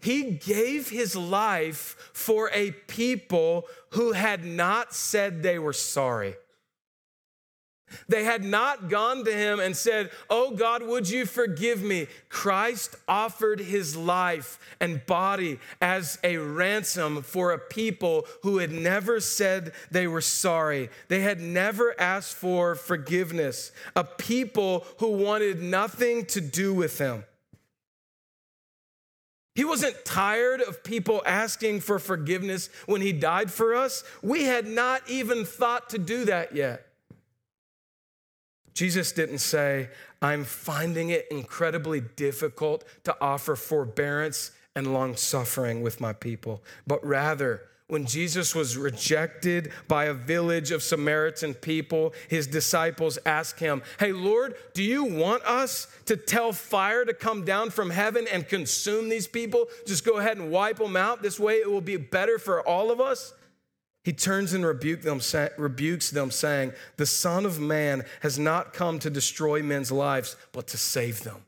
He 0.00 0.32
gave 0.32 0.88
his 0.88 1.14
life 1.14 2.10
for 2.14 2.50
a 2.52 2.70
people 2.70 3.66
who 3.90 4.12
had 4.12 4.44
not 4.44 4.94
said 4.94 5.42
they 5.42 5.58
were 5.58 5.74
sorry. 5.74 6.36
They 8.08 8.24
had 8.24 8.42
not 8.44 8.88
gone 8.88 9.24
to 9.24 9.32
him 9.32 9.60
and 9.60 9.76
said, 9.76 10.10
Oh 10.28 10.50
God, 10.50 10.82
would 10.82 11.08
you 11.08 11.24
forgive 11.24 11.82
me? 11.82 12.08
Christ 12.28 12.96
offered 13.06 13.60
his 13.60 13.96
life 13.96 14.58
and 14.80 15.04
body 15.06 15.60
as 15.80 16.18
a 16.24 16.36
ransom 16.38 17.22
for 17.22 17.52
a 17.52 17.58
people 17.58 18.26
who 18.42 18.58
had 18.58 18.72
never 18.72 19.20
said 19.20 19.72
they 19.90 20.06
were 20.06 20.20
sorry. 20.20 20.90
They 21.08 21.20
had 21.20 21.40
never 21.40 21.98
asked 22.00 22.34
for 22.34 22.74
forgiveness, 22.74 23.72
a 23.94 24.04
people 24.04 24.84
who 24.98 25.12
wanted 25.12 25.62
nothing 25.62 26.26
to 26.26 26.40
do 26.40 26.74
with 26.74 26.98
him. 26.98 27.24
He 29.54 29.64
wasn't 29.64 30.04
tired 30.04 30.60
of 30.60 30.84
people 30.84 31.22
asking 31.24 31.80
for 31.80 31.98
forgiveness 31.98 32.68
when 32.84 33.00
he 33.00 33.12
died 33.12 33.50
for 33.50 33.74
us. 33.74 34.04
We 34.22 34.44
had 34.44 34.66
not 34.66 35.08
even 35.08 35.46
thought 35.46 35.88
to 35.90 35.98
do 35.98 36.26
that 36.26 36.54
yet. 36.54 36.85
Jesus 38.76 39.10
didn't 39.10 39.38
say, 39.38 39.88
I'm 40.20 40.44
finding 40.44 41.08
it 41.08 41.26
incredibly 41.30 42.02
difficult 42.02 42.84
to 43.04 43.16
offer 43.22 43.56
forbearance 43.56 44.50
and 44.74 44.92
long 44.92 45.16
suffering 45.16 45.80
with 45.80 45.98
my 45.98 46.12
people, 46.12 46.62
but 46.86 47.04
rather, 47.04 47.62
when 47.88 48.04
Jesus 48.04 48.54
was 48.54 48.76
rejected 48.76 49.72
by 49.88 50.06
a 50.06 50.12
village 50.12 50.72
of 50.72 50.82
Samaritan 50.82 51.54
people, 51.54 52.12
his 52.28 52.48
disciples 52.48 53.16
asked 53.24 53.60
him, 53.60 53.80
Hey, 53.98 54.12
Lord, 54.12 54.56
do 54.74 54.82
you 54.82 55.04
want 55.04 55.44
us 55.44 55.86
to 56.06 56.16
tell 56.16 56.52
fire 56.52 57.04
to 57.04 57.14
come 57.14 57.44
down 57.44 57.70
from 57.70 57.90
heaven 57.90 58.26
and 58.30 58.46
consume 58.46 59.08
these 59.08 59.28
people? 59.28 59.68
Just 59.86 60.04
go 60.04 60.18
ahead 60.18 60.36
and 60.36 60.50
wipe 60.50 60.78
them 60.78 60.96
out. 60.96 61.22
This 61.22 61.38
way 61.38 61.54
it 61.54 61.70
will 61.70 61.80
be 61.80 61.96
better 61.96 62.40
for 62.40 62.60
all 62.68 62.90
of 62.90 63.00
us. 63.00 63.32
He 64.06 64.12
turns 64.12 64.52
and 64.52 64.64
rebuke 64.64 65.02
them, 65.02 65.20
rebukes 65.58 66.10
them, 66.10 66.30
saying, 66.30 66.74
The 66.96 67.06
Son 67.06 67.44
of 67.44 67.58
Man 67.58 68.04
has 68.20 68.38
not 68.38 68.72
come 68.72 69.00
to 69.00 69.10
destroy 69.10 69.64
men's 69.64 69.90
lives, 69.90 70.36
but 70.52 70.68
to 70.68 70.76
save 70.76 71.24
them. 71.24 71.42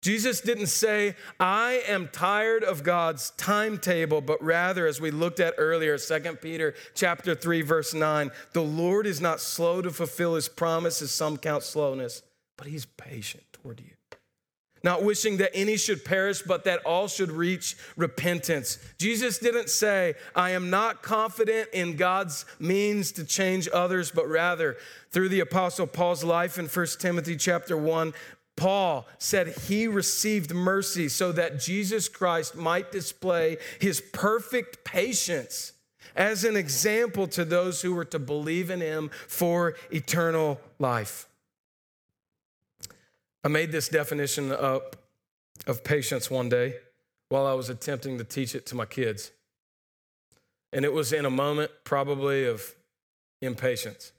Jesus 0.00 0.40
didn't 0.40 0.68
say, 0.68 1.16
I 1.38 1.82
am 1.86 2.08
tired 2.10 2.64
of 2.64 2.82
God's 2.82 3.28
timetable, 3.36 4.22
but 4.22 4.42
rather, 4.42 4.86
as 4.86 5.02
we 5.02 5.10
looked 5.10 5.38
at 5.38 5.52
earlier, 5.58 5.98
2 5.98 6.20
Peter 6.40 6.74
chapter 6.94 7.34
3, 7.34 7.60
verse 7.60 7.92
9, 7.92 8.30
the 8.54 8.62
Lord 8.62 9.06
is 9.06 9.20
not 9.20 9.40
slow 9.40 9.82
to 9.82 9.90
fulfill 9.90 10.34
his 10.34 10.48
promise, 10.48 11.02
as 11.02 11.10
some 11.10 11.36
count 11.36 11.62
slowness, 11.62 12.22
but 12.56 12.68
he's 12.68 12.86
patient 12.86 13.44
toward 13.52 13.80
you 13.80 13.97
not 14.82 15.02
wishing 15.02 15.38
that 15.38 15.50
any 15.54 15.76
should 15.76 16.04
perish, 16.04 16.42
but 16.42 16.64
that 16.64 16.80
all 16.84 17.08
should 17.08 17.30
reach 17.30 17.76
repentance. 17.96 18.78
Jesus 18.98 19.38
didn't 19.38 19.70
say, 19.70 20.14
I 20.34 20.50
am 20.50 20.70
not 20.70 21.02
confident 21.02 21.68
in 21.72 21.96
God's 21.96 22.44
means 22.58 23.12
to 23.12 23.24
change 23.24 23.68
others, 23.72 24.10
but 24.10 24.28
rather 24.28 24.76
through 25.10 25.30
the 25.30 25.40
apostle 25.40 25.86
Paul's 25.86 26.24
life 26.24 26.58
in 26.58 26.66
1 26.66 26.86
Timothy 26.98 27.36
chapter 27.36 27.76
1, 27.76 28.12
Paul 28.56 29.06
said 29.18 29.56
he 29.68 29.86
received 29.86 30.52
mercy 30.52 31.08
so 31.08 31.30
that 31.32 31.60
Jesus 31.60 32.08
Christ 32.08 32.56
might 32.56 32.90
display 32.90 33.58
his 33.80 34.00
perfect 34.00 34.84
patience 34.84 35.72
as 36.16 36.42
an 36.42 36.56
example 36.56 37.28
to 37.28 37.44
those 37.44 37.82
who 37.82 37.94
were 37.94 38.04
to 38.06 38.18
believe 38.18 38.70
in 38.70 38.80
him 38.80 39.10
for 39.28 39.76
eternal 39.92 40.60
life. 40.80 41.28
I 43.44 43.48
made 43.48 43.72
this 43.72 43.88
definition 43.88 44.52
up 44.52 44.96
of 45.66 45.84
patience 45.84 46.30
one 46.30 46.48
day 46.48 46.76
while 47.28 47.46
I 47.46 47.52
was 47.52 47.68
attempting 47.68 48.18
to 48.18 48.24
teach 48.24 48.54
it 48.54 48.66
to 48.66 48.74
my 48.74 48.86
kids. 48.86 49.32
And 50.72 50.84
it 50.84 50.92
was 50.92 51.12
in 51.12 51.24
a 51.24 51.30
moment, 51.30 51.70
probably, 51.84 52.44
of 52.46 52.74
impatience. 53.40 54.12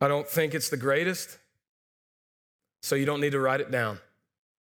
I 0.00 0.08
don't 0.08 0.28
think 0.28 0.54
it's 0.54 0.68
the 0.68 0.76
greatest, 0.76 1.38
so 2.82 2.94
you 2.94 3.06
don't 3.06 3.20
need 3.20 3.32
to 3.32 3.40
write 3.40 3.60
it 3.60 3.70
down. 3.70 3.98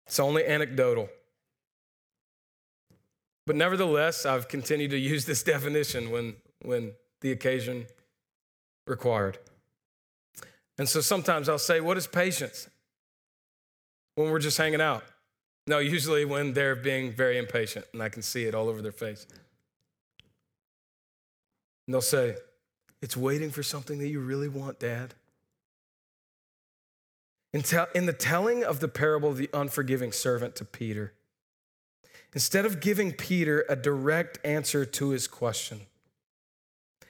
It's 0.07 0.21
only 0.21 0.47
anecdotal. 0.47 1.09
But 3.47 3.57
nevertheless, 3.57 4.27
I've 4.27 4.49
continued 4.49 4.91
to 4.91 4.99
use 4.99 5.25
this 5.25 5.43
definition 5.55 6.11
when, 6.11 6.37
when 6.63 6.93
the 7.21 7.33
occasion 7.33 7.87
required. 8.87 9.39
And 10.79 10.89
so 10.89 11.01
sometimes 11.01 11.49
I'll 11.49 11.59
say, 11.59 11.81
What 11.81 11.97
is 11.97 12.07
patience? 12.07 12.69
when 14.17 14.31
we're 14.31 14.41
just 14.41 14.59
hanging 14.59 14.81
out. 14.81 15.05
No, 15.69 15.79
usually 15.79 16.25
when 16.25 16.53
they're 16.53 16.75
being 16.75 17.13
very 17.13 17.39
impatient 17.39 17.87
and 17.93 18.03
I 18.03 18.09
can 18.09 18.23
see 18.23 18.45
it 18.45 18.55
all 18.55 18.69
over 18.69 18.83
their 18.83 18.93
face. 18.93 19.27
And 21.87 21.95
they'll 21.95 22.01
say, 22.01 22.37
It's 23.01 23.17
waiting 23.17 23.51
for 23.51 23.63
something 23.63 23.99
that 23.99 24.09
you 24.09 24.21
really 24.21 24.49
want, 24.49 24.81
Dad. 24.81 25.15
In, 27.53 27.63
in 27.95 28.07
the 28.07 28.13
telling 28.13 28.65
of 28.65 28.81
the 28.81 28.89
parable 28.89 29.31
of 29.31 29.37
the 29.39 29.49
unforgiving 29.55 30.13
servant 30.13 30.57
to 30.57 30.65
Peter, 30.65 31.15
instead 32.35 32.67
of 32.67 32.81
giving 32.81 33.13
Peter 33.13 33.65
a 33.69 33.77
direct 33.77 34.39
answer 34.45 34.85
to 34.85 35.11
his 35.11 35.27
question, 35.27 35.83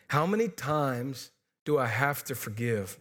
how 0.09 0.25
many 0.25 0.49
times 0.49 1.31
do 1.65 1.79
I 1.79 1.87
have 1.87 2.23
to 2.25 2.35
forgive? 2.35 2.99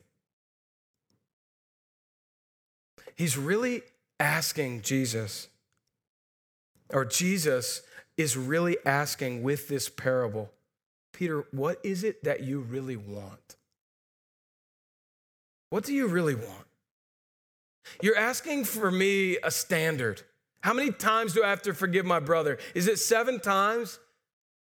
He's 3.15 3.37
really 3.37 3.81
asking 4.19 4.81
Jesus, 4.81 5.47
or 6.89 7.05
Jesus 7.05 7.81
is 8.17 8.37
really 8.37 8.77
asking 8.85 9.43
with 9.43 9.67
this 9.67 9.89
parable, 9.89 10.51
Peter, 11.13 11.45
what 11.51 11.79
is 11.83 12.03
it 12.03 12.23
that 12.23 12.43
you 12.43 12.59
really 12.59 12.97
want? 12.97 13.55
What 15.69 15.83
do 15.83 15.93
you 15.93 16.07
really 16.07 16.35
want? 16.35 16.67
You're 18.01 18.17
asking 18.17 18.65
for 18.65 18.91
me 18.91 19.37
a 19.43 19.51
standard. 19.51 20.21
How 20.61 20.73
many 20.73 20.91
times 20.91 21.33
do 21.33 21.43
I 21.43 21.49
have 21.49 21.61
to 21.63 21.73
forgive 21.73 22.05
my 22.05 22.19
brother? 22.19 22.57
Is 22.73 22.87
it 22.87 22.99
seven 22.99 23.39
times? 23.39 23.99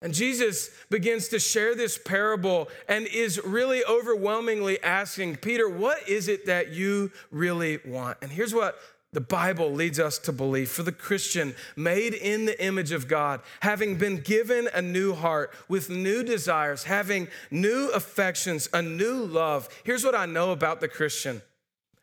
And 0.04 0.14
Jesus 0.14 0.70
begins 0.90 1.30
to 1.30 1.40
share 1.40 1.76
this 1.76 1.98
parable 1.98 2.68
and 2.90 3.08
is 3.08 3.42
really 3.42 3.86
overwhelmingly 3.86 4.84
asking 4.84 5.38
Peter, 5.38 5.70
What 5.70 6.08
is 6.10 6.28
it 6.28 6.46
that 6.46 6.74
you 6.74 7.10
really 7.32 7.80
want? 7.86 8.18
And 8.22 8.30
here's 8.30 8.54
what 8.54 8.78
the 9.14 9.22
Bible 9.22 9.72
leads 9.72 10.02
us 10.02 10.18
to 10.20 10.34
believe 10.34 10.70
for 10.70 10.84
the 10.84 10.92
Christian, 10.92 11.56
made 11.78 12.14
in 12.14 12.46
the 12.46 12.62
image 12.62 12.92
of 12.92 13.08
God, 13.08 13.40
having 13.62 13.96
been 13.96 14.18
given 14.18 14.68
a 14.74 14.82
new 14.82 15.14
heart 15.14 15.54
with 15.70 15.90
new 15.90 16.22
desires, 16.22 16.84
having 16.84 17.30
new 17.50 17.90
affections, 17.92 18.68
a 18.74 18.82
new 18.82 19.24
love. 19.24 19.70
Here's 19.86 20.04
what 20.04 20.16
I 20.16 20.26
know 20.26 20.52
about 20.52 20.82
the 20.82 20.90
Christian 20.90 21.42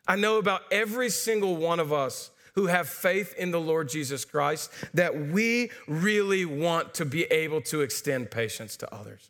I 0.07 0.15
know 0.15 0.39
about 0.39 0.61
every 0.71 1.09
single 1.11 1.55
one 1.55 1.79
of 1.79 1.93
us 1.93 2.31
who 2.55 2.67
have 2.67 2.87
faith 2.87 3.33
in 3.37 3.51
the 3.51 3.59
Lord 3.59 3.89
Jesus 3.89 4.25
Christ 4.25 4.71
that 4.93 5.17
we 5.17 5.71
really 5.87 6.45
want 6.45 6.93
to 6.95 7.05
be 7.05 7.23
able 7.25 7.61
to 7.61 7.81
extend 7.81 8.31
patience 8.31 8.77
to 8.77 8.93
others 8.93 9.29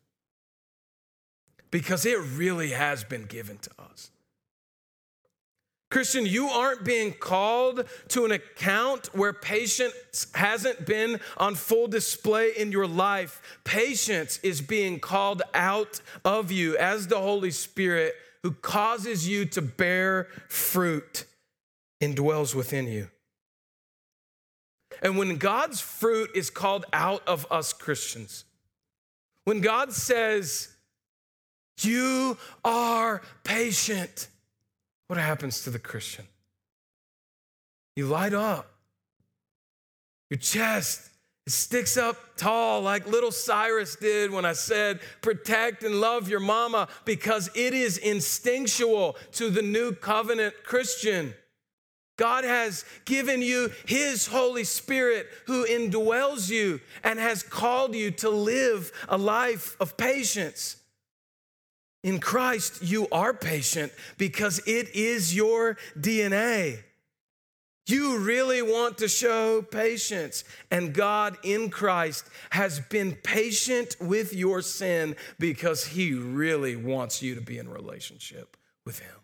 because 1.69 2.05
it 2.05 2.19
really 2.19 2.71
has 2.71 3.03
been 3.03 3.25
given 3.25 3.57
to 3.59 3.69
us. 3.79 4.11
Christian, 5.89 6.25
you 6.25 6.47
aren't 6.47 6.85
being 6.85 7.11
called 7.11 7.85
to 8.07 8.23
an 8.23 8.31
account 8.31 9.13
where 9.13 9.33
patience 9.33 10.27
hasn't 10.33 10.85
been 10.85 11.19
on 11.35 11.53
full 11.53 11.87
display 11.87 12.51
in 12.57 12.71
your 12.71 12.87
life. 12.87 13.59
Patience 13.65 14.39
is 14.41 14.61
being 14.61 15.01
called 15.01 15.41
out 15.53 15.99
of 16.23 16.49
you 16.49 16.77
as 16.77 17.07
the 17.07 17.19
Holy 17.19 17.51
Spirit 17.51 18.15
who 18.41 18.51
causes 18.51 19.27
you 19.27 19.43
to 19.45 19.61
bear 19.61 20.27
fruit 20.47 21.25
indwells 22.01 22.55
within 22.55 22.87
you. 22.87 23.09
And 25.01 25.17
when 25.17 25.37
God's 25.37 25.79
fruit 25.79 26.31
is 26.35 26.49
called 26.49 26.85
out 26.91 27.25
of 27.27 27.47
us 27.49 27.71
Christians, 27.73 28.43
when 29.45 29.61
God 29.61 29.93
says, 29.93 30.69
You 31.79 32.37
are 32.65 33.21
patient, 33.43 34.27
what 35.07 35.17
happens 35.17 35.63
to 35.63 35.69
the 35.69 35.79
Christian? 35.79 36.25
You 37.95 38.07
light 38.07 38.33
up. 38.33 38.67
Your 40.29 40.37
chest 40.37 41.11
it 41.47 41.53
sticks 41.53 41.97
up 41.97 42.37
tall 42.37 42.81
like 42.81 43.07
little 43.07 43.31
Cyrus 43.31 43.95
did 43.95 44.31
when 44.31 44.45
I 44.45 44.53
said, 44.53 44.99
protect 45.21 45.83
and 45.83 45.99
love 45.99 46.29
your 46.29 46.39
mama, 46.39 46.87
because 47.03 47.49
it 47.55 47.73
is 47.73 47.97
instinctual 47.97 49.17
to 49.33 49.49
the 49.49 49.63
new 49.63 49.91
covenant 49.93 50.53
Christian. 50.63 51.33
God 52.21 52.43
has 52.43 52.85
given 53.05 53.41
you 53.41 53.71
His 53.87 54.27
Holy 54.27 54.63
Spirit 54.63 55.25
who 55.47 55.65
indwells 55.65 56.51
you 56.51 56.79
and 57.03 57.17
has 57.17 57.41
called 57.41 57.95
you 57.95 58.11
to 58.11 58.29
live 58.29 58.91
a 59.09 59.17
life 59.17 59.75
of 59.79 59.97
patience. 59.97 60.75
In 62.03 62.19
Christ, 62.19 62.83
you 62.83 63.07
are 63.11 63.33
patient 63.33 63.91
because 64.19 64.59
it 64.67 64.93
is 64.93 65.35
your 65.35 65.79
DNA. 65.99 66.83
You 67.87 68.19
really 68.19 68.61
want 68.61 68.99
to 68.99 69.07
show 69.07 69.63
patience. 69.63 70.43
And 70.69 70.93
God 70.93 71.37
in 71.43 71.71
Christ 71.71 72.25
has 72.51 72.79
been 72.81 73.13
patient 73.15 73.95
with 73.99 74.31
your 74.31 74.61
sin 74.61 75.15
because 75.39 75.87
He 75.87 76.13
really 76.13 76.75
wants 76.75 77.23
you 77.23 77.33
to 77.33 77.41
be 77.41 77.57
in 77.57 77.67
relationship 77.67 78.57
with 78.85 78.99
Him. 78.99 79.20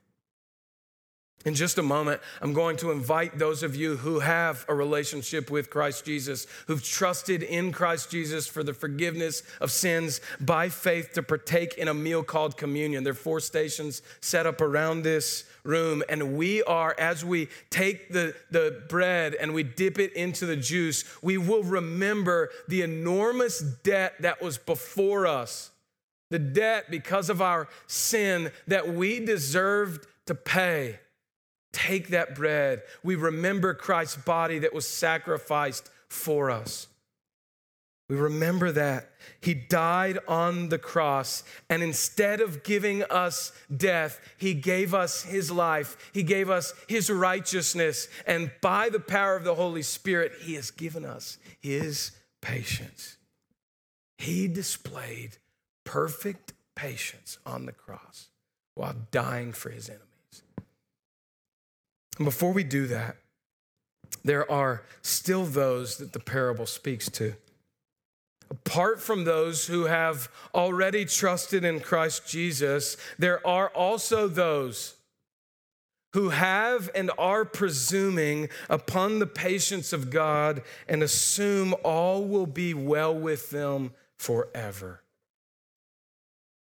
In 1.47 1.55
just 1.55 1.77
a 1.77 1.81
moment, 1.81 2.19
I'm 2.41 2.51
going 2.51 2.75
to 2.75 2.91
invite 2.91 3.39
those 3.39 3.63
of 3.63 3.73
you 3.73 3.95
who 3.95 4.19
have 4.19 4.65
a 4.67 4.75
relationship 4.75 5.49
with 5.49 5.69
Christ 5.69 6.03
Jesus, 6.03 6.45
who've 6.67 6.83
trusted 6.83 7.41
in 7.41 7.71
Christ 7.71 8.11
Jesus 8.11 8.47
for 8.47 8.63
the 8.63 8.73
forgiveness 8.73 9.43
of 9.61 9.71
sins 9.71 10.19
by 10.41 10.67
faith 10.67 11.13
to 11.13 11.23
partake 11.23 11.75
in 11.75 11.87
a 11.87 11.93
meal 11.93 12.21
called 12.21 12.57
communion. 12.57 13.05
There 13.05 13.11
are 13.11 13.15
four 13.15 13.39
stations 13.39 14.01
set 14.19 14.45
up 14.45 14.59
around 14.59 15.03
this 15.03 15.45
room, 15.63 16.03
and 16.09 16.35
we 16.35 16.63
are, 16.63 16.93
as 16.99 17.23
we 17.23 17.47
take 17.69 18.11
the, 18.11 18.35
the 18.51 18.83
bread 18.89 19.33
and 19.33 19.53
we 19.53 19.63
dip 19.63 19.99
it 19.99 20.11
into 20.17 20.45
the 20.45 20.57
juice, 20.57 21.05
we 21.21 21.37
will 21.37 21.63
remember 21.63 22.49
the 22.67 22.81
enormous 22.81 23.61
debt 23.61 24.15
that 24.19 24.41
was 24.41 24.57
before 24.57 25.25
us. 25.25 25.71
The 26.29 26.39
debt 26.39 26.91
because 26.91 27.29
of 27.29 27.41
our 27.41 27.69
sin 27.87 28.51
that 28.67 28.89
we 28.93 29.21
deserved 29.21 30.07
to 30.25 30.35
pay 30.35 30.99
take 31.77 32.09
that 32.09 32.33
bread. 32.33 32.81
We 33.03 33.15
remember 33.15 33.75
Christ's 33.75 34.17
body 34.17 34.59
that 34.59 34.73
was 34.73 34.87
sacrificed 34.87 35.89
for 36.09 36.49
us. 36.49 36.87
We 38.09 38.15
remember 38.15 38.71
that. 38.71 39.11
He 39.41 39.53
died 39.53 40.17
on 40.27 40.69
the 40.69 40.79
cross, 40.79 41.43
and 41.69 41.83
instead 41.83 42.39
of 42.39 42.63
giving 42.63 43.03
us 43.03 43.51
death, 43.75 44.19
He 44.37 44.53
gave 44.53 44.93
us 44.93 45.23
His 45.23 45.51
life. 45.51 45.97
He 46.13 46.23
gave 46.23 46.49
us 46.49 46.73
His 46.87 47.11
righteousness, 47.11 48.07
and 48.25 48.51
by 48.61 48.89
the 48.89 49.01
power 49.01 49.35
of 49.35 49.43
the 49.43 49.55
Holy 49.55 49.81
Spirit, 49.83 50.31
He 50.41 50.55
has 50.55 50.71
given 50.71 51.05
us 51.05 51.37
His 51.59 52.11
patience. 52.41 53.17
He 54.17 54.47
displayed 54.47 55.37
perfect 55.83 56.53
patience 56.75 57.37
on 57.45 57.65
the 57.65 57.73
cross 57.73 58.29
while 58.73 58.95
dying 59.11 59.51
for 59.51 59.69
His 59.69 59.89
enemies. 59.89 60.07
And 62.17 62.25
before 62.25 62.51
we 62.51 62.63
do 62.63 62.87
that, 62.87 63.17
there 64.23 64.49
are 64.51 64.83
still 65.01 65.45
those 65.45 65.97
that 65.97 66.13
the 66.13 66.19
parable 66.19 66.65
speaks 66.65 67.09
to. 67.11 67.35
Apart 68.49 69.01
from 69.01 69.25
those 69.25 69.67
who 69.67 69.85
have 69.85 70.29
already 70.55 71.05
trusted 71.05 71.63
in 71.63 71.79
Christ 71.79 72.27
Jesus, 72.27 72.97
there 73.19 73.45
are 73.45 73.69
also 73.69 74.27
those 74.27 74.95
who 76.13 76.29
have 76.29 76.89
and 76.95 77.11
are 77.17 77.43
presuming 77.45 78.49
upon 78.69 79.19
the 79.19 79.27
patience 79.27 79.91
of 79.91 80.09
God 80.09 80.61
and 80.87 81.03
assume 81.03 81.75
all 81.83 82.23
will 82.23 82.47
be 82.47 82.73
well 82.73 83.13
with 83.13 83.49
them 83.49 83.91
forever. 84.17 85.01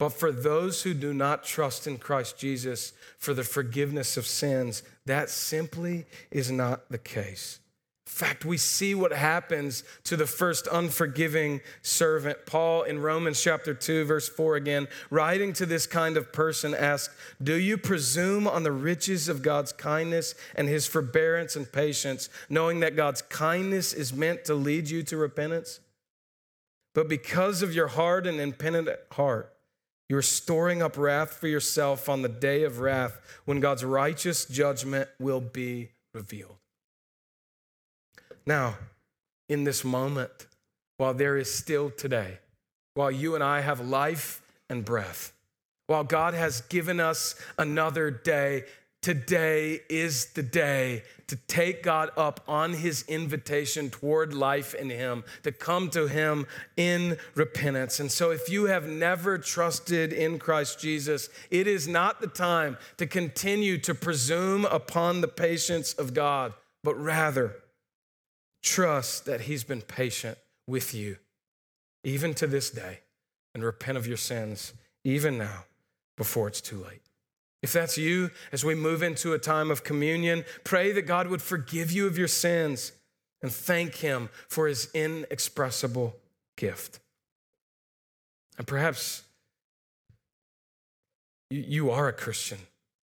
But 0.02 0.14
for 0.14 0.32
those 0.32 0.82
who 0.82 0.94
do 0.94 1.14
not 1.14 1.44
trust 1.44 1.86
in 1.86 1.96
Christ 1.96 2.36
Jesus 2.36 2.92
for 3.18 3.34
the 3.34 3.44
forgiveness 3.44 4.16
of 4.16 4.26
sins, 4.26 4.82
that 5.06 5.30
simply 5.30 6.06
is 6.28 6.50
not 6.50 6.88
the 6.88 6.98
case. 6.98 7.60
In 8.08 8.10
fact, 8.10 8.44
we 8.44 8.56
see 8.56 8.96
what 8.96 9.12
happens 9.12 9.84
to 10.02 10.16
the 10.16 10.26
first 10.26 10.66
unforgiving 10.66 11.60
servant. 11.82 12.46
Paul 12.46 12.82
in 12.82 12.98
Romans 12.98 13.40
chapter 13.40 13.74
2, 13.74 14.04
verse 14.04 14.28
4 14.28 14.56
again, 14.56 14.88
writing 15.08 15.52
to 15.52 15.66
this 15.66 15.86
kind 15.86 16.16
of 16.16 16.32
person, 16.32 16.74
asks, 16.74 17.14
Do 17.40 17.54
you 17.54 17.78
presume 17.78 18.48
on 18.48 18.64
the 18.64 18.72
riches 18.72 19.28
of 19.28 19.40
God's 19.40 19.72
kindness 19.72 20.34
and 20.56 20.66
his 20.66 20.88
forbearance 20.88 21.54
and 21.54 21.70
patience, 21.70 22.28
knowing 22.50 22.80
that 22.80 22.96
God's 22.96 23.22
kindness 23.22 23.92
is 23.92 24.12
meant 24.12 24.46
to 24.46 24.54
lead 24.56 24.90
you 24.90 25.04
to 25.04 25.16
repentance? 25.16 25.78
But 26.92 27.08
because 27.08 27.62
of 27.62 27.72
your 27.72 27.86
hard 27.86 28.26
and 28.26 28.40
impenitent 28.40 28.98
heart, 29.12 29.51
you 30.08 30.16
are 30.16 30.22
storing 30.22 30.82
up 30.82 30.96
wrath 30.98 31.34
for 31.34 31.48
yourself 31.48 32.08
on 32.08 32.22
the 32.22 32.28
day 32.28 32.64
of 32.64 32.80
wrath 32.80 33.20
when 33.44 33.60
God's 33.60 33.84
righteous 33.84 34.44
judgment 34.44 35.08
will 35.18 35.40
be 35.40 35.90
revealed. 36.12 36.58
Now, 38.46 38.76
in 39.48 39.64
this 39.64 39.84
moment, 39.84 40.46
while 40.96 41.14
there 41.14 41.36
is 41.36 41.52
still 41.52 41.90
today, 41.90 42.38
while 42.94 43.10
you 43.10 43.34
and 43.34 43.42
I 43.42 43.60
have 43.60 43.80
life 43.80 44.42
and 44.68 44.84
breath, 44.84 45.32
while 45.86 46.04
God 46.04 46.34
has 46.34 46.60
given 46.62 47.00
us 47.00 47.34
another 47.58 48.10
day, 48.10 48.64
Today 49.02 49.80
is 49.88 50.26
the 50.26 50.44
day 50.44 51.02
to 51.26 51.34
take 51.48 51.82
God 51.82 52.10
up 52.16 52.40
on 52.46 52.72
his 52.72 53.04
invitation 53.08 53.90
toward 53.90 54.32
life 54.32 54.74
in 54.74 54.90
him, 54.90 55.24
to 55.42 55.50
come 55.50 55.90
to 55.90 56.06
him 56.06 56.46
in 56.76 57.18
repentance. 57.34 57.98
And 57.98 58.12
so, 58.12 58.30
if 58.30 58.48
you 58.48 58.66
have 58.66 58.86
never 58.86 59.38
trusted 59.38 60.12
in 60.12 60.38
Christ 60.38 60.78
Jesus, 60.78 61.30
it 61.50 61.66
is 61.66 61.88
not 61.88 62.20
the 62.20 62.28
time 62.28 62.76
to 62.98 63.06
continue 63.08 63.76
to 63.78 63.92
presume 63.92 64.66
upon 64.66 65.20
the 65.20 65.26
patience 65.26 65.94
of 65.94 66.14
God, 66.14 66.54
but 66.84 66.94
rather 66.94 67.56
trust 68.62 69.24
that 69.24 69.42
he's 69.42 69.64
been 69.64 69.82
patient 69.82 70.38
with 70.68 70.94
you, 70.94 71.16
even 72.04 72.34
to 72.34 72.46
this 72.46 72.70
day, 72.70 73.00
and 73.52 73.64
repent 73.64 73.98
of 73.98 74.06
your 74.06 74.16
sins, 74.16 74.74
even 75.02 75.38
now, 75.38 75.64
before 76.16 76.46
it's 76.46 76.60
too 76.60 76.78
late. 76.78 77.00
If 77.62 77.72
that's 77.72 77.96
you, 77.96 78.30
as 78.50 78.64
we 78.64 78.74
move 78.74 79.02
into 79.02 79.32
a 79.32 79.38
time 79.38 79.70
of 79.70 79.84
communion, 79.84 80.44
pray 80.64 80.92
that 80.92 81.02
God 81.02 81.28
would 81.28 81.42
forgive 81.42 81.92
you 81.92 82.06
of 82.06 82.18
your 82.18 82.28
sins 82.28 82.92
and 83.40 83.52
thank 83.52 83.96
Him 83.96 84.28
for 84.48 84.66
His 84.66 84.88
inexpressible 84.92 86.16
gift. 86.56 86.98
And 88.58 88.66
perhaps 88.66 89.22
you 91.50 91.90
are 91.90 92.08
a 92.08 92.12
Christian. 92.12 92.58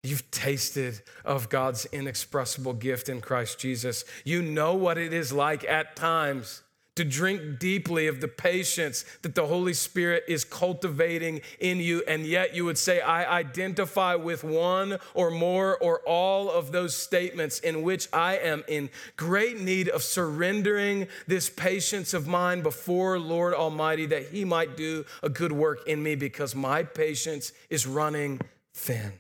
You've 0.03 0.30
tasted 0.30 1.03
of 1.24 1.49
God's 1.49 1.84
inexpressible 1.86 2.74
gift 2.74 3.09
in 3.09 3.20
Christ 3.20 3.59
Jesus. 3.59 4.05
You 4.24 4.42
know 4.42 4.74
what 4.74 4.99
it 4.99 5.12
is 5.12 5.32
like 5.32 5.64
at 5.64 5.97
times 5.97 6.62
to 6.97 7.05
drink 7.05 7.59
deeply 7.59 8.07
of 8.07 8.20
the 8.20 8.28
patience 8.28 9.05
that 9.22 9.34
the 9.34 9.47
Holy 9.47 9.74
Spirit 9.74 10.24
is 10.26 10.44
cultivating 10.44 11.42
in 11.61 11.78
you. 11.78 12.03
And 12.09 12.26
yet 12.26 12.55
you 12.55 12.64
would 12.64 12.78
say, 12.78 13.01
I 13.01 13.38
identify 13.38 14.14
with 14.14 14.42
one 14.42 14.99
or 15.14 15.30
more 15.30 15.76
or 15.78 16.01
all 16.01 16.51
of 16.51 16.72
those 16.72 16.97
statements 16.97 17.61
in 17.61 17.82
which 17.82 18.09
I 18.12 18.38
am 18.38 18.64
in 18.66 18.90
great 19.16 19.61
need 19.61 19.88
of 19.88 20.03
surrendering 20.03 21.07
this 21.26 21.51
patience 21.51 22.14
of 22.14 22.26
mine 22.26 22.62
before 22.62 23.18
Lord 23.18 23.53
Almighty 23.55 24.07
that 24.07 24.28
He 24.28 24.44
might 24.44 24.76
do 24.76 25.05
a 25.22 25.28
good 25.28 25.53
work 25.53 25.86
in 25.86 26.03
me 26.03 26.14
because 26.14 26.55
my 26.55 26.82
patience 26.82 27.53
is 27.68 27.86
running 27.86 28.40
thin. 28.74 29.12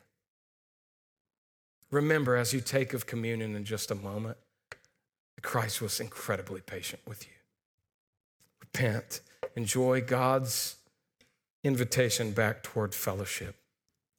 Remember, 1.90 2.36
as 2.36 2.52
you 2.52 2.60
take 2.60 2.94
of 2.94 3.06
communion 3.06 3.54
in 3.54 3.64
just 3.64 3.90
a 3.90 3.94
moment, 3.94 4.38
Christ 5.42 5.80
was 5.80 6.00
incredibly 6.00 6.60
patient 6.60 7.02
with 7.06 7.26
you 7.26 7.35
repent, 8.76 9.20
enjoy 9.56 10.02
God's 10.02 10.76
invitation 11.64 12.32
back 12.32 12.62
toward 12.62 12.94
fellowship. 12.94 13.56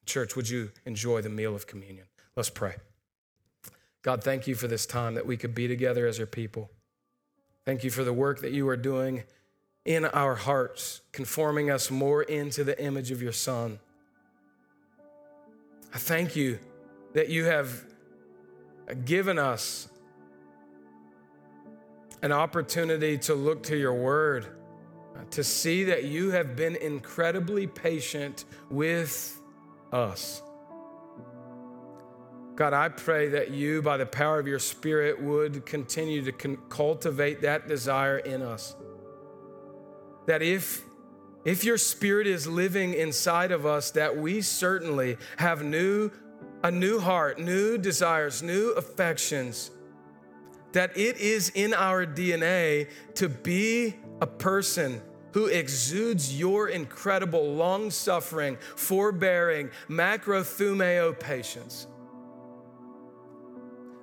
Church, 0.06 0.36
would 0.36 0.50
you 0.50 0.72
enjoy 0.86 1.22
the 1.22 1.30
meal 1.30 1.56
of 1.56 1.68
communion? 1.68 2.06
Let's 2.36 2.50
pray. 2.50 2.76
God, 4.02 4.24
thank 4.24 4.48
you 4.48 4.56
for 4.56 4.68
this 4.68 4.86
time 4.86 5.14
that 5.16 5.28
we 5.28 5.38
could 5.38 5.54
be 5.54 5.68
together 5.68 6.08
as 6.08 6.18
your 6.18 6.28
people. 6.28 6.72
Thank 7.66 7.84
you 7.84 7.92
for 7.92 8.04
the 8.04 8.14
work 8.14 8.42
that 8.42 8.52
you 8.52 8.68
are 8.70 8.78
doing 8.78 9.24
in 9.86 10.06
our 10.06 10.36
hearts, 10.36 11.02
conforming 11.12 11.70
us 11.70 11.92
more 11.92 12.24
into 12.24 12.64
the 12.64 12.82
image 12.82 13.12
of 13.12 13.22
your 13.22 13.34
Son. 13.34 13.80
I 15.94 15.98
thank 15.98 16.36
you 16.36 16.58
that 17.14 17.30
you 17.30 17.46
have 17.46 17.84
given 19.06 19.38
us 19.38 19.88
an 22.22 22.32
opportunity 22.32 23.18
to 23.18 23.36
look 23.36 23.64
to 23.64 23.78
your 23.78 23.94
word, 23.94 24.48
uh, 25.16 25.24
to 25.32 25.44
see 25.44 25.84
that 25.86 26.06
you 26.06 26.32
have 26.32 26.56
been 26.56 26.76
incredibly 26.76 27.68
patient 27.68 28.46
with 28.70 29.40
us. 29.92 30.42
God, 32.56 32.74
I 32.74 32.90
pray 32.90 33.30
that 33.30 33.52
you, 33.52 33.84
by 33.84 33.98
the 33.98 34.06
power 34.08 34.40
of 34.40 34.48
your 34.48 34.58
Spirit, 34.58 35.22
would 35.22 35.64
continue 35.66 36.24
to 36.26 36.32
con- 36.32 36.58
cultivate 36.70 37.42
that 37.42 37.68
desire 37.68 38.18
in 38.18 38.42
us. 38.42 38.76
That 40.26 40.42
if, 40.42 40.84
if 41.46 41.64
your 41.64 41.78
Spirit 41.78 42.26
is 42.26 42.48
living 42.48 42.96
inside 42.96 43.52
of 43.52 43.68
us, 43.68 43.92
that 43.92 44.18
we 44.18 44.42
certainly 44.42 45.18
have 45.38 45.64
new, 45.64 46.10
a 46.64 46.72
new 46.72 46.98
heart, 46.98 47.40
new 47.40 47.78
desires, 47.78 48.42
new 48.42 48.72
affections 48.72 49.70
that 50.78 50.96
it 50.96 51.18
is 51.18 51.50
in 51.56 51.74
our 51.74 52.06
DNA 52.06 52.88
to 53.16 53.28
be 53.28 53.96
a 54.22 54.28
person 54.28 55.02
who 55.32 55.48
exudes 55.48 56.40
your 56.40 56.68
incredible 56.68 57.56
long 57.56 57.90
suffering, 57.90 58.56
forbearing, 58.76 59.72
macrothumeo 59.90 61.20
patience. 61.20 61.88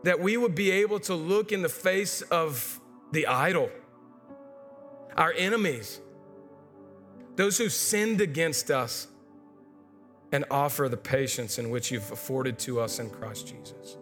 That 0.03 0.19
we 0.19 0.37
would 0.37 0.57
be 0.57 0.73
able 0.73 0.99
to 0.99 1.15
look 1.15 1.53
in 1.53 1.63
the 1.63 1.69
face 1.69 2.23
of 2.23 2.81
the 3.13 3.29
idol, 3.29 3.71
our 5.17 5.33
enemies, 5.33 6.01
those 7.37 7.57
who 7.57 7.69
sinned 7.69 8.21
against 8.21 8.73
us, 8.73 9.07
and 10.33 10.45
offer 10.51 10.89
the 10.89 10.97
patience 10.97 11.57
in 11.57 11.71
which 11.71 11.93
you've 11.93 12.11
afforded 12.11 12.59
to 12.59 12.81
us 12.81 12.99
in 12.99 13.11
Christ 13.11 13.47
Jesus 13.47 13.97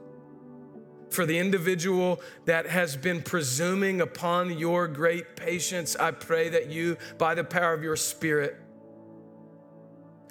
for 1.13 1.27
the 1.27 1.39
individual 1.39 2.21
that 2.47 2.67
has 2.67 2.97
been 2.97 3.23
presuming 3.23 4.01
upon 4.01 4.59
your 4.59 4.89
great 4.89 5.37
patience, 5.37 5.95
I 5.97 6.11
pray 6.11 6.49
that 6.49 6.69
you, 6.69 6.97
by 7.19 7.35
the 7.35 7.45
power 7.45 7.75
of 7.75 7.83
your 7.83 7.97
Spirit, 7.97 8.57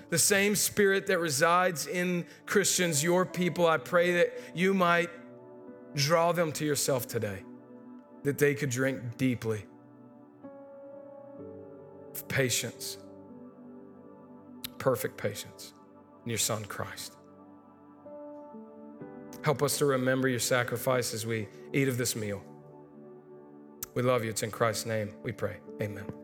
the 0.10 0.20
same 0.20 0.56
Spirit 0.56 1.08
that 1.08 1.20
resides 1.20 1.88
in 1.88 2.26
Christians, 2.46 3.04
your 3.04 3.26
people, 3.26 3.68
I 3.68 3.78
pray 3.78 4.14
that 4.14 4.34
you 4.54 4.74
might 4.74 5.10
draw 5.96 6.32
them 6.32 6.52
to 6.54 6.66
yourself 6.66 7.08
today, 7.08 7.44
that 8.24 8.38
they 8.38 8.54
could 8.54 8.70
drink 8.70 9.18
deeply 9.18 9.66
of 12.14 12.28
patience, 12.28 12.98
perfect 14.78 15.18
patience 15.18 15.74
in 16.26 16.30
your 16.30 16.40
Son 16.40 16.66
Christ. 16.66 17.16
Help 19.44 19.64
us 19.64 19.78
to 19.80 19.86
remember 19.86 20.28
your 20.28 20.39
sacrifice 20.39 21.14
as 21.14 21.26
we 21.26 21.48
eat 21.74 21.88
of 21.88 21.98
this 21.98 22.16
meal. 22.16 22.44
We 23.94 24.04
love 24.04 24.24
you. 24.24 24.30
It's 24.30 24.44
in 24.44 24.52
Christ's 24.52 24.86
name 24.86 25.14
we 25.24 25.32
pray. 25.32 25.58
Amen. 25.82 26.20